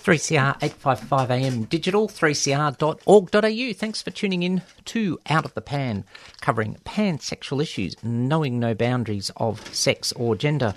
3CR 0.04 0.56
855 0.62 1.30
AM 1.30 1.64
digital, 1.66 2.08
3cr.org.au. 2.08 3.74
Thanks 3.74 4.02
for 4.02 4.12
tuning 4.12 4.44
in 4.44 4.62
to 4.86 5.20
Out 5.30 5.44
of 5.44 5.54
the 5.56 5.62
Pan, 5.62 6.06
covering 6.40 6.78
pansexual 6.86 7.62
issues, 7.62 7.98
knowing 8.02 8.60
no 8.60 8.74
boundaries 8.74 9.30
of 9.36 9.76
sex 9.76 10.14
or 10.14 10.38
gender. 10.38 10.74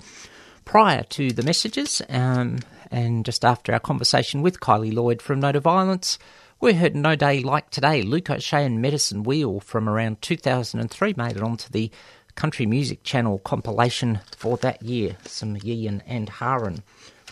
Prior 0.65 1.03
to 1.03 1.31
the 1.31 1.41
messages, 1.41 2.01
um, 2.09 2.59
and 2.91 3.23
just 3.23 3.45
after 3.45 3.71
our 3.71 3.79
conversation 3.79 4.41
with 4.41 4.59
Kylie 4.59 4.93
Lloyd 4.93 5.21
from 5.21 5.39
No 5.39 5.53
to 5.53 5.61
Violence, 5.61 6.19
we 6.59 6.73
heard 6.73 6.93
No 6.93 7.15
Day 7.15 7.39
Like 7.39 7.69
Today, 7.69 8.01
Luke 8.01 8.29
O'Shea 8.29 8.65
and 8.65 8.81
Medicine 8.81 9.23
Wheel 9.23 9.61
from 9.61 9.87
around 9.87 10.21
2003 10.21 11.13
made 11.15 11.37
it 11.37 11.43
onto 11.43 11.69
the 11.69 11.89
Country 12.35 12.65
Music 12.65 13.03
Channel 13.03 13.39
compilation 13.39 14.19
for 14.35 14.57
that 14.57 14.81
year, 14.81 15.15
some 15.25 15.55
Yian 15.55 16.01
and 16.05 16.27
Haran 16.27 16.83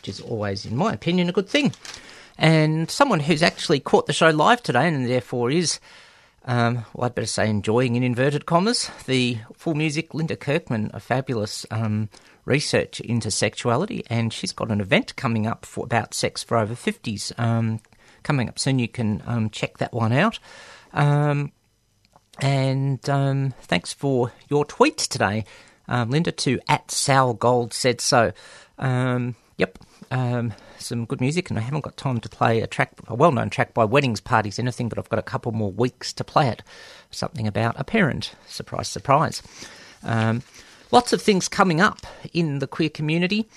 which 0.01 0.09
is 0.09 0.19
always, 0.19 0.65
in 0.65 0.75
my 0.75 0.93
opinion, 0.93 1.29
a 1.29 1.31
good 1.31 1.47
thing. 1.47 1.71
And 2.35 2.89
someone 2.89 3.19
who's 3.19 3.43
actually 3.43 3.79
caught 3.79 4.07
the 4.07 4.13
show 4.13 4.31
live 4.31 4.63
today 4.63 4.87
and 4.87 5.07
therefore 5.07 5.51
is, 5.51 5.79
um, 6.45 6.85
well, 6.95 7.05
I'd 7.05 7.13
better 7.13 7.27
say 7.27 7.47
enjoying 7.47 7.95
in 7.95 8.01
inverted 8.01 8.47
commas, 8.47 8.89
the 9.05 9.37
full 9.53 9.75
music, 9.75 10.15
Linda 10.15 10.35
Kirkman, 10.35 10.89
a 10.91 10.99
fabulous 10.99 11.67
um, 11.69 12.09
research 12.45 12.99
into 12.99 13.29
sexuality, 13.29 14.03
and 14.09 14.33
she's 14.33 14.53
got 14.53 14.71
an 14.71 14.81
event 14.81 15.15
coming 15.15 15.45
up 15.45 15.67
for 15.67 15.85
about 15.85 16.15
sex 16.15 16.41
for 16.41 16.57
over 16.57 16.73
50s. 16.73 17.37
Um, 17.39 17.79
coming 18.23 18.49
up 18.49 18.57
soon, 18.57 18.79
you 18.79 18.87
can 18.87 19.21
um, 19.27 19.51
check 19.51 19.77
that 19.77 19.93
one 19.93 20.13
out. 20.13 20.39
Um, 20.93 21.51
and 22.39 23.07
um, 23.07 23.53
thanks 23.61 23.93
for 23.93 24.31
your 24.49 24.65
tweets 24.65 25.07
today, 25.07 25.45
Linda, 25.87 26.31
to 26.31 26.59
at 26.67 26.89
Sal 26.89 27.35
Gold 27.35 27.71
said 27.71 28.01
so. 28.01 28.31
yep, 28.79 29.77
um, 30.09 30.53
some 30.79 31.05
good 31.05 31.21
music, 31.21 31.49
and 31.49 31.59
I 31.59 31.61
haven't 31.61 31.83
got 31.83 31.97
time 31.97 32.19
to 32.19 32.29
play 32.29 32.61
a 32.61 32.67
track, 32.67 32.93
a 33.07 33.15
well-known 33.15 33.49
track 33.49 33.73
by 33.73 33.85
Weddings 33.85 34.19
Parties, 34.19 34.57
anything, 34.59 34.89
but 34.89 34.97
I've 34.97 35.09
got 35.09 35.19
a 35.19 35.23
couple 35.23 35.51
more 35.51 35.71
weeks 35.71 36.11
to 36.13 36.23
play 36.23 36.47
it. 36.49 36.63
Something 37.11 37.47
about 37.47 37.79
a 37.79 37.83
parent. 37.83 38.33
Surprise, 38.47 38.87
surprise. 38.87 39.41
Um, 40.03 40.41
lots 40.91 41.13
of 41.13 41.21
things 41.21 41.47
coming 41.47 41.79
up 41.81 42.05
in 42.33 42.59
the 42.59 42.67
queer 42.67 42.89
community, 42.89 43.47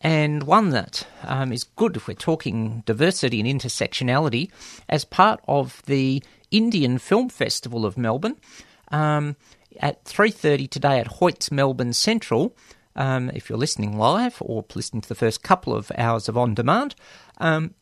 and 0.00 0.42
one 0.42 0.70
that 0.70 1.06
um, 1.22 1.52
is 1.52 1.64
good 1.64 1.96
if 1.96 2.06
we're 2.06 2.14
talking 2.14 2.82
diversity 2.84 3.40
and 3.40 3.48
intersectionality, 3.48 4.50
as 4.88 5.04
part 5.04 5.40
of 5.48 5.82
the 5.86 6.22
Indian 6.50 6.98
Film 6.98 7.28
Festival 7.28 7.86
of 7.86 7.96
Melbourne. 7.96 8.36
Um, 8.90 9.36
at 9.80 10.04
3.30 10.04 10.70
today 10.70 11.00
at 11.00 11.08
Hoyts 11.08 11.50
Melbourne 11.50 11.92
Central, 11.92 12.54
um, 12.96 13.30
if 13.34 13.48
you're 13.48 13.58
listening 13.58 13.98
live 13.98 14.36
or 14.40 14.64
listening 14.74 15.02
to 15.02 15.08
the 15.08 15.14
first 15.14 15.42
couple 15.42 15.74
of 15.74 15.90
hours 15.96 16.28
of 16.28 16.38
on 16.38 16.54
demand, 16.54 16.94
um, 17.38 17.74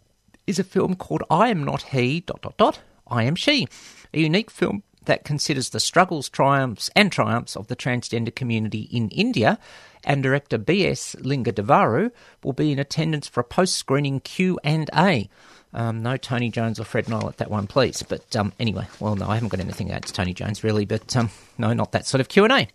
is 0.46 0.58
a 0.58 0.64
film 0.64 0.96
called 0.96 1.22
I 1.30 1.48
Am 1.48 1.64
Not 1.64 1.82
He, 1.82 2.20
dot, 2.20 2.42
dot, 2.42 2.56
dot, 2.56 2.80
I 3.06 3.24
Am 3.24 3.34
She, 3.34 3.68
a 4.12 4.20
unique 4.20 4.50
film 4.50 4.82
that 5.04 5.24
considers 5.24 5.70
the 5.70 5.80
struggles, 5.80 6.28
triumphs, 6.28 6.90
and 6.94 7.10
triumphs 7.10 7.56
of 7.56 7.68
the 7.68 7.76
transgender 7.76 8.34
community 8.34 8.88
in 8.90 9.08
India. 9.10 9.58
And 10.04 10.22
director 10.22 10.58
B.S. 10.58 11.14
Lingadevaru 11.20 12.10
will 12.42 12.52
be 12.52 12.72
in 12.72 12.78
attendance 12.78 13.28
for 13.28 13.40
a 13.40 13.44
post-screening 13.44 14.20
Q 14.20 14.58
and 14.64 14.90
A. 14.94 15.28
Um, 15.74 16.02
no 16.02 16.16
Tony 16.16 16.50
Jones 16.50 16.78
or 16.78 16.84
Fred 16.84 17.08
Nile 17.08 17.28
at 17.28 17.38
that 17.38 17.50
one, 17.50 17.66
please. 17.66 18.02
But 18.02 18.34
um, 18.36 18.52
anyway, 18.58 18.86
well, 19.00 19.16
no, 19.16 19.28
I 19.28 19.34
haven't 19.34 19.50
got 19.50 19.60
anything 19.60 19.90
against 19.90 20.14
Tony 20.14 20.34
Jones 20.34 20.64
really, 20.64 20.84
but 20.84 21.16
um, 21.16 21.30
no, 21.56 21.72
not 21.72 21.92
that 21.92 22.06
sort 22.06 22.20
of 22.20 22.28
Q 22.28 22.44
and 22.44 22.52
A. 22.52 22.68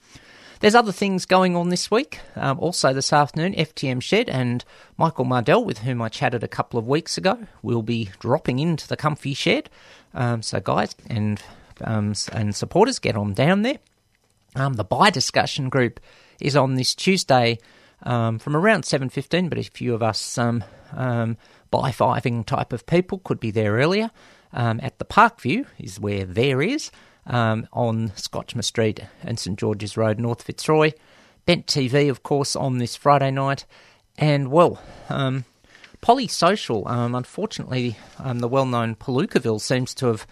There's 0.59 0.75
other 0.75 0.91
things 0.91 1.25
going 1.27 1.55
on 1.55 1.69
this 1.69 1.91
week. 1.91 2.19
Um, 2.35 2.59
also, 2.59 2.91
this 2.91 3.13
afternoon, 3.13 3.53
FTM 3.53 4.01
Shed 4.01 4.27
and 4.27 4.65
Michael 4.97 5.25
Mardell, 5.25 5.63
with 5.63 5.79
whom 5.79 6.01
I 6.01 6.09
chatted 6.09 6.43
a 6.43 6.47
couple 6.47 6.79
of 6.79 6.87
weeks 6.87 7.17
ago, 7.17 7.37
will 7.61 7.83
be 7.83 8.09
dropping 8.19 8.57
into 8.57 8.87
the 8.87 8.97
comfy 8.97 9.35
shed. 9.35 9.69
Um, 10.15 10.41
so, 10.41 10.59
guys 10.59 10.95
and 11.07 11.41
um, 11.81 12.13
and 12.31 12.55
supporters, 12.55 12.97
get 12.97 13.15
on 13.15 13.33
down 13.33 13.61
there. 13.61 13.77
Um, 14.55 14.73
the 14.73 14.83
bi 14.83 15.11
discussion 15.11 15.69
group 15.69 15.99
is 16.41 16.55
on 16.55 16.73
this 16.73 16.95
Tuesday 16.95 17.59
um, 18.01 18.39
from 18.39 18.55
around 18.55 18.83
seven 18.83 19.09
fifteen. 19.09 19.49
But 19.49 19.59
a 19.59 19.63
few 19.63 19.93
of 19.93 20.01
us 20.01 20.39
um, 20.39 20.63
buy 21.69 21.91
fiving 21.91 22.43
type 22.43 22.73
of 22.73 22.87
people 22.87 23.19
could 23.19 23.39
be 23.39 23.51
there 23.51 23.73
earlier. 23.73 24.09
at 24.51 24.97
the 24.97 25.05
Parkview 25.05 25.67
is 25.77 25.99
where 25.99 26.25
there 26.25 26.63
is 26.63 26.89
um, 27.27 27.67
on 27.71 28.09
Scotchmer 28.15 28.63
Street 28.63 29.01
and 29.23 29.37
St 29.37 29.57
George's 29.57 29.97
Road, 29.97 30.19
North 30.19 30.43
Fitzroy. 30.43 30.91
Bent 31.45 31.65
TV, 31.65 32.09
of 32.09 32.23
course, 32.23 32.55
on 32.55 32.77
this 32.77 32.95
Friday 32.95 33.31
night. 33.31 33.65
And, 34.17 34.51
well, 34.51 34.81
um, 35.09 35.45
Polysocial, 36.01 36.89
um, 36.89 37.15
unfortunately, 37.15 37.97
um, 38.19 38.39
the 38.39 38.47
well 38.47 38.65
known 38.65 38.95
Palookaville 38.95 39.61
seems 39.61 39.93
to 39.95 40.07
have 40.07 40.27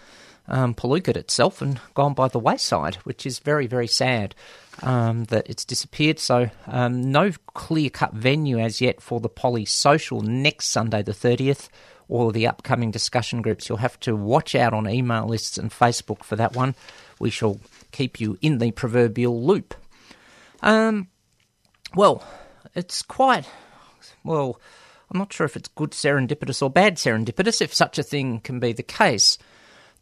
um, 0.48 0.74
itself 0.74 1.60
and 1.60 1.80
gone 1.94 2.14
by 2.14 2.28
the 2.28 2.38
wayside, 2.38 2.96
which 2.96 3.26
is 3.26 3.38
very, 3.38 3.66
very 3.66 3.86
sad 3.86 4.34
um, 4.82 5.24
that 5.24 5.48
it's 5.48 5.64
disappeared. 5.64 6.18
So, 6.18 6.50
um, 6.66 7.10
no 7.10 7.32
clear 7.54 7.90
cut 7.90 8.12
venue 8.12 8.58
as 8.58 8.80
yet 8.80 9.00
for 9.00 9.20
the 9.20 9.28
Polysocial 9.28 10.22
next 10.22 10.66
Sunday, 10.66 11.02
the 11.02 11.12
30th 11.12 11.68
all 12.08 12.28
of 12.28 12.34
the 12.34 12.46
upcoming 12.46 12.90
discussion 12.90 13.42
groups. 13.42 13.68
You'll 13.68 13.78
have 13.78 13.98
to 14.00 14.14
watch 14.14 14.54
out 14.54 14.72
on 14.72 14.88
email 14.88 15.26
lists 15.26 15.58
and 15.58 15.70
Facebook 15.70 16.22
for 16.22 16.36
that 16.36 16.54
one. 16.54 16.74
We 17.18 17.30
shall 17.30 17.60
keep 17.92 18.20
you 18.20 18.38
in 18.40 18.58
the 18.58 18.70
proverbial 18.70 19.42
loop. 19.42 19.74
Um, 20.62 21.08
well, 21.94 22.24
it's 22.74 23.02
quite 23.02 23.48
well. 24.24 24.60
I'm 25.10 25.18
not 25.18 25.32
sure 25.32 25.44
if 25.44 25.56
it's 25.56 25.68
good 25.68 25.92
serendipitous 25.92 26.62
or 26.62 26.70
bad 26.70 26.96
serendipitous, 26.96 27.62
if 27.62 27.72
such 27.72 27.98
a 27.98 28.02
thing 28.02 28.40
can 28.40 28.58
be 28.58 28.72
the 28.72 28.82
case. 28.82 29.38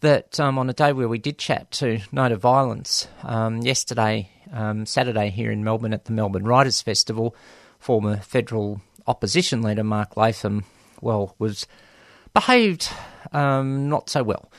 That 0.00 0.38
um, 0.38 0.59
on 0.59 0.68
a 0.68 0.74
day 0.74 0.92
where 0.92 1.09
we 1.09 1.18
did 1.18 1.38
chat 1.38 1.70
to 1.72 2.00
No 2.12 2.28
to 2.28 2.36
Violence 2.36 3.09
um, 3.22 3.62
yesterday, 3.62 4.28
um, 4.52 4.84
Saturday 4.84 5.30
here 5.30 5.50
in 5.50 5.64
Melbourne 5.64 5.94
at 5.94 6.05
the 6.05 6.12
Melbourne 6.12 6.44
Writers 6.44 6.82
Festival, 6.82 7.34
former 7.78 8.18
federal 8.18 8.82
opposition 9.07 9.62
leader 9.62 9.84
Mark 9.84 10.16
Latham, 10.16 10.64
well, 11.00 11.34
was 11.38 11.66
behaved 12.35 12.89
um, 13.32 13.89
not 13.89 14.11
so 14.11 14.22
well. 14.22 14.51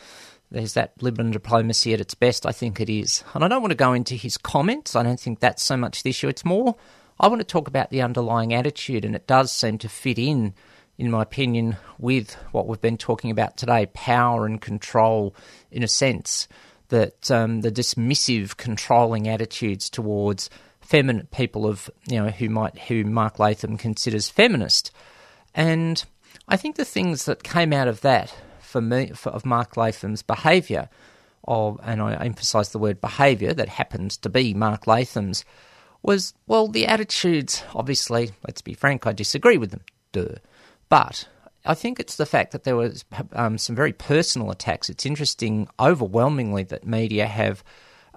there's 0.51 0.73
that 0.73 0.93
Libyan 1.01 1.31
diplomacy 1.31 1.93
at 1.93 1.99
its 1.99 2.13
best. 2.15 2.45
I 2.45 2.51
think 2.51 2.79
it 2.79 2.89
is. 2.89 3.23
And 3.33 3.43
I 3.43 3.47
don't 3.47 3.61
want 3.61 3.71
to 3.71 3.75
go 3.75 3.93
into 3.93 4.15
his 4.15 4.37
comments. 4.37 4.95
I 4.95 5.03
don't 5.03 5.19
think 5.19 5.39
that's 5.39 5.63
so 5.63 5.75
much 5.75 6.03
the 6.03 6.11
issue. 6.11 6.27
It's 6.27 6.45
more, 6.45 6.75
I 7.19 7.27
want 7.27 7.41
to 7.41 7.45
talk 7.45 7.67
about 7.67 7.89
the 7.89 8.01
underlying 8.01 8.53
attitude, 8.53 9.05
and 9.05 9.15
it 9.15 9.27
does 9.27 9.51
seem 9.51 9.77
to 9.79 9.89
fit 9.89 10.19
in, 10.19 10.53
in 10.97 11.11
my 11.11 11.23
opinion, 11.23 11.77
with 11.99 12.35
what 12.51 12.67
we've 12.67 12.81
been 12.81 12.97
talking 12.97 13.31
about 13.31 13.57
today 13.57 13.87
power 13.87 14.45
and 14.45 14.61
control, 14.61 15.35
in 15.71 15.83
a 15.83 15.87
sense. 15.87 16.47
That 16.89 17.31
um, 17.31 17.61
the 17.61 17.71
dismissive, 17.71 18.57
controlling 18.57 19.27
attitudes 19.27 19.89
towards 19.89 20.51
feminine 20.81 21.27
people 21.31 21.65
of 21.65 21.89
you 22.07 22.21
know 22.21 22.29
who 22.29 22.47
might 22.47 22.77
who 22.77 23.03
Mark 23.03 23.39
Latham 23.39 23.75
considers 23.75 24.29
feminist, 24.29 24.91
and 25.55 26.05
I 26.47 26.57
think 26.57 26.75
the 26.75 26.85
things 26.85 27.25
that 27.25 27.43
came 27.43 27.73
out 27.73 27.87
of 27.87 28.01
that 28.01 28.33
for 28.59 28.81
me 28.81 29.11
for, 29.11 29.29
of 29.29 29.45
Mark 29.45 29.77
Latham's 29.77 30.21
behaviour, 30.21 30.89
of 31.47 31.79
and 31.83 32.01
I 32.01 32.13
emphasise 32.15 32.69
the 32.69 32.79
word 32.79 33.01
behaviour 33.01 33.53
that 33.53 33.69
happens 33.69 34.17
to 34.17 34.29
be 34.29 34.53
Mark 34.53 34.87
Latham's, 34.87 35.45
was 36.01 36.33
well 36.47 36.67
the 36.67 36.85
attitudes. 36.85 37.63
Obviously, 37.73 38.31
let's 38.45 38.61
be 38.61 38.73
frank, 38.73 39.07
I 39.07 39.13
disagree 39.13 39.57
with 39.57 39.71
them. 39.71 39.81
Duh, 40.11 40.35
but. 40.89 41.27
I 41.67 41.73
think 41.73 41.99
it's 41.99 42.17
the 42.17 42.27
fact 42.27 42.51
that 42.51 42.63
there 42.63 42.75
was 42.75 43.03
um, 43.33 43.57
some 43.57 43.75
very 43.75 43.91
personal 43.91 44.51
attacks. 44.51 44.87
It's 44.87 45.03
interesting, 45.03 45.67
overwhelmingly, 45.79 46.61
that 46.65 46.85
media 46.85 47.25
have 47.25 47.63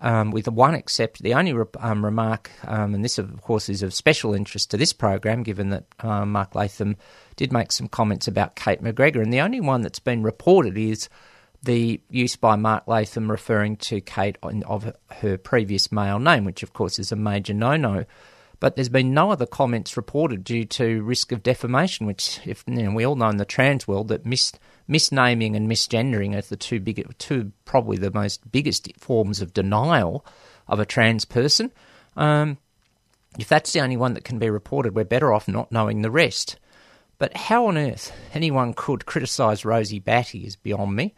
um, 0.00 0.30
with 0.30 0.48
one 0.48 0.74
except 0.74 1.22
the 1.22 1.34
only 1.34 1.52
re- 1.52 1.64
um, 1.80 2.04
remark, 2.04 2.50
um, 2.64 2.94
and 2.94 3.04
this 3.04 3.18
of 3.18 3.40
course 3.42 3.68
is 3.68 3.82
of 3.82 3.94
special 3.94 4.34
interest 4.34 4.70
to 4.70 4.76
this 4.76 4.92
program, 4.92 5.42
given 5.42 5.70
that 5.70 5.84
uh, 6.00 6.24
Mark 6.24 6.54
Latham 6.54 6.96
did 7.36 7.52
make 7.52 7.72
some 7.72 7.88
comments 7.88 8.28
about 8.28 8.56
Cate 8.56 8.82
McGregor, 8.82 9.22
and 9.22 9.32
the 9.32 9.40
only 9.40 9.60
one 9.60 9.82
that's 9.82 9.98
been 9.98 10.22
reported 10.22 10.78
is 10.78 11.08
the 11.62 12.00
use 12.08 12.36
by 12.36 12.56
Mark 12.56 12.86
Latham 12.86 13.30
referring 13.30 13.76
to 13.76 14.00
Cate 14.00 14.38
of 14.42 14.92
her 15.10 15.36
previous 15.36 15.90
male 15.90 16.18
name, 16.18 16.44
which 16.44 16.62
of 16.62 16.72
course 16.72 16.98
is 16.98 17.12
a 17.12 17.16
major 17.16 17.54
no-no. 17.54 18.04
But 18.60 18.74
there's 18.74 18.88
been 18.88 19.14
no 19.14 19.30
other 19.30 19.46
comments 19.46 19.96
reported 19.96 20.42
due 20.42 20.64
to 20.64 21.02
risk 21.02 21.30
of 21.30 21.42
defamation, 21.44 22.06
which, 22.06 22.40
if 22.44 22.64
you 22.66 22.82
know, 22.82 22.90
we 22.90 23.04
all 23.04 23.14
know 23.14 23.28
in 23.28 23.36
the 23.36 23.44
trans 23.44 23.86
world 23.86 24.08
that 24.08 24.26
mis- 24.26 24.52
misnaming 24.88 25.54
and 25.54 25.70
misgendering 25.70 26.36
are 26.36 26.40
the 26.40 26.56
two 26.56 26.80
big, 26.80 27.06
two 27.18 27.52
probably 27.64 27.96
the 27.96 28.10
most 28.10 28.50
biggest 28.50 28.88
forms 28.98 29.40
of 29.40 29.52
denial 29.52 30.24
of 30.66 30.80
a 30.80 30.86
trans 30.86 31.24
person. 31.24 31.70
Um, 32.16 32.58
if 33.38 33.48
that's 33.48 33.72
the 33.72 33.80
only 33.80 33.96
one 33.96 34.14
that 34.14 34.24
can 34.24 34.38
be 34.38 34.50
reported, 34.50 34.94
we're 34.94 35.04
better 35.04 35.32
off 35.32 35.48
not 35.48 35.70
knowing 35.70 36.02
the 36.02 36.10
rest. 36.10 36.58
But 37.18 37.36
how 37.36 37.66
on 37.66 37.76
earth 37.76 38.12
anyone 38.32 38.74
could 38.74 39.06
criticise 39.06 39.64
Rosie 39.64 39.98
Batty 39.98 40.46
is 40.46 40.56
beyond 40.56 40.94
me. 40.94 41.14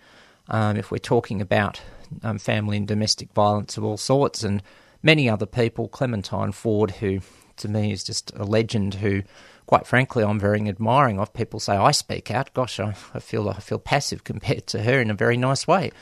Um, 0.49 0.77
if 0.77 0.91
we're 0.91 0.99
talking 0.99 1.41
about 1.41 1.81
um, 2.23 2.39
family 2.39 2.77
and 2.77 2.89
domestic 2.89 3.33
violence 3.33 3.77
of 3.77 3.85
all 3.85 3.97
sorts, 3.97 4.43
and 4.43 4.63
many 5.03 5.29
other 5.29 5.47
people, 5.47 5.89
Clementine 5.89 6.53
Ford, 6.53 6.91
who 6.93 7.21
to 7.59 7.69
me 7.69 7.93
is 7.93 8.03
just 8.03 8.33
a 8.35 8.45
legend, 8.45 8.95
who, 8.95 9.23
quite 9.71 9.87
frankly, 9.87 10.25
I'm 10.25 10.41
very 10.41 10.69
admiring 10.69 11.21
of. 11.21 11.33
People 11.33 11.61
say 11.61 11.77
I 11.77 11.93
speak 11.93 12.29
out. 12.33 12.53
Gosh, 12.55 12.81
I, 12.81 12.93
I 13.15 13.21
feel 13.21 13.49
I 13.49 13.61
feel 13.61 13.79
passive 13.79 14.25
compared 14.33 14.67
to 14.67 14.83
her 14.83 15.01
in 15.01 15.13
a 15.13 15.15
very 15.15 15.37
nice 15.37 15.65
way, 15.65 15.93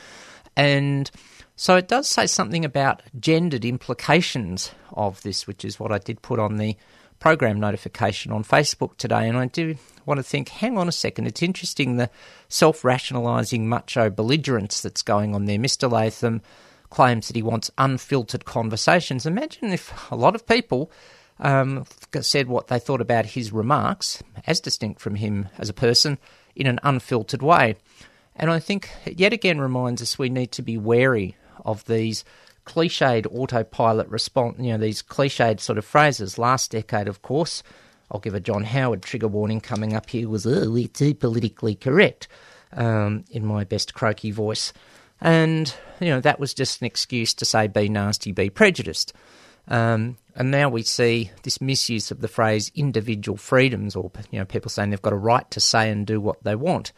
and 0.57 1.09
so 1.55 1.75
it 1.75 1.87
does 1.87 2.07
say 2.07 2.25
something 2.25 2.65
about 2.65 3.03
gendered 3.19 3.63
implications 3.63 4.71
of 4.93 5.21
this, 5.21 5.45
which 5.45 5.63
is 5.63 5.79
what 5.79 5.91
I 5.91 5.99
did 5.99 6.23
put 6.23 6.39
on 6.39 6.57
the 6.57 6.77
program 7.19 7.59
notification 7.59 8.31
on 8.31 8.43
Facebook 8.43 8.97
today, 8.97 9.29
and 9.29 9.37
I 9.37 9.45
do 9.45 9.75
want 10.03 10.17
to 10.17 10.23
think, 10.23 10.49
hang 10.49 10.75
on 10.75 10.87
a 10.87 10.91
second, 10.91 11.27
it's 11.27 11.43
interesting 11.43 11.97
the 11.97 12.09
self 12.47 12.83
rationalising 12.83 13.69
macho 13.69 14.09
belligerence 14.09 14.81
that's 14.81 15.03
going 15.03 15.35
on 15.35 15.45
there. 15.45 15.59
Mr. 15.59 15.91
Latham 15.91 16.41
claims 16.89 17.27
that 17.27 17.35
he 17.35 17.43
wants 17.43 17.69
unfiltered 17.77 18.45
conversations. 18.45 19.27
Imagine 19.27 19.69
if 19.69 20.11
a 20.11 20.15
lot 20.15 20.33
of 20.33 20.47
people 20.47 20.91
um, 21.39 21.85
said 22.21 22.47
what 22.47 22.67
they 22.67 22.79
thought 22.79 23.01
about 23.01 23.25
his 23.25 23.51
remarks, 23.51 24.23
as 24.45 24.59
distinct 24.59 25.01
from 25.01 25.15
him 25.15 25.49
as 25.57 25.69
a 25.69 25.73
person, 25.73 26.17
in 26.55 26.67
an 26.67 26.79
unfiltered 26.83 27.41
way. 27.41 27.75
And 28.35 28.49
I 28.49 28.59
think 28.59 28.89
it 29.05 29.19
yet 29.19 29.33
again 29.33 29.59
reminds 29.59 30.01
us 30.01 30.17
we 30.17 30.29
need 30.29 30.51
to 30.53 30.61
be 30.61 30.77
wary 30.77 31.35
of 31.65 31.85
these 31.85 32.23
cliched 32.65 33.25
autopilot 33.31 34.07
response, 34.07 34.57
you 34.59 34.71
know, 34.71 34.77
these 34.77 35.01
cliched 35.01 35.59
sort 35.59 35.77
of 35.77 35.85
phrases. 35.85 36.37
Last 36.37 36.71
decade, 36.71 37.07
of 37.07 37.21
course, 37.21 37.63
I'll 38.11 38.19
give 38.19 38.33
a 38.33 38.39
John 38.39 38.63
Howard 38.63 39.01
trigger 39.01 39.27
warning 39.27 39.61
coming 39.61 39.93
up 39.93 40.09
here, 40.09 40.29
was, 40.29 40.45
oh, 40.45 40.71
we're 40.71 40.87
too 40.87 41.13
politically 41.13 41.75
correct, 41.75 42.27
um, 42.73 43.25
in 43.29 43.45
my 43.45 43.63
best 43.63 43.93
croaky 43.93 44.31
voice. 44.31 44.71
And, 45.21 45.73
you 45.99 46.07
know, 46.07 46.21
that 46.21 46.39
was 46.39 46.53
just 46.53 46.81
an 46.81 46.85
excuse 46.85 47.33
to 47.35 47.45
say 47.45 47.67
be 47.67 47.89
nasty, 47.89 48.31
be 48.31 48.49
prejudiced. 48.49 49.13
Um, 49.67 50.17
and 50.39 50.51
now 50.51 50.69
we 50.69 50.83
see 50.83 51.31
this 51.43 51.59
misuse 51.59 52.11
of 52.11 52.21
the 52.21 52.29
phrase 52.29 52.71
individual 52.73 53.37
freedoms, 53.37 53.93
or, 53.93 54.09
you 54.31 54.39
know, 54.39 54.45
people 54.45 54.69
saying 54.69 54.89
they've 54.89 55.01
got 55.01 55.11
a 55.11 55.17
right 55.17 55.49
to 55.51 55.59
say 55.59 55.91
and 55.91 56.07
do 56.07 56.21
what 56.21 56.41
they 56.45 56.55
want, 56.55 56.93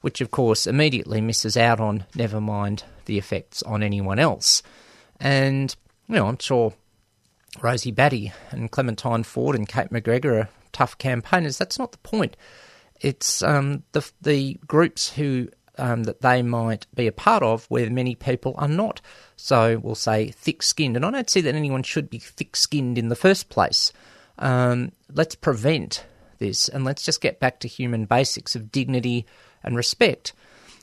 which, 0.00 0.22
of 0.22 0.30
course, 0.30 0.66
immediately 0.66 1.20
misses 1.20 1.58
out 1.58 1.78
on 1.78 2.06
never 2.14 2.40
mind 2.40 2.84
the 3.04 3.18
effects 3.18 3.62
on 3.64 3.82
anyone 3.82 4.18
else. 4.18 4.62
And, 5.20 5.76
you 6.08 6.14
know, 6.14 6.26
I'm 6.26 6.38
sure 6.38 6.72
Rosie 7.60 7.92
Batty 7.92 8.32
and 8.50 8.70
Clementine 8.70 9.24
Ford 9.24 9.56
and 9.56 9.68
Cate 9.68 9.90
McGregor 9.90 10.44
are 10.44 10.48
tough 10.72 10.96
campaigners. 10.96 11.58
That's 11.58 11.78
not 11.78 11.92
the 11.92 11.98
point. 11.98 12.34
It's 13.02 13.42
um, 13.42 13.82
the, 13.92 14.10
the 14.22 14.58
groups 14.66 15.10
who 15.12 15.48
um, 15.78 16.04
that 16.04 16.20
they 16.20 16.42
might 16.42 16.86
be 16.94 17.06
a 17.06 17.12
part 17.12 17.42
of 17.42 17.66
where 17.66 17.90
many 17.90 18.14
people 18.14 18.54
are 18.58 18.68
not. 18.68 19.00
So 19.36 19.78
we'll 19.78 19.94
say 19.94 20.30
thick 20.30 20.62
skinned. 20.62 20.96
And 20.96 21.04
I 21.04 21.10
don't 21.10 21.30
see 21.30 21.40
that 21.42 21.54
anyone 21.54 21.82
should 21.82 22.10
be 22.10 22.18
thick 22.18 22.56
skinned 22.56 22.98
in 22.98 23.08
the 23.08 23.16
first 23.16 23.48
place. 23.48 23.92
Um, 24.38 24.92
let's 25.12 25.34
prevent 25.34 26.04
this 26.38 26.68
and 26.68 26.84
let's 26.84 27.04
just 27.04 27.20
get 27.20 27.40
back 27.40 27.60
to 27.60 27.68
human 27.68 28.04
basics 28.04 28.54
of 28.54 28.70
dignity 28.70 29.26
and 29.62 29.76
respect. 29.76 30.32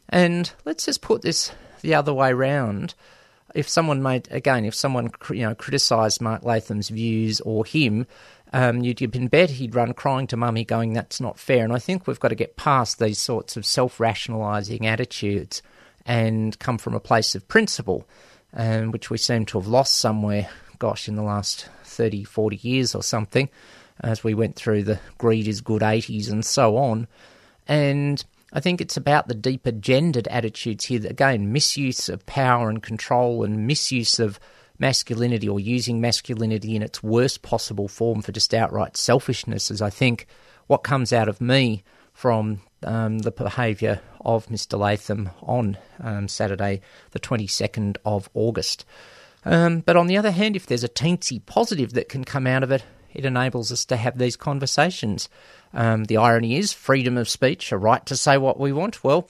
And 0.09 0.51
let's 0.65 0.85
just 0.85 1.01
put 1.01 1.21
this 1.21 1.51
the 1.81 1.95
other 1.95 2.13
way 2.13 2.33
round 2.33 2.95
if 3.53 3.69
someone 3.69 4.01
made 4.01 4.27
again, 4.31 4.65
if 4.65 4.75
someone 4.75 5.11
you 5.29 5.41
know 5.41 5.55
criticised 5.55 6.21
Mark 6.21 6.43
Latham's 6.43 6.89
views 6.89 7.39
or 7.41 7.65
him, 7.65 8.07
um, 8.53 8.83
you'd, 8.83 9.11
been 9.11 9.27
bet 9.27 9.49
he'd 9.49 9.73
run 9.73 9.93
crying 9.93 10.27
to 10.27 10.37
mummy, 10.37 10.63
going, 10.63 10.93
"That's 10.93 11.19
not 11.19 11.39
fair." 11.39 11.63
And 11.63 11.73
I 11.73 11.79
think 11.79 12.05
we've 12.05 12.19
got 12.19 12.29
to 12.29 12.35
get 12.35 12.55
past 12.55 12.99
these 12.99 13.17
sorts 13.17 13.57
of 13.57 13.65
self-rationalising 13.65 14.85
attitudes 14.85 15.63
and 16.05 16.57
come 16.59 16.77
from 16.77 16.93
a 16.93 16.99
place 16.99 17.33
of 17.33 17.47
principle, 17.47 18.07
um, 18.53 18.91
which 18.91 19.09
we 19.09 19.17
seem 19.17 19.45
to 19.47 19.59
have 19.59 19.67
lost 19.67 19.97
somewhere. 19.97 20.49
Gosh, 20.77 21.07
in 21.07 21.15
the 21.15 21.23
last 21.23 21.67
30, 21.83 22.23
40 22.25 22.57
years 22.57 22.93
or 22.93 23.01
something, 23.01 23.49
as 24.01 24.23
we 24.23 24.33
went 24.35 24.55
through 24.55 24.83
the 24.83 24.99
greed 25.17 25.47
is 25.47 25.61
good 25.61 25.81
80s 25.81 26.31
and 26.31 26.45
so 26.45 26.77
on, 26.77 27.07
and 27.67 28.23
I 28.51 28.59
think 28.59 28.81
it's 28.81 28.97
about 28.97 29.27
the 29.27 29.33
deeper 29.33 29.71
gendered 29.71 30.27
attitudes 30.27 30.85
here. 30.85 31.01
Again, 31.07 31.51
misuse 31.51 32.07
of 32.07 32.25
power 32.27 32.69
and 32.69 32.83
control 32.83 33.43
and 33.43 33.65
misuse 33.65 34.19
of 34.19 34.39
masculinity 34.83 35.47
or 35.47 35.61
using 35.61 36.01
masculinity 36.01 36.75
in 36.75 36.81
its 36.81 37.01
worst 37.01 37.41
possible 37.41 37.87
form 37.87 38.21
for 38.21 38.33
just 38.33 38.53
outright 38.53 38.97
selfishness 38.97 39.71
is, 39.71 39.81
I 39.81 39.89
think, 39.89 40.27
what 40.67 40.83
comes 40.83 41.13
out 41.13 41.29
of 41.29 41.39
me 41.39 41.85
from 42.11 42.59
um, 42.83 43.19
the 43.19 43.31
behaviour 43.31 44.01
of 44.19 44.47
Mr. 44.47 44.77
Latham 44.77 45.29
on 45.41 45.77
um, 46.01 46.27
Saturday, 46.27 46.81
the 47.11 47.19
22nd 47.21 47.95
of 48.03 48.29
August. 48.33 48.83
Um, 49.45 49.79
but 49.79 49.95
on 49.95 50.07
the 50.07 50.17
other 50.17 50.31
hand, 50.31 50.57
if 50.57 50.65
there's 50.65 50.83
a 50.83 50.89
teensy 50.89 51.43
positive 51.45 51.93
that 51.93 52.09
can 52.09 52.25
come 52.25 52.45
out 52.45 52.61
of 52.61 52.69
it, 52.69 52.83
it 53.13 53.23
enables 53.23 53.71
us 53.71 53.85
to 53.85 53.95
have 53.95 54.17
these 54.17 54.35
conversations. 54.35 55.29
Um, 55.73 56.03
the 56.05 56.17
irony 56.17 56.57
is 56.57 56.73
freedom 56.73 57.17
of 57.17 57.29
speech, 57.29 57.71
a 57.71 57.77
right 57.77 58.05
to 58.05 58.17
say 58.17 58.37
what 58.37 58.59
we 58.59 58.73
want. 58.73 59.01
Well, 59.01 59.29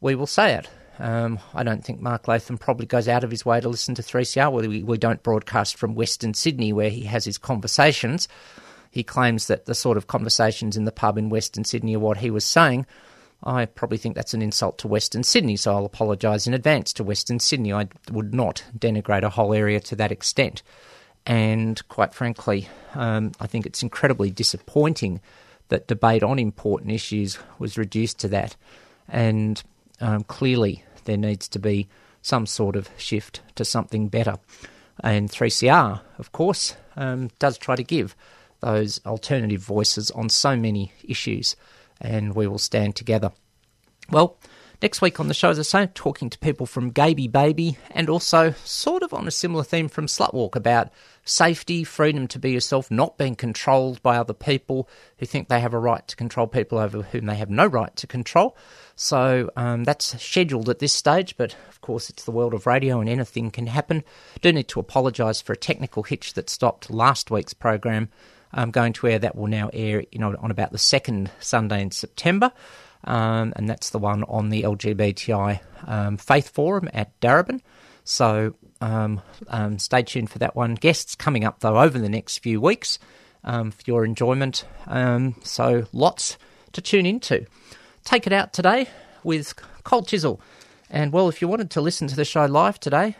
we 0.00 0.14
will 0.14 0.28
say 0.28 0.54
it. 0.54 0.68
Um, 0.98 1.38
I 1.54 1.62
don't 1.62 1.84
think 1.84 2.00
Mark 2.00 2.28
Latham 2.28 2.58
probably 2.58 2.86
goes 2.86 3.08
out 3.08 3.24
of 3.24 3.30
his 3.30 3.44
way 3.44 3.60
to 3.60 3.68
listen 3.68 3.94
to 3.94 4.02
3CR. 4.02 4.68
We, 4.68 4.82
we 4.82 4.98
don't 4.98 5.22
broadcast 5.22 5.76
from 5.76 5.94
Western 5.94 6.34
Sydney 6.34 6.72
where 6.72 6.90
he 6.90 7.04
has 7.04 7.24
his 7.24 7.38
conversations. 7.38 8.28
He 8.90 9.02
claims 9.02 9.46
that 9.46 9.64
the 9.64 9.74
sort 9.74 9.96
of 9.96 10.06
conversations 10.06 10.76
in 10.76 10.84
the 10.84 10.92
pub 10.92 11.16
in 11.16 11.30
Western 11.30 11.64
Sydney 11.64 11.96
are 11.96 12.00
what 12.00 12.18
he 12.18 12.30
was 12.30 12.44
saying. 12.44 12.86
I 13.42 13.64
probably 13.64 13.98
think 13.98 14.14
that's 14.14 14.34
an 14.34 14.42
insult 14.42 14.78
to 14.78 14.88
Western 14.88 15.24
Sydney, 15.24 15.56
so 15.56 15.74
I'll 15.74 15.84
apologise 15.84 16.46
in 16.46 16.54
advance 16.54 16.92
to 16.94 17.04
Western 17.04 17.40
Sydney. 17.40 17.72
I 17.72 17.88
would 18.10 18.34
not 18.34 18.62
denigrate 18.78 19.22
a 19.22 19.30
whole 19.30 19.52
area 19.52 19.80
to 19.80 19.96
that 19.96 20.12
extent. 20.12 20.62
And 21.26 21.86
quite 21.88 22.14
frankly, 22.14 22.68
um, 22.94 23.32
I 23.40 23.46
think 23.46 23.66
it's 23.66 23.82
incredibly 23.82 24.30
disappointing 24.30 25.20
that 25.68 25.88
debate 25.88 26.22
on 26.22 26.38
important 26.38 26.92
issues 26.92 27.38
was 27.58 27.78
reduced 27.78 28.18
to 28.20 28.28
that. 28.28 28.56
And 29.08 29.62
um, 30.02 30.24
clearly, 30.24 30.84
there 31.04 31.16
needs 31.16 31.48
to 31.48 31.58
be 31.58 31.88
some 32.20 32.46
sort 32.46 32.76
of 32.76 32.90
shift 32.96 33.40
to 33.54 33.64
something 33.64 34.08
better. 34.08 34.36
And 35.00 35.30
3CR, 35.30 36.00
of 36.18 36.32
course, 36.32 36.76
um, 36.96 37.30
does 37.38 37.56
try 37.56 37.76
to 37.76 37.82
give 37.82 38.14
those 38.60 39.00
alternative 39.06 39.60
voices 39.60 40.10
on 40.10 40.28
so 40.28 40.56
many 40.56 40.92
issues, 41.02 41.56
and 42.00 42.34
we 42.34 42.46
will 42.46 42.58
stand 42.58 42.96
together. 42.96 43.32
Well, 44.10 44.36
Next 44.82 45.00
week 45.00 45.20
on 45.20 45.28
the 45.28 45.34
show, 45.34 45.50
as 45.50 45.60
I 45.60 45.62
say, 45.62 45.86
talking 45.94 46.28
to 46.28 46.38
people 46.40 46.66
from 46.66 46.90
Gayby 46.90 47.28
Baby 47.28 47.78
and 47.92 48.10
also 48.10 48.50
sort 48.64 49.04
of 49.04 49.14
on 49.14 49.28
a 49.28 49.30
similar 49.30 49.62
theme 49.62 49.88
from 49.88 50.06
Slutwalk 50.06 50.56
about 50.56 50.90
safety, 51.24 51.84
freedom 51.84 52.26
to 52.26 52.40
be 52.40 52.50
yourself, 52.50 52.90
not 52.90 53.16
being 53.16 53.36
controlled 53.36 54.02
by 54.02 54.16
other 54.16 54.32
people 54.34 54.88
who 55.18 55.26
think 55.26 55.46
they 55.46 55.60
have 55.60 55.72
a 55.72 55.78
right 55.78 56.04
to 56.08 56.16
control 56.16 56.48
people 56.48 56.78
over 56.78 57.02
whom 57.02 57.26
they 57.26 57.36
have 57.36 57.48
no 57.48 57.64
right 57.64 57.94
to 57.94 58.08
control. 58.08 58.56
So 58.96 59.50
um, 59.54 59.84
that's 59.84 60.20
scheduled 60.20 60.68
at 60.68 60.80
this 60.80 60.92
stage, 60.92 61.36
but 61.36 61.54
of 61.68 61.80
course 61.80 62.10
it's 62.10 62.24
the 62.24 62.32
world 62.32 62.52
of 62.52 62.66
radio 62.66 62.98
and 62.98 63.08
anything 63.08 63.52
can 63.52 63.68
happen. 63.68 64.02
Do 64.40 64.52
need 64.52 64.66
to 64.66 64.80
apologise 64.80 65.40
for 65.40 65.52
a 65.52 65.56
technical 65.56 66.02
hitch 66.02 66.34
that 66.34 66.50
stopped 66.50 66.90
last 66.90 67.30
week's 67.30 67.54
program. 67.54 68.08
I'm 68.52 68.72
going 68.72 68.94
to 68.94 69.06
air 69.06 69.20
that 69.20 69.36
will 69.36 69.46
now 69.46 69.70
air 69.72 70.02
you 70.10 70.18
know, 70.18 70.34
on 70.40 70.50
about 70.50 70.72
the 70.72 70.78
second 70.78 71.30
Sunday 71.38 71.80
in 71.82 71.92
September 71.92 72.50
um, 73.04 73.52
and 73.56 73.68
that's 73.68 73.90
the 73.90 73.98
one 73.98 74.24
on 74.24 74.50
the 74.50 74.62
LGBTI 74.62 75.60
um, 75.86 76.16
Faith 76.16 76.48
Forum 76.50 76.88
at 76.92 77.18
Darebin. 77.20 77.60
So 78.04 78.54
um, 78.80 79.20
um, 79.48 79.78
stay 79.78 80.02
tuned 80.02 80.30
for 80.30 80.38
that 80.38 80.56
one. 80.56 80.74
Guests 80.74 81.14
coming 81.14 81.44
up 81.44 81.60
though 81.60 81.78
over 81.78 81.98
the 81.98 82.08
next 82.08 82.38
few 82.38 82.60
weeks 82.60 82.98
um, 83.44 83.70
for 83.70 83.82
your 83.86 84.04
enjoyment. 84.04 84.64
So 85.42 85.86
lots 85.92 86.38
to 86.72 86.80
tune 86.80 87.06
into. 87.06 87.46
Take 88.04 88.26
it 88.26 88.32
out 88.32 88.52
today 88.52 88.88
with 89.22 89.54
Cold 89.84 90.08
Chisel. 90.08 90.40
And 90.90 91.12
well, 91.12 91.28
if 91.28 91.40
you 91.40 91.48
wanted 91.48 91.70
to 91.70 91.80
listen 91.80 92.08
to 92.08 92.16
the 92.16 92.24
show 92.24 92.46
live 92.46 92.78
today, 92.80 93.16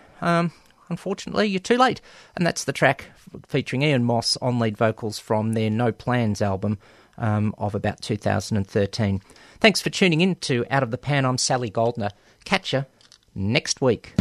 unfortunately, 0.93 1.47
you're 1.47 1.61
too 1.61 1.79
late. 1.79 2.01
And 2.37 2.47
that's 2.47 2.65
the 2.65 2.73
track 2.73 3.07
featuring 3.47 3.83
Ian 3.83 4.05
Moss 4.05 4.37
on 4.39 4.59
lead 4.59 4.77
vocals 4.77 5.19
from 5.19 5.55
their 5.55 5.71
No 5.71 5.93
Plans 5.93 6.43
album 6.43 6.79
um, 7.19 7.55
of 7.59 7.75
about 7.75 8.01
2013. 8.01 9.21
Thanks 9.63 9.81
for 9.81 9.91
tuning 9.91 10.21
in 10.21 10.35
to 10.41 10.67
Out 10.73 10.83
of 10.83 10.91
the 10.91 10.99
Pan. 10.99 11.25
I'm 11.25 11.39
Sally 11.39 11.71
Goldner. 11.71 12.11
Catch 12.45 12.73
you 12.73 12.85
next 13.33 13.81
week. 13.81 14.13